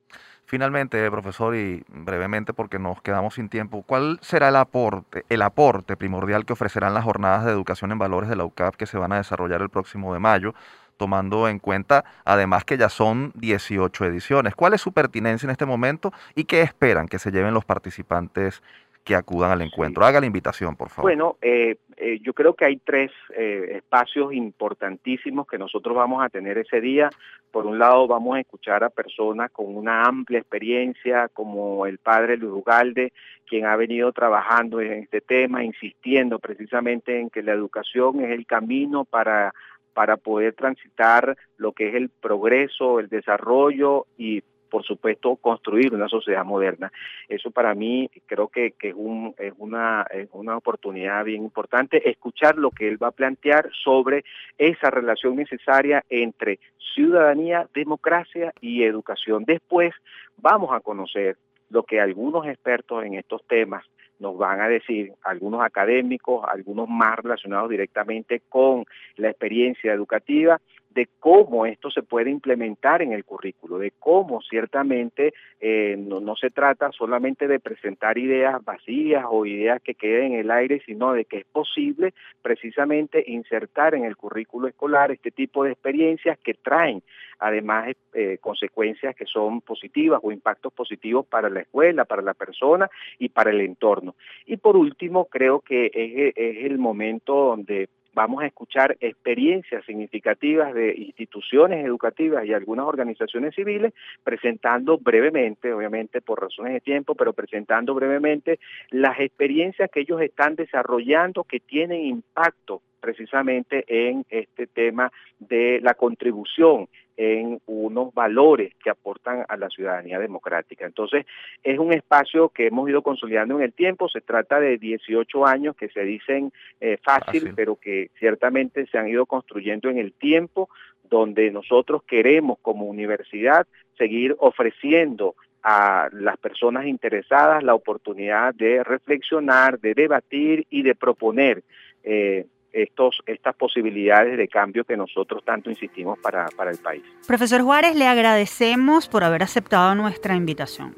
Finalmente, 0.46 1.12
profesor, 1.12 1.54
y 1.58 1.84
brevemente 1.90 2.54
porque 2.54 2.80
nos 2.80 3.02
quedamos 3.02 3.34
sin 3.34 3.50
tiempo, 3.50 3.84
¿cuál 3.86 4.20
será 4.22 4.48
el 4.48 4.56
aporte, 4.56 5.24
el 5.28 5.42
aporte 5.42 5.98
primordial 5.98 6.46
que 6.46 6.54
ofrecerán 6.54 6.94
las 6.94 7.04
jornadas 7.04 7.44
de 7.44 7.52
educación 7.52 7.92
en 7.92 8.00
valores 8.00 8.30
de 8.30 8.38
la 8.38 8.46
UCAP 8.46 8.76
que 8.76 8.86
se 8.86 8.98
van 8.98 9.12
a 9.12 9.18
desarrollar 9.18 9.62
el 9.62 9.70
próximo 9.70 10.14
de 10.14 10.22
mayo? 10.22 10.54
Tomando 10.98 11.48
en 11.48 11.60
cuenta 11.60 12.06
además 12.26 12.66
que 12.66 12.78
ya 12.78 12.90
son 12.90 13.32
18 13.36 14.06
ediciones. 14.06 14.56
¿Cuál 14.56 14.74
es 14.74 14.82
su 14.82 14.92
pertinencia 14.92 15.48
en 15.48 15.52
este 15.52 15.66
momento 15.66 16.12
y 16.36 16.46
qué 16.46 16.62
esperan 16.62 17.08
que 17.08 17.20
se 17.20 17.32
lleven 17.32 17.54
los 17.54 17.66
participantes 17.66 18.62
que 19.04 19.16
acudan 19.16 19.52
al 19.52 19.62
encuentro. 19.62 20.06
Haga 20.06 20.20
la 20.20 20.26
invitación, 20.26 20.76
por 20.76 20.90
favor. 20.90 21.12
Bueno, 21.12 21.38
eh, 21.42 21.76
eh, 21.98 22.20
yo 22.22 22.34
creo 22.34 22.54
que 22.54 22.66
hay 22.66 22.78
tres 22.78 23.12
eh, 23.36 23.74
espacios 23.76 24.34
importantísimos 24.34 25.46
que 25.46 25.58
nosotros 25.58 25.96
vamos 25.96 26.24
a 26.24 26.30
tener 26.30 26.58
ese 26.58 26.80
día. 26.80 27.10
Por 27.52 27.66
un 27.66 27.78
lado, 27.78 28.08
vamos 28.08 28.38
a 28.38 28.40
escuchar 28.40 28.84
a 28.84 28.90
personas 28.90 29.52
con 29.52 29.76
una 29.76 30.04
amplia 30.04 30.40
experiencia, 30.40 31.28
como 31.34 31.86
el 31.86 31.98
padre 31.98 32.38
Luis 32.38 32.54
Ugalde, 32.54 33.12
quien 33.46 33.66
ha 33.66 33.76
venido 33.76 34.12
trabajando 34.14 34.80
en 34.80 34.94
este 34.94 35.22
tema, 35.22 35.64
insistiendo 35.64 36.40
precisamente 36.40 37.20
en 37.20 37.30
que 37.30 37.44
la 37.44 37.52
educación 37.52 38.22
es 38.22 38.32
el 38.32 38.46
camino 38.46 39.06
para 39.06 39.54
para 39.94 40.18
poder 40.18 40.54
transitar 40.54 41.38
lo 41.58 41.72
que 41.72 41.90
es 41.90 41.96
el 41.96 42.10
progreso, 42.10 43.00
el 43.00 43.10
desarrollo 43.10 44.06
y 44.18 44.44
por 44.74 44.84
supuesto, 44.84 45.36
construir 45.36 45.94
una 45.94 46.08
sociedad 46.08 46.44
moderna. 46.44 46.92
Eso 47.30 47.52
para 47.52 47.76
mí 47.76 48.10
creo 48.26 48.48
que, 48.48 48.74
es, 48.82 48.94
un, 48.96 49.36
es, 49.38 49.54
una, 49.60 50.04
es 50.10 50.28
una 50.32 50.58
oportunidad 50.58 51.24
bien 51.26 51.44
importante, 51.44 52.10
escuchar 52.10 52.58
lo 52.58 52.72
que 52.72 52.88
él 52.88 52.98
va 53.02 53.10
a 53.10 53.12
plantear 53.12 53.70
sobre 53.84 54.26
esa 54.58 54.90
relación 54.90 55.36
necesaria 55.36 56.04
entre 56.10 56.58
ciudadanía, 56.96 57.68
democracia 57.76 58.52
y 58.62 58.82
educación. 58.82 59.44
Después 59.46 59.94
vamos 60.38 60.72
a 60.74 60.80
conocer 60.80 61.38
lo 61.70 61.84
que 61.84 62.02
algunos 62.02 62.48
expertos 62.48 63.06
en 63.06 63.14
estos 63.14 63.46
temas 63.46 63.86
nos 64.20 64.38
van 64.38 64.62
a 64.62 64.68
decir, 64.68 65.14
algunos 65.24 65.62
académicos, 65.62 66.46
algunos 66.48 66.88
más 66.88 67.18
relacionados 67.18 67.70
directamente 67.70 68.42
con 68.50 68.86
la 69.18 69.30
experiencia 69.30 69.94
educativa, 69.94 70.60
de 70.94 71.08
cómo 71.20 71.66
esto 71.66 71.90
se 71.90 72.04
puede 72.04 72.30
implementar 72.30 73.02
en 73.02 73.14
el 73.14 73.26
currículo, 73.26 73.78
de 73.78 73.92
cómo 74.00 74.42
ciertamente 74.42 75.34
eh, 75.60 75.96
no, 75.98 76.36
se 76.36 76.52
trata 76.52 76.92
solamente 76.92 77.48
de 77.48 77.60
presentar 77.60 78.18
ideas 78.18 78.64
vacías 78.64 79.26
o 79.30 79.46
ideas 79.46 79.82
que 79.82 79.96
queden 79.96 80.34
en 80.34 80.40
el 80.40 80.52
aire, 80.52 80.82
sino 80.86 81.14
de 81.14 81.26
que 81.26 81.38
es 81.40 81.46
posible 81.46 82.14
precisamente 82.42 83.24
insertar 83.28 83.96
en 83.96 84.06
el 84.06 84.18
currículo 84.18 84.68
escolar 84.68 85.12
este 85.12 85.32
tipo 85.32 85.64
de 85.64 85.72
experiencias 85.72 86.38
que 86.40 86.54
traen 86.54 87.02
además 87.40 87.94
eh, 88.14 88.38
consecuencias 88.40 89.16
que 89.16 89.26
son 89.26 89.60
positivas 89.62 90.22
o 90.24 90.32
impactos 90.32 90.72
positivos 90.72 91.26
para 91.26 91.50
la 91.50 91.62
escuela, 91.62 92.06
para 92.06 92.22
la 92.22 92.34
persona 92.34 92.90
y 93.20 93.30
para 93.30 93.52
el 93.52 93.60
entorno. 93.60 94.16
Y 94.46 94.58
por 94.58 94.78
último, 94.78 95.26
creo 95.26 95.60
que 95.60 95.88
es, 95.88 96.34
es 96.38 96.66
el 96.66 96.78
momento 96.78 97.34
donde 97.34 97.90
vamos 98.14 98.44
a 98.44 98.48
escuchar 98.48 98.98
experiencias 99.00 99.84
significativas 99.86 100.74
de 100.74 100.94
instituciones 100.96 101.86
educativas 101.86 102.46
y 102.46 102.54
algunas 102.54 102.86
organizaciones 102.86 103.56
civiles 103.56 103.94
presentando 104.24 104.98
brevemente, 104.98 105.74
obviamente 105.74 106.22
por 106.22 106.42
razones 106.42 106.74
de 106.74 106.82
tiempo, 106.82 107.16
pero 107.16 107.34
presentando 107.34 107.94
brevemente 107.94 108.60
las 108.90 109.20
experiencias 109.20 109.90
que 109.92 110.02
ellos 110.02 110.22
están 110.22 110.56
desarrollando 110.56 111.44
que 111.44 111.60
tienen 111.60 112.06
impacto 112.06 112.82
precisamente 113.00 113.84
en 113.88 114.26
este 114.30 114.66
tema 114.66 115.12
de 115.38 115.80
la 115.82 115.94
contribución 115.94 116.88
en 117.18 117.60
unos 117.66 118.14
valores 118.14 118.74
que 118.84 118.90
aportan 118.90 119.46
a 119.48 119.58
la 119.58 119.70
ciudadanía 119.70 120.20
democrática. 120.20 120.86
Entonces, 120.86 121.26
es 121.64 121.78
un 121.80 121.94
espacio 121.94 122.50
que 122.50 122.68
hemos 122.68 122.90
ido 122.90 123.02
consolidando 123.02 123.58
en 123.58 123.64
el 123.64 123.74
tiempo, 123.74 124.10
se 124.10 124.22
trata 124.22 124.60
de 124.60 124.78
18 124.78 125.46
años 125.46 125.76
que 125.76 125.90
se 125.90 126.02
dicen 126.02 126.52
eh, 126.82 126.98
fácil, 127.04 127.54
pero 127.56 127.76
que 127.76 128.10
ciertamente 128.20 128.88
se 128.88 128.98
han 128.98 129.08
ido 129.08 129.26
construyendo 129.26 129.90
en 129.90 129.98
el 129.98 130.14
tiempo, 130.14 130.70
donde 131.04 131.52
nosotros 131.52 132.04
queremos 132.04 132.58
como 132.62 132.86
universidad 132.86 133.68
seguir 133.98 134.36
ofreciendo 134.40 135.36
a 135.62 136.10
las 136.12 136.38
personas 136.38 136.86
interesadas 136.86 137.64
la 137.64 137.74
oportunidad 137.74 138.54
de 138.54 138.84
reflexionar, 138.84 139.80
de 139.80 139.94
debatir 139.94 140.68
y 140.70 140.82
de 140.82 140.94
proponer 140.94 141.64
eh, 142.04 142.46
estos, 142.74 143.22
estas 143.26 143.56
posibilidades 143.56 144.38
de 144.38 144.48
cambio 144.48 144.84
que 144.84 144.98
nosotros 144.98 145.44
tanto 145.46 145.70
insistimos 145.70 146.20
para, 146.20 146.48
para 146.58 146.72
el 146.72 146.80
país. 146.80 147.04
Profesor 147.28 147.62
Juárez, 147.62 147.96
le 147.96 148.08
agradecemos 148.08 149.08
por 149.08 149.24
haber 149.24 149.44
aceptado 149.44 149.96
nuestra 149.96 150.36
invitación. 150.36 150.96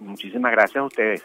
Muchísimas 0.00 0.52
gracias 0.52 0.76
a 0.76 0.84
ustedes. 0.84 1.24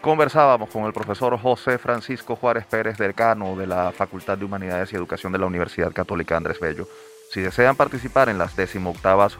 Conversábamos 0.00 0.70
con 0.70 0.84
el 0.84 0.94
profesor 0.94 1.38
José 1.38 1.76
Francisco 1.76 2.34
Juárez 2.34 2.64
Pérez, 2.64 2.96
decano 2.96 3.54
de 3.54 3.66
la 3.66 3.92
Facultad 3.92 4.38
de 4.38 4.46
Humanidades 4.46 4.90
y 4.92 4.96
Educación 4.96 5.30
de 5.30 5.38
la 5.38 5.44
Universidad 5.44 5.92
Católica 5.92 6.38
Andrés 6.38 6.58
Bello. 6.58 6.86
Si 7.30 7.42
desean 7.42 7.76
participar 7.76 8.30
en 8.30 8.38
las 8.38 8.56
18 8.56 8.92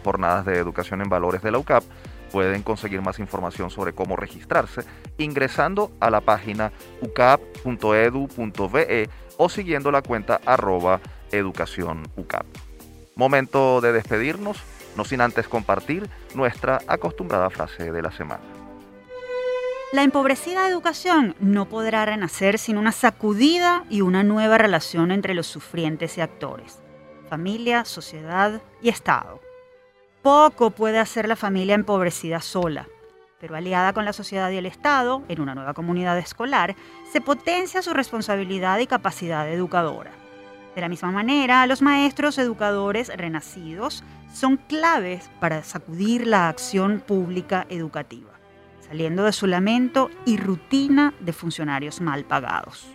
Jornadas 0.05 0.45
de 0.45 0.59
Educación 0.59 1.01
en 1.01 1.09
Valores 1.09 1.41
de 1.43 1.51
la 1.51 1.59
UCAP, 1.59 1.83
pueden 2.31 2.63
conseguir 2.63 3.01
más 3.01 3.19
información 3.19 3.71
sobre 3.71 3.95
cómo 3.95 4.17
registrarse 4.17 4.83
ingresando 5.19 5.91
a 5.99 6.11
la 6.11 6.21
página 6.21 6.73
ucap.edu.ve 7.01 9.09
o 9.43 9.49
siguiendo 9.49 9.91
la 9.91 10.03
cuenta 10.03 10.39
arroba 10.45 11.01
educación. 11.33 12.03
Momento 13.17 13.81
de 13.81 13.91
despedirnos, 13.93 14.59
no 14.97 15.07
sin 15.07 15.23
antes 15.23 15.49
compartir 15.49 16.11
nuestra 16.35 16.83
acostumbrada 16.87 17.49
frase 17.49 17.91
de 17.91 18.03
la 18.03 18.13
semana. 18.13 18.43
La 19.95 20.03
empobrecida 20.03 20.69
educación 20.69 21.35
no 21.41 21.71
podrá 21.71 22.05
renacer 22.05 22.59
sin 22.59 22.77
una 22.77 22.93
sacudida 22.93 23.85
y 23.89 24.03
una 24.03 24.23
nueva 24.23 24.59
relación 24.59 25.11
entre 25.11 25.33
los 25.33 25.47
sufrientes 25.47 26.19
y 26.19 26.21
actores, 26.21 26.79
familia, 27.31 27.87
sociedad 27.87 28.61
y 28.83 28.91
Estado. 28.91 29.41
Poco 30.21 30.71
puede 30.71 30.99
hacer 30.99 31.27
la 31.27 31.37
familia 31.37 31.77
empobrecida 31.77 32.43
sola 32.43 32.87
pero 33.41 33.57
aliada 33.57 33.93
con 33.93 34.05
la 34.05 34.13
sociedad 34.13 34.51
y 34.51 34.57
el 34.57 34.67
Estado, 34.67 35.23
en 35.29 35.41
una 35.41 35.55
nueva 35.55 35.75
comunidad 35.75 36.19
escolar, 36.19 36.77
se 37.11 37.21
potencia 37.21 37.83
su 37.83 37.95
responsabilidad 37.95 38.79
y 38.79 38.87
capacidad 38.87 39.51
educadora. 39.51 40.13
De 40.75 40.81
la 40.83 40.89
misma 40.89 41.11
manera, 41.11 41.67
los 41.67 41.83
maestros 41.83 42.39
educadores 42.39 43.11
renacidos 43.17 44.05
son 44.33 44.57
claves 44.57 45.31
para 45.41 45.65
sacudir 45.65 46.27
la 46.27 46.49
acción 46.49 47.03
pública 47.05 47.67
educativa, 47.71 48.31
saliendo 48.87 49.25
de 49.25 49.33
su 49.33 49.47
lamento 49.47 50.11
y 50.27 50.37
rutina 50.37 51.15
de 51.21 51.33
funcionarios 51.33 52.01
mal 52.01 52.25
pagados. 52.25 52.87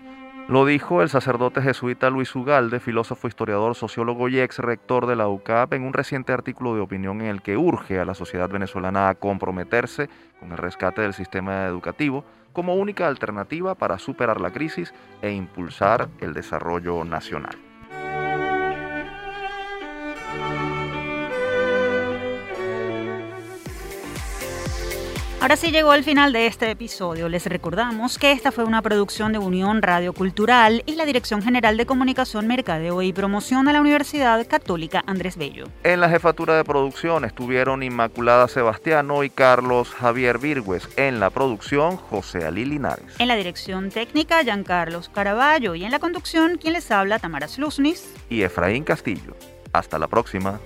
Lo 0.47 0.63
dijo 0.63 1.01
el 1.01 1.09
sacerdote 1.09 1.59
jesuita 1.59 2.11
Luis 2.11 2.35
Ugalde, 2.35 2.79
filósofo, 2.79 3.27
historiador, 3.27 3.73
sociólogo 3.73 4.29
y 4.29 4.39
ex 4.39 4.59
rector 4.59 5.07
de 5.07 5.15
la 5.15 5.27
UCAP, 5.27 5.73
en 5.73 5.81
un 5.81 5.91
reciente 5.91 6.33
artículo 6.33 6.75
de 6.75 6.81
opinión 6.81 7.21
en 7.21 7.27
el 7.27 7.41
que 7.41 7.57
urge 7.57 7.99
a 7.99 8.05
la 8.05 8.13
sociedad 8.13 8.47
venezolana 8.47 9.09
a 9.09 9.15
comprometerse 9.15 10.07
con 10.39 10.51
el 10.51 10.59
rescate 10.59 11.01
del 11.01 11.15
sistema 11.15 11.65
educativo 11.65 12.23
como 12.53 12.75
única 12.75 13.07
alternativa 13.07 13.73
para 13.73 13.97
superar 13.97 14.39
la 14.39 14.51
crisis 14.51 14.93
e 15.23 15.31
impulsar 15.31 16.09
el 16.21 16.35
desarrollo 16.35 17.03
nacional. 17.03 17.64
Ahora 25.45 25.57
sí 25.57 25.69
llegó 25.69 25.93
el 25.93 26.03
final 26.03 26.33
de 26.33 26.47
este 26.47 26.71
episodio. 26.71 27.29
Les 27.29 27.45
recordamos 27.45 28.17
que 28.17 28.31
esta 28.31 28.51
fue 28.51 28.63
una 28.63 28.81
producción 28.81 29.31
de 29.31 29.37
Unión 29.37 29.83
Radio 29.83 30.11
Cultural 30.11 30.81
y 30.87 30.95
la 30.95 31.05
Dirección 31.05 31.43
General 31.43 31.77
de 31.77 31.85
Comunicación, 31.85 32.47
Mercadeo 32.47 33.03
y 33.03 33.13
Promoción 33.13 33.63
de 33.67 33.73
la 33.73 33.79
Universidad 33.79 34.43
Católica 34.47 35.03
Andrés 35.05 35.37
Bello. 35.37 35.65
En 35.83 36.01
la 36.01 36.09
jefatura 36.09 36.57
de 36.57 36.63
producción 36.63 37.25
estuvieron 37.25 37.83
Inmaculada 37.83 38.47
Sebastiano 38.47 39.23
y 39.23 39.29
Carlos 39.29 39.91
Javier 39.91 40.39
Virgües. 40.39 40.89
En 40.97 41.19
la 41.19 41.29
producción, 41.29 41.97
José 41.97 42.43
Ali 42.43 42.65
Linares. 42.65 43.05
En 43.19 43.27
la 43.27 43.35
dirección 43.35 43.91
técnica, 43.91 44.41
Giancarlos 44.41 45.09
Caraballo. 45.09 45.75
Y 45.75 45.85
en 45.85 45.91
la 45.91 45.99
conducción, 45.99 46.57
quien 46.57 46.73
les 46.73 46.89
habla, 46.89 47.19
Tamara 47.19 47.47
Slusnis. 47.47 48.11
Y 48.31 48.41
Efraín 48.41 48.83
Castillo. 48.83 49.37
Hasta 49.73 49.99
la 49.99 50.07
próxima. 50.07 50.59